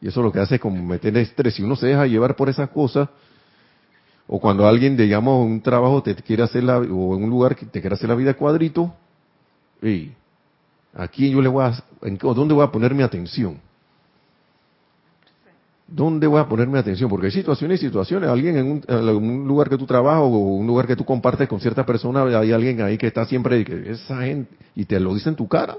Y 0.00 0.08
eso 0.08 0.22
lo 0.22 0.32
que 0.32 0.40
hace 0.40 0.56
es 0.56 0.60
como 0.60 0.82
meter 0.84 1.16
estrés. 1.16 1.54
Si 1.54 1.62
uno 1.62 1.76
se 1.76 1.86
deja 1.86 2.06
llevar 2.06 2.36
por 2.36 2.48
esas 2.48 2.68
cosas, 2.70 3.08
o 4.26 4.40
cuando 4.40 4.66
alguien, 4.66 4.96
digamos, 4.96 5.46
un 5.46 5.60
trabajo 5.60 6.02
te 6.02 6.14
quiere 6.14 6.42
hacer 6.42 6.64
la, 6.64 6.78
o 6.78 7.16
en 7.16 7.24
un 7.24 7.30
lugar 7.30 7.56
que 7.56 7.66
te 7.66 7.80
quiere 7.80 7.94
hacer 7.94 8.08
la 8.08 8.14
vida 8.14 8.34
cuadrito, 8.34 8.94
y 9.82 10.12
aquí 10.94 11.30
yo 11.30 11.40
le 11.40 11.48
voy 11.48 11.64
a, 11.64 11.84
¿en, 12.02 12.18
¿dónde 12.18 12.54
voy 12.54 12.64
a 12.64 12.70
poner 12.70 12.94
mi 12.94 13.02
atención? 13.02 13.60
¿Dónde 15.94 16.26
voy 16.26 16.40
a 16.40 16.48
poner 16.48 16.66
mi 16.66 16.76
atención? 16.76 17.08
Porque 17.08 17.26
hay 17.26 17.32
situaciones 17.32 17.80
y 17.80 17.86
situaciones. 17.86 18.28
Alguien 18.28 18.56
en 18.56 18.82
un, 19.14 19.46
lugar 19.46 19.70
que 19.70 19.78
tú 19.78 19.86
trabajas 19.86 20.22
o 20.22 20.26
un 20.26 20.66
lugar 20.66 20.88
que 20.88 20.96
tú 20.96 21.04
compartes 21.04 21.48
con 21.48 21.60
cierta 21.60 21.86
persona, 21.86 22.24
hay 22.36 22.50
alguien 22.50 22.82
ahí 22.82 22.98
que 22.98 23.06
está 23.06 23.24
siempre 23.26 23.60
y 23.60 23.64
que 23.64 23.92
esa 23.92 24.22
gente, 24.22 24.52
y 24.74 24.86
te 24.86 24.98
lo 24.98 25.14
dice 25.14 25.28
en 25.28 25.36
tu 25.36 25.46
cara. 25.46 25.76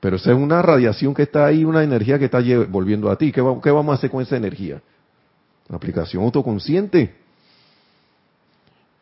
Pero 0.00 0.16
esa 0.16 0.32
es 0.32 0.38
una 0.38 0.62
radiación 0.62 1.12
que 1.12 1.24
está 1.24 1.44
ahí, 1.44 1.66
una 1.66 1.82
energía 1.82 2.18
que 2.18 2.24
está 2.24 2.38
volviendo 2.70 3.10
a 3.10 3.16
ti. 3.16 3.30
¿Qué, 3.30 3.42
qué 3.62 3.70
vamos 3.70 3.92
a 3.92 3.98
hacer 3.98 4.10
con 4.10 4.22
esa 4.22 4.38
energía? 4.38 4.80
Aplicación 5.68 6.24
autoconsciente. 6.24 7.14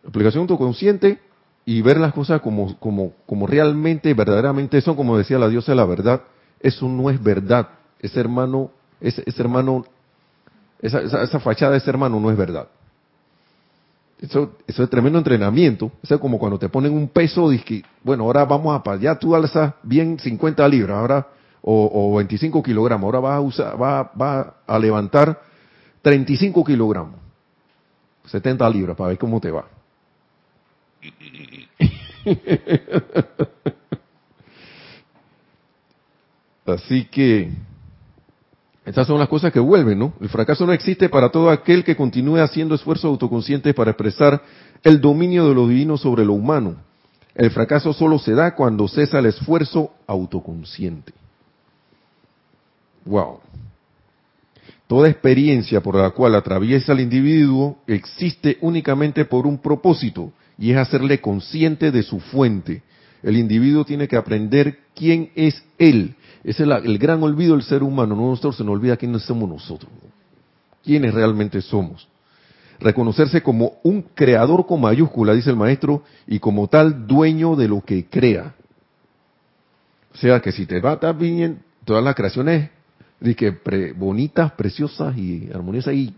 Aplicación 0.05 0.43
autoconsciente 0.43 1.21
y 1.65 1.81
ver 1.81 1.99
las 1.99 2.13
cosas 2.13 2.41
como, 2.41 2.77
como, 2.81 3.13
como 3.25 3.47
realmente, 3.47 4.13
verdaderamente 4.15 4.81
son, 4.81 4.97
como 4.97 5.17
decía 5.17 5.39
la 5.39 5.49
diosa 5.49 5.71
de 5.71 5.77
la 5.77 5.85
verdad. 5.85 6.23
Eso 6.59 6.89
no 6.89 7.09
es 7.09 7.23
verdad. 7.23 7.69
Ese 8.01 8.19
hermano 8.19 8.73
ese, 9.01 9.23
hermano, 9.39 9.85
esa, 10.81 11.01
esa, 11.01 11.41
fachada 11.41 11.73
de 11.73 11.79
ese 11.79 11.91
hermano 11.91 12.21
no 12.21 12.31
es 12.31 12.37
verdad. 12.37 12.69
Eso, 14.21 14.57
eso 14.67 14.83
es 14.83 14.91
tremendo 14.91 15.19
entrenamiento. 15.19 15.93
Eso 16.03 16.15
es 16.15 16.21
como 16.21 16.39
cuando 16.39 16.59
te 16.59 16.69
ponen 16.69 16.93
un 16.93 17.09
peso, 17.09 17.51
que, 17.65 17.83
bueno, 18.03 18.25
ahora 18.25 18.45
vamos 18.45 18.81
a, 18.85 18.97
ya 18.97 19.19
tú 19.19 19.35
alzas 19.35 19.75
bien 19.83 20.19
50 20.19 20.67
libras, 20.69 20.97
ahora, 20.97 21.27
o, 21.61 22.13
o 22.13 22.17
25 22.17 22.63
kilogramos, 22.63 23.05
ahora 23.05 23.21
vas 23.21 23.37
a 23.37 23.41
usar, 23.41 23.81
va, 23.81 24.11
va 24.19 24.57
a 24.67 24.79
levantar 24.79 25.43
35 26.01 26.65
kilogramos, 26.65 27.19
70 28.27 28.71
libras, 28.71 28.97
para 28.97 29.09
ver 29.09 29.19
cómo 29.19 29.41
te 29.41 29.51
va. 29.51 29.65
Así 36.67 37.05
que 37.07 37.53
estas 38.87 39.09
son 39.09 39.19
las 39.19 39.29
cosas 39.29 39.53
que 39.53 39.59
vuelven, 39.59 39.99
¿no? 39.99 40.13
El 40.21 40.29
fracaso 40.29 40.65
no 40.65 40.73
existe 40.73 41.09
para 41.09 41.31
todo 41.31 41.51
aquel 41.51 41.83
que 41.83 41.97
continúe 41.97 42.37
haciendo 42.37 42.77
esfuerzos 42.77 43.07
autoconscientes 43.07 43.75
para 43.75 43.91
expresar 43.91 44.41
el 44.85 45.01
dominio 45.01 45.49
de 45.49 45.55
lo 45.57 45.67
divino 45.67 45.99
sobre 45.99 46.25
lo 46.25 46.35
humano. 46.35 46.77
El 47.35 47.51
fracaso 47.51 47.93
solo 47.93 48.21
se 48.21 48.33
da 48.33 48.55
cuando 48.55 48.87
cesa 48.87 49.19
el 49.19 49.27
esfuerzo 49.27 49.91
autoconsciente. 50.07 51.13
Wow. 53.05 53.41
Toda 54.87 55.09
experiencia 55.09 55.81
por 55.81 55.97
la 55.97 56.11
cual 56.11 56.37
atraviesa 56.37 56.93
el 56.93 57.01
individuo 57.01 57.79
existe 57.89 58.57
únicamente 58.61 59.25
por 59.25 59.49
un 59.49 59.59
propósito 59.59 60.33
y 60.59 60.71
es 60.71 60.77
hacerle 60.77 61.21
consciente 61.21 61.91
de 61.91 62.05
su 62.05 62.21
fuente. 62.21 62.83
El 63.25 63.37
individuo 63.37 63.85
tiene 63.85 64.07
que 64.07 64.17
aprender 64.17 64.79
quién 64.95 65.31
es 65.35 65.65
él 65.77 66.15
es 66.47 66.61
el, 66.61 66.99
gran 66.99 67.21
olvido 67.25 67.57
del 67.57 67.65
ser 67.65 67.83
humano. 67.83 68.15
Nosotros 68.15 68.57
se 68.57 68.63
nos 68.63 68.75
olvida 68.75 68.97
quiénes 68.97 69.23
somos 69.23 69.49
nosotros. 69.49 69.91
Quiénes 70.85 71.13
realmente 71.13 71.61
somos. 71.61 72.07
Reconocerse 72.79 73.43
como 73.43 73.79
un 73.83 74.03
creador 74.03 74.65
con 74.65 74.81
mayúscula, 74.81 75.35
dice 75.35 75.51
el 75.51 75.57
maestro, 75.57 76.05
y 76.25 76.39
como 76.39 76.69
tal 76.69 77.05
dueño 77.05 77.57
de 77.57 77.67
lo 77.67 77.81
que 77.81 78.07
crea. 78.07 78.55
O 80.15 80.19
sea 80.19 80.41
que 80.41 80.53
si 80.53 80.67
te 80.67 80.81
va 80.81 80.93
estar 80.93 81.19
bien, 81.19 81.65
todas 81.85 82.05
las 82.05 82.15
creaciones 82.15 82.71
de 83.19 83.35
que 83.35 83.51
bonitas, 83.97 84.53
preciosas 84.53 85.19
y 85.19 85.51
armoniosas, 85.53 85.95
y 85.95 86.15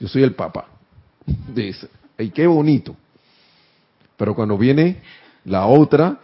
yo, 0.00 0.08
soy 0.08 0.22
el 0.22 0.34
papá. 0.34 0.66
Dice, 1.54 1.88
y 2.18 2.30
qué 2.30 2.46
bonito. 2.46 2.96
Pero 4.16 4.34
cuando 4.34 4.56
viene 4.56 5.02
la 5.44 5.66
otra, 5.66 6.20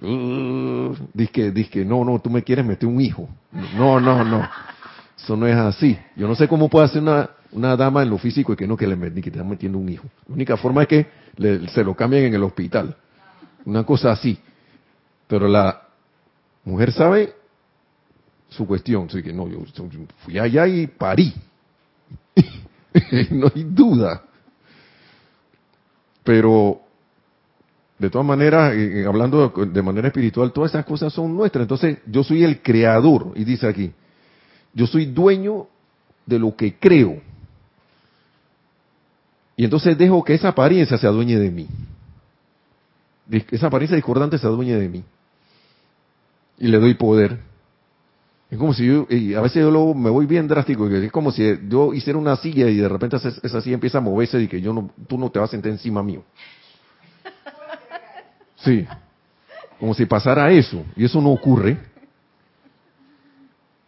dice 0.00 1.70
que, 1.70 1.84
no, 1.84 2.04
no, 2.04 2.20
tú 2.20 2.30
me 2.30 2.42
quieres 2.42 2.64
meter 2.64 2.88
un 2.88 3.00
hijo. 3.00 3.28
No, 3.76 4.00
no, 4.00 4.24
no. 4.24 4.48
Eso 5.16 5.36
no 5.36 5.46
es 5.46 5.56
así. 5.56 5.98
Yo 6.16 6.28
no 6.28 6.34
sé 6.34 6.46
cómo 6.46 6.68
puede 6.68 6.86
hacer 6.86 7.02
una, 7.02 7.30
una 7.52 7.76
dama 7.76 8.02
en 8.02 8.10
lo 8.10 8.18
físico 8.18 8.52
y 8.52 8.56
que 8.56 8.66
no 8.66 8.76
que 8.76 8.86
le 8.86 8.96
que 9.14 9.22
te 9.22 9.30
están 9.30 9.48
metiendo 9.48 9.78
un 9.78 9.88
hijo. 9.88 10.04
La 10.28 10.34
única 10.34 10.56
forma 10.56 10.82
es 10.82 10.88
que 10.88 11.06
se 11.72 11.84
lo 11.84 11.94
cambien 11.94 12.24
en 12.24 12.34
el 12.34 12.44
hospital. 12.44 12.96
Una 13.64 13.84
cosa 13.84 14.12
así. 14.12 14.38
Pero 15.26 15.48
la 15.48 15.82
mujer 16.64 16.92
sabe 16.92 17.34
su 18.48 18.66
cuestión. 18.66 19.06
Así 19.08 19.22
que 19.22 19.32
no, 19.32 19.48
yo 19.48 19.58
fui 20.24 20.38
allá 20.38 20.66
y 20.66 20.86
parí. 20.86 21.34
no 23.30 23.50
hay 23.54 23.64
duda. 23.64 24.22
Pero, 26.24 26.82
de 27.98 28.10
todas 28.10 28.26
maneras, 28.26 28.74
eh, 28.74 29.00
eh, 29.00 29.06
hablando 29.06 29.48
de 29.48 29.82
manera 29.82 30.08
espiritual, 30.08 30.52
todas 30.52 30.70
esas 30.70 30.84
cosas 30.84 31.12
son 31.12 31.34
nuestras. 31.36 31.62
Entonces, 31.62 31.98
yo 32.06 32.22
soy 32.22 32.44
el 32.44 32.62
creador, 32.62 33.32
y 33.34 33.44
dice 33.44 33.66
aquí, 33.66 33.92
yo 34.72 34.86
soy 34.86 35.06
dueño 35.06 35.66
de 36.24 36.38
lo 36.38 36.54
que 36.54 36.74
creo. 36.74 37.20
Y 39.56 39.64
entonces 39.64 39.98
dejo 39.98 40.22
que 40.22 40.34
esa 40.34 40.48
apariencia 40.48 40.96
se 40.96 41.06
adueñe 41.06 41.36
de 41.36 41.50
mí. 41.50 41.66
Esa 43.50 43.66
apariencia 43.66 43.96
discordante 43.96 44.38
se 44.38 44.46
adueñe 44.46 44.76
de 44.76 44.88
mí. 44.88 45.02
Y 46.58 46.68
le 46.68 46.78
doy 46.78 46.94
poder. 46.94 47.40
Es 48.50 48.56
como 48.56 48.72
si 48.72 48.86
yo, 48.86 49.06
y 49.10 49.34
a 49.34 49.40
veces 49.40 49.62
yo 49.62 49.70
luego 49.70 49.94
me 49.94 50.10
voy 50.10 50.26
bien 50.26 50.46
drástico, 50.46 50.88
es 50.88 51.12
como 51.12 51.32
si 51.32 51.42
yo 51.68 51.92
hiciera 51.92 52.18
una 52.18 52.36
silla 52.36 52.68
y 52.68 52.76
de 52.76 52.88
repente 52.88 53.16
esa 53.16 53.60
silla 53.60 53.74
empieza 53.74 53.98
a 53.98 54.00
moverse 54.00 54.40
y 54.40 54.48
que 54.48 54.60
yo 54.60 54.72
no, 54.72 54.90
tú 55.06 55.18
no 55.18 55.30
te 55.30 55.38
vas 55.38 55.50
a 55.50 55.52
sentar 55.52 55.70
encima 55.70 56.02
mío. 56.02 56.22
Sí, 58.58 58.86
como 59.78 59.94
si 59.94 60.06
pasara 60.06 60.50
eso, 60.50 60.84
y 60.96 61.04
eso 61.04 61.20
no 61.20 61.30
ocurre. 61.30 61.78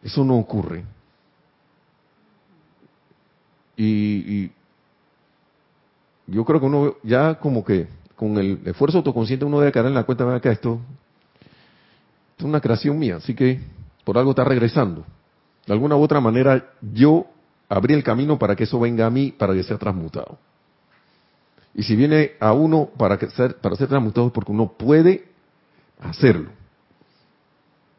Eso 0.02 0.24
no 0.24 0.36
ocurre. 0.38 0.84
Y, 3.76 4.50
yo 6.26 6.44
creo 6.44 6.60
que 6.60 6.66
uno 6.66 6.94
ya 7.02 7.34
como 7.36 7.64
que 7.64 7.88
con 8.14 8.38
el 8.38 8.60
esfuerzo 8.66 8.98
autoconsciente 8.98 9.44
uno 9.44 9.58
debe 9.58 9.72
caer 9.72 9.86
en 9.86 9.94
la 9.94 10.04
cuenta 10.04 10.24
de 10.26 10.40
que 10.40 10.50
esto, 10.50 10.78
esto 12.32 12.38
es 12.38 12.44
una 12.44 12.60
creación 12.60 12.98
mía, 12.98 13.16
así 13.16 13.34
que 13.34 13.60
por 14.04 14.16
algo 14.16 14.30
está 14.30 14.44
regresando. 14.44 15.04
De 15.66 15.72
alguna 15.72 15.96
u 15.96 16.02
otra 16.02 16.20
manera, 16.20 16.72
yo 16.80 17.26
abrí 17.68 17.94
el 17.94 18.04
camino 18.04 18.38
para 18.38 18.54
que 18.54 18.64
eso 18.64 18.78
venga 18.78 19.06
a 19.06 19.10
mí, 19.10 19.32
para 19.32 19.54
que 19.54 19.62
sea 19.62 19.78
transmutado. 19.78 20.38
Y 21.74 21.82
si 21.82 21.96
viene 21.96 22.32
a 22.40 22.52
uno 22.52 22.90
para, 22.96 23.18
que 23.18 23.30
ser, 23.30 23.56
para 23.56 23.76
ser 23.76 23.88
transmutado 23.88 24.26
es 24.26 24.32
porque 24.32 24.52
uno 24.52 24.72
puede 24.72 25.28
hacerlo. 26.00 26.50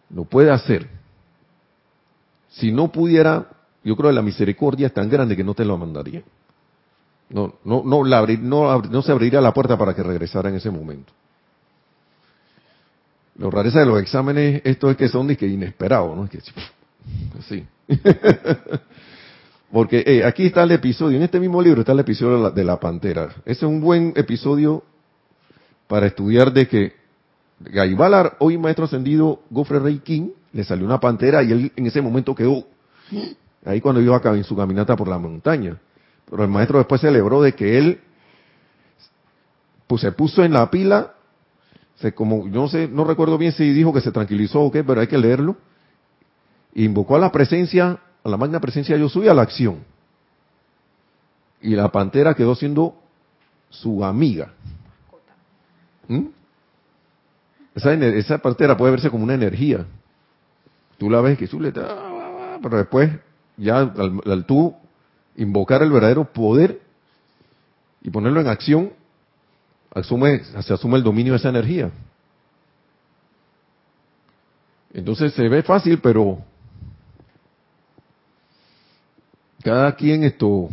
Lo 0.10 0.26
puede 0.26 0.52
hacer. 0.52 0.90
Si 2.50 2.72
no 2.72 2.92
pudiera, 2.92 3.48
yo 3.84 3.96
creo 3.96 4.10
que 4.10 4.16
la 4.16 4.22
misericordia 4.22 4.88
es 4.88 4.94
tan 4.94 5.10
grande 5.10 5.38
que 5.38 5.44
no 5.44 5.54
te 5.54 5.64
lo 5.64 5.78
mandaría. 5.78 6.22
No, 7.30 7.56
no, 7.64 7.84
no, 7.86 8.04
no, 8.04 8.82
no 8.82 9.02
se 9.02 9.12
abriría 9.12 9.40
la 9.40 9.54
puerta 9.54 9.78
para 9.78 9.96
que 9.96 10.04
regresara 10.04 10.50
en 10.50 10.56
ese 10.56 10.70
momento. 10.70 11.14
Lo 13.36 13.50
rareza 13.50 13.80
de 13.80 13.86
los 13.86 14.02
exámenes, 14.02 14.62
esto 14.66 14.92
es 14.92 14.98
que 14.98 15.08
son 15.08 15.32
inesperados, 15.32 16.16
¿no? 16.16 16.26
Es 16.26 16.30
que, 16.30 16.40
así. 17.40 17.66
Porque 19.72 20.04
eh, 20.06 20.26
aquí 20.26 20.48
está 20.48 20.64
el 20.64 20.72
episodio, 20.72 21.18
en 21.18 21.24
este 21.24 21.40
mismo 21.40 21.62
libro 21.62 21.82
está 21.82 21.94
el 21.94 22.00
episodio 22.00 22.52
de 22.52 22.64
la, 22.64 22.80
pantera. 22.80 23.36
Ese 23.46 23.52
es 23.60 23.64
un 23.64 23.80
buen 23.80 24.14
episodio 24.16 24.84
para 25.88 26.08
estudiar 26.08 26.52
de 26.52 26.68
que 26.68 26.94
Gaibalar, 27.60 28.38
hoy 28.40 28.58
maestro 28.58 28.86
ascendido 28.86 29.42
Gofre 29.50 29.80
Rey 29.80 30.00
King, 30.00 30.32
le 30.52 30.64
salió 30.64 30.86
una 30.86 31.00
pantera 31.00 31.44
y 31.44 31.52
él 31.52 31.72
en 31.76 31.86
ese 31.86 32.02
momento 32.02 32.34
quedó 32.34 32.66
ahí 33.64 33.80
cuando 33.80 34.02
iba 34.02 34.20
en 34.24 34.44
su 34.44 34.56
caminata 34.56 34.96
por 34.96 35.08
la 35.08 35.20
montaña. 35.20 35.78
Pero 36.30 36.44
el 36.44 36.50
maestro 36.50 36.80
después 36.80 37.02
celebró 37.02 37.42
de 37.42 37.54
que 37.54 37.78
él 37.78 38.02
pues 39.88 40.02
se 40.02 40.12
puso 40.12 40.44
en 40.44 40.54
la 40.54 40.70
pila 40.72 41.14
como, 42.16 42.48
yo 42.48 42.66
no 42.66 42.88
no 42.90 43.04
recuerdo 43.04 43.38
bien 43.38 43.52
si 43.52 43.72
dijo 43.72 43.94
que 43.94 44.02
se 44.02 44.12
tranquilizó 44.12 44.62
o 44.62 44.72
qué, 44.72 44.84
pero 44.84 45.02
hay 45.02 45.08
que 45.08 45.20
leerlo. 45.20 45.56
Invocó 46.74 47.16
a 47.16 47.20
la 47.20 47.32
presencia, 47.32 48.00
a 48.24 48.30
la 48.30 48.38
magna 48.38 48.60
presencia 48.60 48.98
yo 48.98 49.10
soy 49.10 49.28
a 49.28 49.34
la 49.34 49.42
acción. 49.42 49.84
Y 51.62 51.76
la 51.76 51.92
pantera 51.92 52.34
quedó 52.34 52.56
siendo 52.56 52.96
su 53.70 54.04
amiga. 54.04 54.54
¿Mm? 56.08 56.28
Esa, 57.76 58.38
pantera 58.40 58.76
puede 58.76 58.92
verse 58.92 59.10
como 59.10 59.24
una 59.24 59.34
energía. 59.34 59.86
Tú 60.98 61.10
la 61.10 61.22
ves 61.22 61.38
que 61.38 61.48
le 61.58 61.72
pero 61.72 62.78
después, 62.78 63.10
ya 63.58 63.80
al, 63.80 64.22
al 64.26 64.46
tú 64.46 64.76
invocar 65.36 65.82
el 65.82 65.92
verdadero 65.92 66.26
poder 66.26 66.82
y 68.02 68.10
ponerlo 68.10 68.42
en 68.42 68.48
acción, 68.48 68.94
asume, 69.94 70.44
se 70.44 70.74
asume 70.74 70.98
el 70.98 71.04
dominio 71.04 71.34
de 71.34 71.38
esa 71.38 71.50
energía. 71.50 71.92
Entonces 74.94 75.34
se 75.34 75.48
ve 75.48 75.64
fácil, 75.64 76.00
pero 76.00 76.44
cada 79.62 79.96
quien 79.96 80.24
esto, 80.24 80.70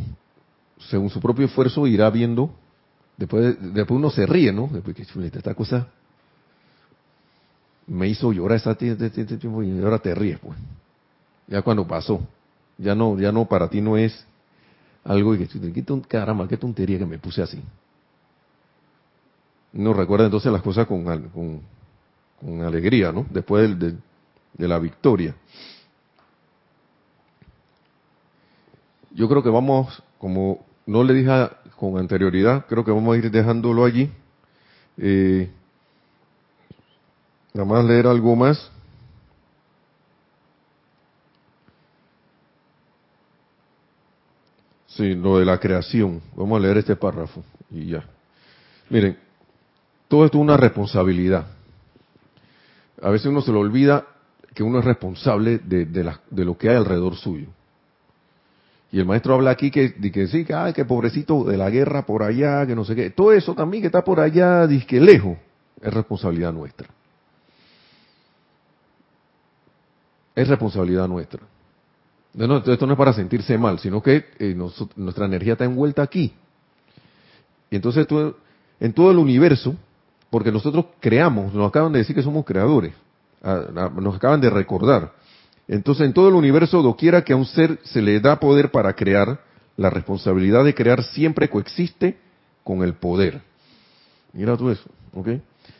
según 0.89 1.11
su 1.11 1.21
propio 1.21 1.47
esfuerzo, 1.47 1.87
irá 1.87 2.11
viendo. 2.11 2.51
Después, 3.17 3.57
después 3.75 3.99
uno 3.99 4.11
se 4.11 4.27
ríe, 4.27 4.53
¿no? 4.53 4.69
Después 4.73 4.97
que 4.97 5.05
esta 5.39 5.55
cosa 5.55 5.89
me 7.87 8.09
hizo 8.09 8.33
llorar 8.33 8.59
esa 8.59 8.75
tiempo 9.39 9.63
y 9.63 9.81
ahora 9.83 9.99
te 9.99 10.15
ríes, 10.15 10.39
pues. 10.39 10.59
Ya 11.47 11.63
cuando 11.63 11.87
pasó, 11.87 12.21
ya 12.77 12.95
no, 12.95 13.19
ya 13.19 13.33
no 13.33 13.47
para 13.47 13.69
ti 13.69 13.81
no 13.81 13.97
es 13.97 14.25
algo 15.05 15.33
que 15.37 15.47
caramba, 16.07 16.47
qué 16.47 16.57
tontería 16.57 16.99
que 16.99 17.07
me 17.07 17.19
puse 17.19 17.43
así 17.43 17.63
nos 19.73 19.97
recuerda 19.97 20.27
entonces 20.27 20.51
las 20.51 20.63
cosas 20.63 20.87
con, 20.87 21.05
con, 22.41 22.63
alegría, 22.63 23.13
¿no? 23.13 23.27
Después 23.31 23.79
de, 23.79 23.97
la 24.59 24.79
victoria. 24.79 25.35
Yo 29.19 29.29
creo 29.29 29.43
que 29.43 29.51
vamos, 29.51 30.01
como 30.19 30.65
no 30.87 31.03
le 31.03 31.13
dije 31.13 31.51
con 31.77 31.99
anterioridad, 31.99 32.67
creo 32.69 32.85
que 32.85 32.93
vamos 32.93 33.13
a 33.13 33.19
ir 33.19 33.29
dejándolo 33.33 33.85
allí. 33.85 34.09
Eh, 34.97 35.51
nada 37.53 37.69
más 37.69 37.85
leer 37.85 38.07
algo 38.07 38.37
más. 38.37 38.71
Sí, 44.87 45.17
lo 45.17 45.41
de 45.41 45.45
la 45.45 45.59
creación. 45.59 46.23
Vamos 46.37 46.57
a 46.57 46.61
leer 46.61 46.79
este 46.79 46.95
párrafo 46.95 47.43
y 47.73 47.87
ya. 47.87 48.05
Miren, 48.89 49.19
todo 50.07 50.27
esto 50.27 50.39
es 50.39 50.43
una 50.43 50.57
responsabilidad. 50.57 51.45
A 53.03 53.11
veces 53.11 53.27
uno 53.27 53.41
se 53.41 53.51
le 53.51 53.59
olvida 53.59 54.07
que 54.55 54.63
uno 54.63 54.79
es 54.79 54.85
responsable 54.85 55.59
de, 55.59 56.45
lo 56.45 56.57
que 56.57 56.71
hay 56.71 56.77
alrededor 56.77 57.17
suyo. 57.17 57.49
Y 58.91 58.99
el 58.99 59.07
maestro 59.07 59.35
habla 59.35 59.51
aquí 59.51 59.71
que, 59.71 59.95
que 59.95 60.27
sí, 60.29 60.45
que, 60.45 60.55
ay, 60.55 60.73
que 60.73 60.85
pobrecito 60.85 61.45
de 61.45 61.57
la 61.57 61.69
guerra 61.69 62.07
por 62.07 62.23
allá, 62.23 62.67
que 62.67 62.75
no 62.75 62.85
sé 62.85 62.95
qué. 62.95 63.11
Todo 63.11 63.33
eso 63.33 63.55
también 63.55 63.83
que 63.83 63.89
está 63.89 64.03
por 64.03 64.19
allá, 64.19 64.67
que 64.87 65.01
lejos, 65.01 65.37
es 65.81 65.93
responsabilidad 65.93 66.53
nuestra. 66.53 66.89
Es 70.35 70.49
responsabilidad 70.49 71.07
nuestra. 71.07 71.41
esto 72.33 72.87
no 72.87 72.93
es 72.93 72.99
para 72.99 73.13
sentirse 73.13 73.59
mal, 73.59 73.79
sino 73.79 74.03
que 74.03 74.25
eh, 74.39 74.57
nuestra 74.97 75.27
energía 75.27 75.53
está 75.53 75.65
envuelta 75.65 76.03
aquí. 76.03 76.33
Y 77.71 77.77
entonces 77.77 78.07
en 78.81 78.93
todo 78.95 79.11
el 79.11 79.19
universo 79.19 79.77
porque 80.31 80.53
nosotros 80.53 80.87
creamos, 81.01 81.53
nos 81.55 81.69
acaban 81.69 81.93
de 81.93 82.01
decir 82.01 82.15
que 82.15 82.23
somos 82.23 82.45
creadores, 82.45 82.95
nos 83.43 84.17
acaban 84.17 84.41
de 84.41 84.51
recordar. 84.51 85.13
Entonces, 85.69 86.07
en 86.07 86.15
todo 86.15 86.29
el 86.29 86.35
universo, 86.35 86.83
doquiera 86.83 87.23
que 87.23 87.35
a 87.35 87.37
un 87.37 87.45
ser 87.45 87.79
se 87.85 88.01
le 88.01 88.19
da 88.21 88.41
poder 88.41 88.71
para 88.71 88.95
crear, 88.95 89.41
la 89.77 89.91
responsabilidad 89.91 90.65
de 90.65 90.75
crear 90.75 91.05
siempre 91.05 91.49
coexiste 91.49 92.19
con 92.65 92.83
el 92.83 92.95
poder. 92.95 93.41
Mira 94.33 94.57
tú 94.57 94.71
eso, 94.71 94.91
¿ok? 95.15 95.29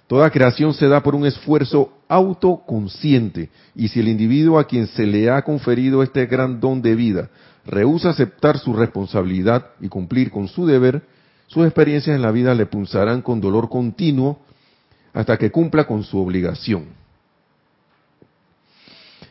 Toda 0.07 0.31
creación 0.31 0.73
se 0.73 0.87
da 0.87 1.03
por 1.03 1.15
un 1.15 1.27
esfuerzo 1.27 1.93
autoconsciente, 2.07 3.51
y 3.75 3.89
si 3.89 4.01
el 4.01 4.09
individuo 4.09 4.59
a 4.59 4.67
quien 4.67 4.87
se 4.87 5.05
le 5.05 5.31
ha 5.31 5.43
conferido 5.43 6.03
este 6.03 6.27
gran 6.27 6.61
don 6.61 6.81
de 6.81 6.95
vida 6.95 7.31
rehúsa 7.67 8.11
aceptar 8.11 8.59
su 8.59 8.73
responsabilidad 8.73 9.67
y 9.81 9.89
cumplir 9.89 10.31
con 10.31 10.49
su 10.49 10.67
deber, 10.67 11.03
sus 11.49 11.65
experiencias 11.65 12.17
en 12.17 12.23
la 12.23 12.31
vida 12.31 12.55
le 12.55 12.67
pulsarán 12.67 13.21
con 13.21 13.41
dolor 13.41 13.69
continuo 13.69 14.41
hasta 15.13 15.37
que 15.37 15.51
cumpla 15.51 15.87
con 15.87 16.03
su 16.03 16.19
obligación. 16.19 16.87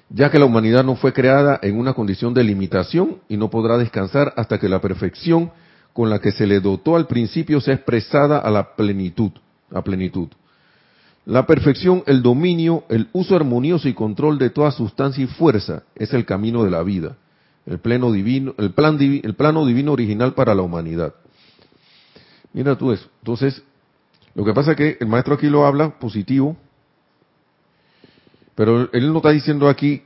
Ya 0.10 0.32
que 0.32 0.40
la 0.40 0.46
humanidad 0.46 0.84
no 0.84 0.96
fue 0.96 1.12
creada 1.12 1.60
en 1.62 1.78
una 1.78 1.94
condición 1.94 2.34
de 2.34 2.44
limitación 2.44 3.18
y 3.28 3.36
no 3.38 3.50
podrá 3.50 3.78
descansar 3.78 4.34
hasta 4.38 4.58
que 4.58 4.70
la 4.70 4.80
perfección 4.80 5.52
con 5.92 6.10
la 6.10 6.20
que 6.20 6.32
se 6.32 6.48
le 6.48 6.60
dotó 6.60 6.96
al 6.96 7.08
principio 7.08 7.60
sea 7.60 7.74
expresada 7.74 8.38
a 8.38 8.50
la 8.50 8.76
plenitud, 8.76 9.32
a 9.74 9.82
plenitud. 9.82 10.30
La 11.26 11.46
perfección, 11.46 12.04
el 12.06 12.22
dominio, 12.22 12.86
el 12.88 13.10
uso 13.12 13.36
armonioso 13.36 13.90
y 13.90 13.94
control 13.94 14.38
de 14.38 14.50
toda 14.50 14.72
sustancia 14.72 15.24
y 15.24 15.28
fuerza 15.28 15.84
es 15.96 16.14
el 16.14 16.24
camino 16.24 16.64
de 16.64 16.72
la 16.72 16.84
vida, 16.84 17.18
el, 17.66 17.80
pleno 17.80 18.14
divino, 18.14 18.56
el, 18.58 18.72
plan 18.72 18.98
el 19.02 19.34
plano 19.34 19.66
divino 19.66 19.92
original 19.92 20.34
para 20.36 20.56
la 20.56 20.62
humanidad. 20.62 21.14
Mira 22.54 22.78
tú 22.78 22.94
eso. 22.94 23.10
Entonces, 23.20 23.62
lo 24.36 24.46
que 24.46 24.54
pasa 24.54 24.72
es 24.72 24.78
que 24.78 24.98
el 25.02 25.08
maestro 25.08 25.34
aquí 25.34 25.48
lo 25.48 25.66
habla 25.66 26.00
positivo, 26.00 26.56
pero 28.58 28.92
él 28.92 29.14
no 29.14 29.18
está 29.18 29.30
diciendo 29.30 29.70
aquí 29.70 30.02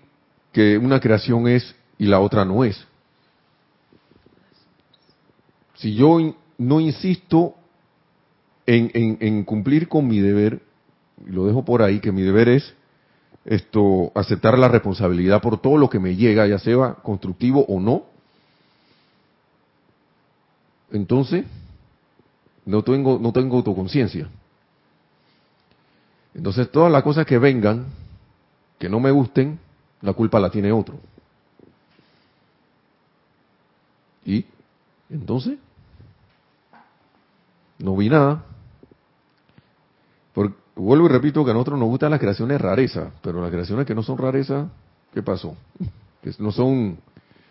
que 0.51 0.77
una 0.77 0.99
creación 0.99 1.47
es 1.47 1.73
y 1.97 2.05
la 2.05 2.19
otra 2.19 2.43
no 2.43 2.65
es. 2.65 2.85
Si 5.75 5.95
yo 5.95 6.35
no 6.57 6.81
insisto 6.81 7.55
en, 8.65 9.45
cumplir 9.45 9.87
con 9.87 10.05
mi 10.05 10.19
deber, 10.19 10.61
y 11.25 11.31
lo 11.31 11.45
dejo 11.47 11.63
por 11.63 11.81
ahí, 11.81 12.01
que 12.01 12.11
mi 12.11 12.23
deber 12.23 12.49
es 12.49 12.73
esto 13.45 14.11
aceptar 14.15 14.59
la 14.59 14.67
responsabilidad 14.67 15.41
por 15.41 15.61
todo 15.61 15.77
lo 15.77 15.89
que 15.89 15.99
me 15.99 16.17
llega, 16.17 16.45
ya 16.45 16.59
sea 16.59 16.95
constructivo 16.95 17.63
o 17.69 17.79
no, 17.79 18.03
entonces 20.91 21.45
no 22.65 22.83
tengo, 22.83 23.17
no 23.17 23.31
tengo 23.31 23.55
autoconciencia. 23.55 24.27
Entonces 26.35 26.69
todas 26.69 26.91
las 26.91 27.01
cosas 27.01 27.25
que 27.25 27.37
vengan, 27.37 27.85
que 28.81 28.89
no 28.89 28.99
me 28.99 29.11
gusten, 29.11 29.59
la 30.01 30.11
culpa 30.13 30.39
la 30.39 30.49
tiene 30.49 30.71
otro. 30.71 30.99
Y 34.25 34.43
entonces, 35.07 35.59
no 37.77 37.95
vi 37.95 38.09
nada. 38.09 38.43
Porque, 40.33 40.55
vuelvo 40.75 41.05
y 41.05 41.09
repito 41.09 41.45
que 41.45 41.51
a 41.51 41.53
nosotros 41.53 41.77
nos 41.77 41.89
gustan 41.89 42.09
las 42.09 42.19
creaciones 42.19 42.59
rareza, 42.59 43.11
pero 43.21 43.39
las 43.39 43.51
creaciones 43.51 43.85
que 43.85 43.93
no 43.93 44.01
son 44.01 44.17
rareza, 44.17 44.67
¿qué 45.13 45.21
pasó? 45.21 45.55
Que 46.23 46.31
no 46.39 46.51
son, 46.51 46.97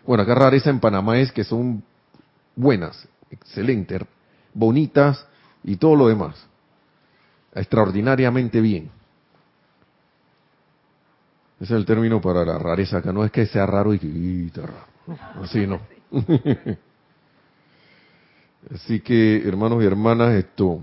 bueno, 0.05 0.23
acá 0.23 0.35
rareza 0.35 0.69
en 0.69 0.81
Panamá 0.81 1.17
es 1.17 1.31
que 1.31 1.45
son 1.45 1.81
buenas, 2.57 3.07
excelentes, 3.29 4.01
bonitas 4.53 5.25
y 5.63 5.77
todo 5.77 5.95
lo 5.95 6.09
demás. 6.09 6.45
Extraordinariamente 7.55 8.59
bien. 8.59 8.91
Ese 11.61 11.75
es 11.75 11.79
el 11.79 11.85
término 11.85 12.19
para 12.19 12.43
la 12.43 12.57
rareza, 12.57 12.97
acá 12.97 13.13
no 13.13 13.23
es 13.23 13.31
que 13.31 13.45
sea 13.45 13.67
raro 13.67 13.93
y 13.93 13.99
que 13.99 14.51
raro. 14.55 14.73
Así 15.43 15.67
no. 15.67 15.79
Así 18.73 18.99
que, 18.99 19.47
hermanos 19.47 19.83
y 19.83 19.85
hermanas, 19.85 20.33
esto. 20.33 20.81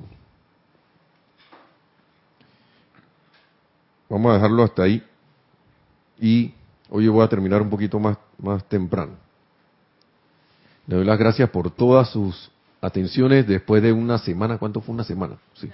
Vamos 4.09 4.31
a 4.31 4.35
dejarlo 4.35 4.63
hasta 4.63 4.85
ahí. 4.85 5.03
Y 6.21 6.55
hoy 6.91 7.09
voy 7.09 7.25
a 7.25 7.29
terminar 7.29 7.61
un 7.61 7.71
poquito 7.71 7.99
más, 7.99 8.17
más 8.39 8.65
temprano. 8.69 9.15
Le 10.87 10.95
doy 10.95 11.05
las 11.05 11.19
gracias 11.19 11.51
por 11.51 11.73
todas 11.73 12.09
sus 12.11 12.53
atenciones 12.81 13.49
después 13.49 13.83
de 13.83 13.93
una 13.93 14.19
semana. 14.19 14.59
¿Cuánto 14.59 14.81
fue 14.81 14.95
una 14.95 15.03
semana? 15.03 15.39
Sí. 15.55 15.69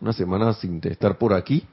Una 0.00 0.12
semana, 0.12 0.52
sin 0.52 0.80
estar 0.84 1.18
por 1.18 1.34
aquí. 1.34 1.66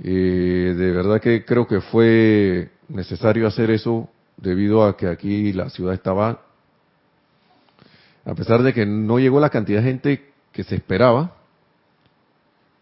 Eh, 0.00 0.74
de 0.76 0.90
verdad 0.92 1.20
que 1.20 1.44
creo 1.44 1.66
que 1.66 1.80
fue 1.80 2.70
necesario 2.88 3.46
hacer 3.46 3.70
eso 3.70 4.08
debido 4.36 4.84
a 4.84 4.96
que 4.96 5.08
aquí 5.08 5.52
la 5.52 5.70
ciudad 5.70 5.94
estaba 5.94 6.42
a 8.28 8.34
pesar 8.34 8.62
de 8.62 8.74
que 8.74 8.84
no 8.84 9.18
llegó 9.18 9.40
la 9.40 9.48
cantidad 9.48 9.80
de 9.80 9.88
gente 9.88 10.32
que 10.52 10.62
se 10.62 10.74
esperaba, 10.74 11.32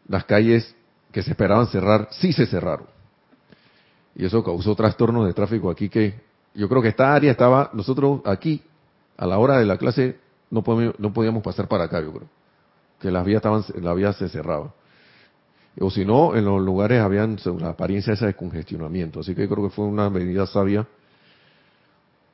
las 0.08 0.24
calles 0.24 0.74
que 1.12 1.22
se 1.22 1.30
esperaban 1.30 1.68
cerrar 1.68 2.08
sí 2.10 2.32
se 2.32 2.46
cerraron. 2.46 2.88
Y 4.16 4.24
eso 4.24 4.42
causó 4.42 4.74
trastornos 4.74 5.24
de 5.24 5.34
tráfico 5.34 5.70
aquí 5.70 5.88
que 5.88 6.20
yo 6.52 6.68
creo 6.68 6.82
que 6.82 6.88
esta 6.88 7.14
área 7.14 7.30
estaba, 7.30 7.70
nosotros 7.74 8.22
aquí, 8.24 8.60
a 9.16 9.24
la 9.24 9.38
hora 9.38 9.58
de 9.58 9.66
la 9.66 9.78
clase, 9.78 10.18
no 10.50 10.62
podíamos, 10.62 10.98
no 10.98 11.12
podíamos 11.12 11.44
pasar 11.44 11.68
para 11.68 11.84
acá, 11.84 12.00
yo 12.00 12.12
creo. 12.12 12.28
Que 12.98 13.12
las 13.12 13.24
vías 13.24 13.36
estaban, 13.36 13.62
la 13.80 13.94
vía 13.94 14.12
se 14.14 14.28
cerraba. 14.28 14.74
O 15.78 15.90
si 15.90 16.04
no, 16.04 16.34
en 16.34 16.44
los 16.44 16.60
lugares 16.62 17.00
habían 17.00 17.38
la 17.60 17.70
apariencia 17.70 18.14
esa 18.14 18.26
de 18.26 18.34
congestionamiento. 18.34 19.20
Así 19.20 19.34
que 19.34 19.48
creo 19.48 19.68
que 19.68 19.74
fue 19.74 19.84
una 19.84 20.08
medida 20.08 20.46
sabia 20.46 20.86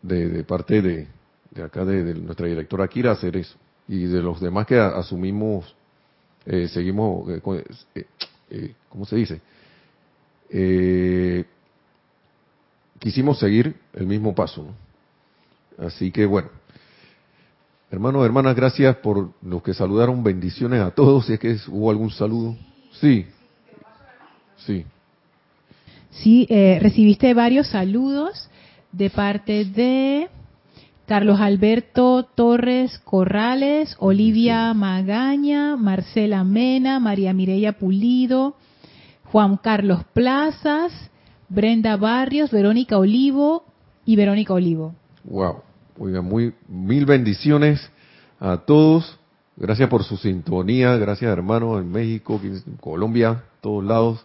de 0.03 0.45
parte 0.45 0.80
de, 0.80 1.09
de 1.55 1.62
acá 1.62 1.84
de, 1.84 2.14
nuestra 2.14 2.47
directora 2.47 2.88
Kira 2.88 3.12
hacer 3.12 3.36
eso. 3.36 3.57
Y 3.88 4.05
de 4.05 4.22
los 4.22 4.40
demás 4.40 4.66
que 4.66 4.78
asumimos, 4.78 5.74
eh, 6.47 6.68
seguimos, 6.68 7.28
eh, 7.28 8.07
eh, 8.51 8.74
¿cómo 8.88 9.05
se 9.05 9.16
dice? 9.16 9.40
quisimos 12.99 13.38
seguir 13.38 13.74
el 13.95 14.07
mismo 14.07 14.34
paso. 14.34 14.66
Así 15.78 16.11
que 16.11 16.26
bueno, 16.26 16.51
hermanos, 17.90 18.24
hermanas, 18.24 18.55
gracias 18.55 18.97
por 18.97 19.30
los 19.40 19.62
que 19.62 19.72
saludaron, 19.72 20.22
bendiciones 20.22 20.82
a 20.82 20.90
todos, 20.90 21.26
si 21.26 21.32
es 21.32 21.40
que 21.40 21.57
hubo 21.68 21.90
algún 21.90 22.11
saludo. 22.11 22.55
Sí, 23.01 23.26
sí. 24.59 24.84
Sí, 26.11 26.47
recibiste 26.80 27.34
varios 27.34 27.68
saludos 27.68 28.49
de 28.93 29.11
parte 29.11 29.64
de 29.64 30.28
Carlos 31.07 31.40
Alberto 31.40 32.24
Torres 32.34 32.99
Corrales, 33.01 33.97
Olivia 33.99 34.72
Magaña, 34.74 35.76
Marcela 35.76 36.45
Mena, 36.45 37.01
María 37.01 37.32
Mireya 37.32 37.72
Pulido, 37.72 38.57
Juan 39.24 39.57
Carlos 39.57 40.05
Plazas, 40.12 40.93
Brenda 41.49 41.97
Barrios, 41.97 42.51
Verónica 42.51 42.99
Olivo 42.99 43.64
y 44.05 44.16
Verónica 44.16 44.55
Olivo. 44.55 44.95
Wow, 45.24 45.62
oiga, 45.99 46.22
muy 46.22 46.55
mil 46.68 47.05
bendiciones 47.05 47.90
a 48.38 48.59
todos. 48.59 49.18
Gracias 49.57 49.88
por 49.90 50.03
su 50.03 50.16
sintonía, 50.16 50.96
gracias 50.96 51.30
hermanos 51.30 51.82
en 51.82 51.92
México, 51.92 52.40
Colombia, 52.80 53.44
todos 53.61 53.84
lados. 53.84 54.24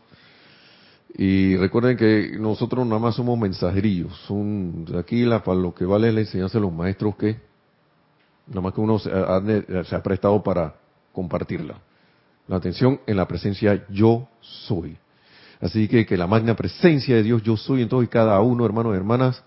Y 1.16 1.58
recuerden 1.58 1.98
que 1.98 2.38
nosotros 2.40 2.88
nada 2.88 3.00
más 3.00 3.16
somos 3.16 3.38
mensajerillos. 3.38 4.16
Son, 4.26 4.86
aquí 4.98 5.26
la, 5.26 5.44
para 5.44 5.60
lo 5.60 5.74
que 5.74 5.84
vale 5.84 6.14
la 6.14 6.22
enseñanza 6.22 6.60
de 6.60 6.62
los 6.62 6.72
maestros 6.72 7.18
que 7.18 7.42
nada 8.48 8.62
más 8.62 8.74
que 8.74 8.80
uno 8.80 9.00
se 9.00 9.12
ha, 9.12 10.04
prestado 10.04 10.42
para 10.42 10.76
compartirla. 11.12 11.76
La 12.48 12.56
atención 12.56 13.02
en 13.06 13.18
la 13.18 13.28
presencia 13.28 13.86
yo 13.90 14.30
soy. 14.40 14.98
Así 15.60 15.90
que 15.90 16.06
que 16.06 16.16
la 16.16 16.28
magna 16.28 16.56
presencia 16.56 17.16
de 17.16 17.24
Dios 17.24 17.44
yo 17.44 17.58
soy 17.58 17.82
en 17.82 17.90
todo 17.90 18.02
y 18.02 18.08
cada 18.08 18.40
uno, 18.40 18.66
hermanos 18.66 18.94
y 18.94 18.98
hermanas, 18.98 19.44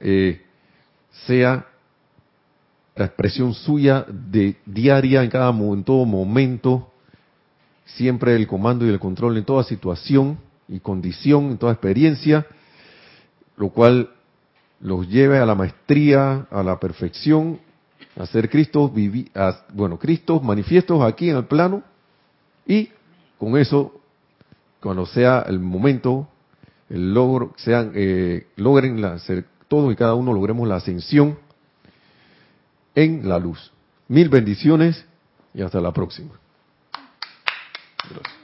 eh, 0.00 0.42
sea 1.26 1.64
la 2.96 3.06
expresión 3.06 3.54
suya 3.54 4.06
de 4.08 4.56
diaria 4.66 5.22
en 5.22 5.30
cada 5.30 5.50
en 5.50 5.84
todo 5.84 6.04
momento, 6.04 6.90
siempre 7.84 8.36
el 8.36 8.46
comando 8.46 8.86
y 8.86 8.88
el 8.88 9.00
control 9.00 9.36
en 9.36 9.44
toda 9.44 9.64
situación 9.64 10.38
y 10.68 10.80
condición, 10.80 11.50
en 11.50 11.58
toda 11.58 11.72
experiencia, 11.72 12.46
lo 13.56 13.70
cual 13.70 14.10
los 14.80 15.08
lleve 15.08 15.38
a 15.38 15.46
la 15.46 15.54
maestría, 15.54 16.46
a 16.50 16.62
la 16.62 16.78
perfección, 16.78 17.58
a 18.16 18.26
ser 18.26 18.48
Cristo, 18.48 18.92
bueno, 19.72 19.98
Cristo 19.98 20.40
manifiestos 20.40 21.02
aquí 21.02 21.30
en 21.30 21.36
el 21.36 21.44
plano 21.46 21.82
y 22.66 22.90
con 23.38 23.56
eso, 23.56 24.00
cuando 24.80 25.04
sea 25.04 25.44
el 25.48 25.58
momento, 25.58 26.28
el 26.88 27.12
logro, 27.12 27.54
sean, 27.56 27.92
eh, 27.94 28.46
logren 28.56 29.00
la, 29.00 29.18
ser, 29.18 29.46
todos 29.66 29.92
y 29.92 29.96
cada 29.96 30.14
uno 30.14 30.32
logremos 30.32 30.68
la 30.68 30.76
ascensión 30.76 31.43
en 32.94 33.28
la 33.28 33.38
luz. 33.38 33.72
Mil 34.08 34.28
bendiciones 34.28 35.04
y 35.52 35.62
hasta 35.62 35.80
la 35.80 35.92
próxima. 35.92 36.32
Gracias. 38.10 38.43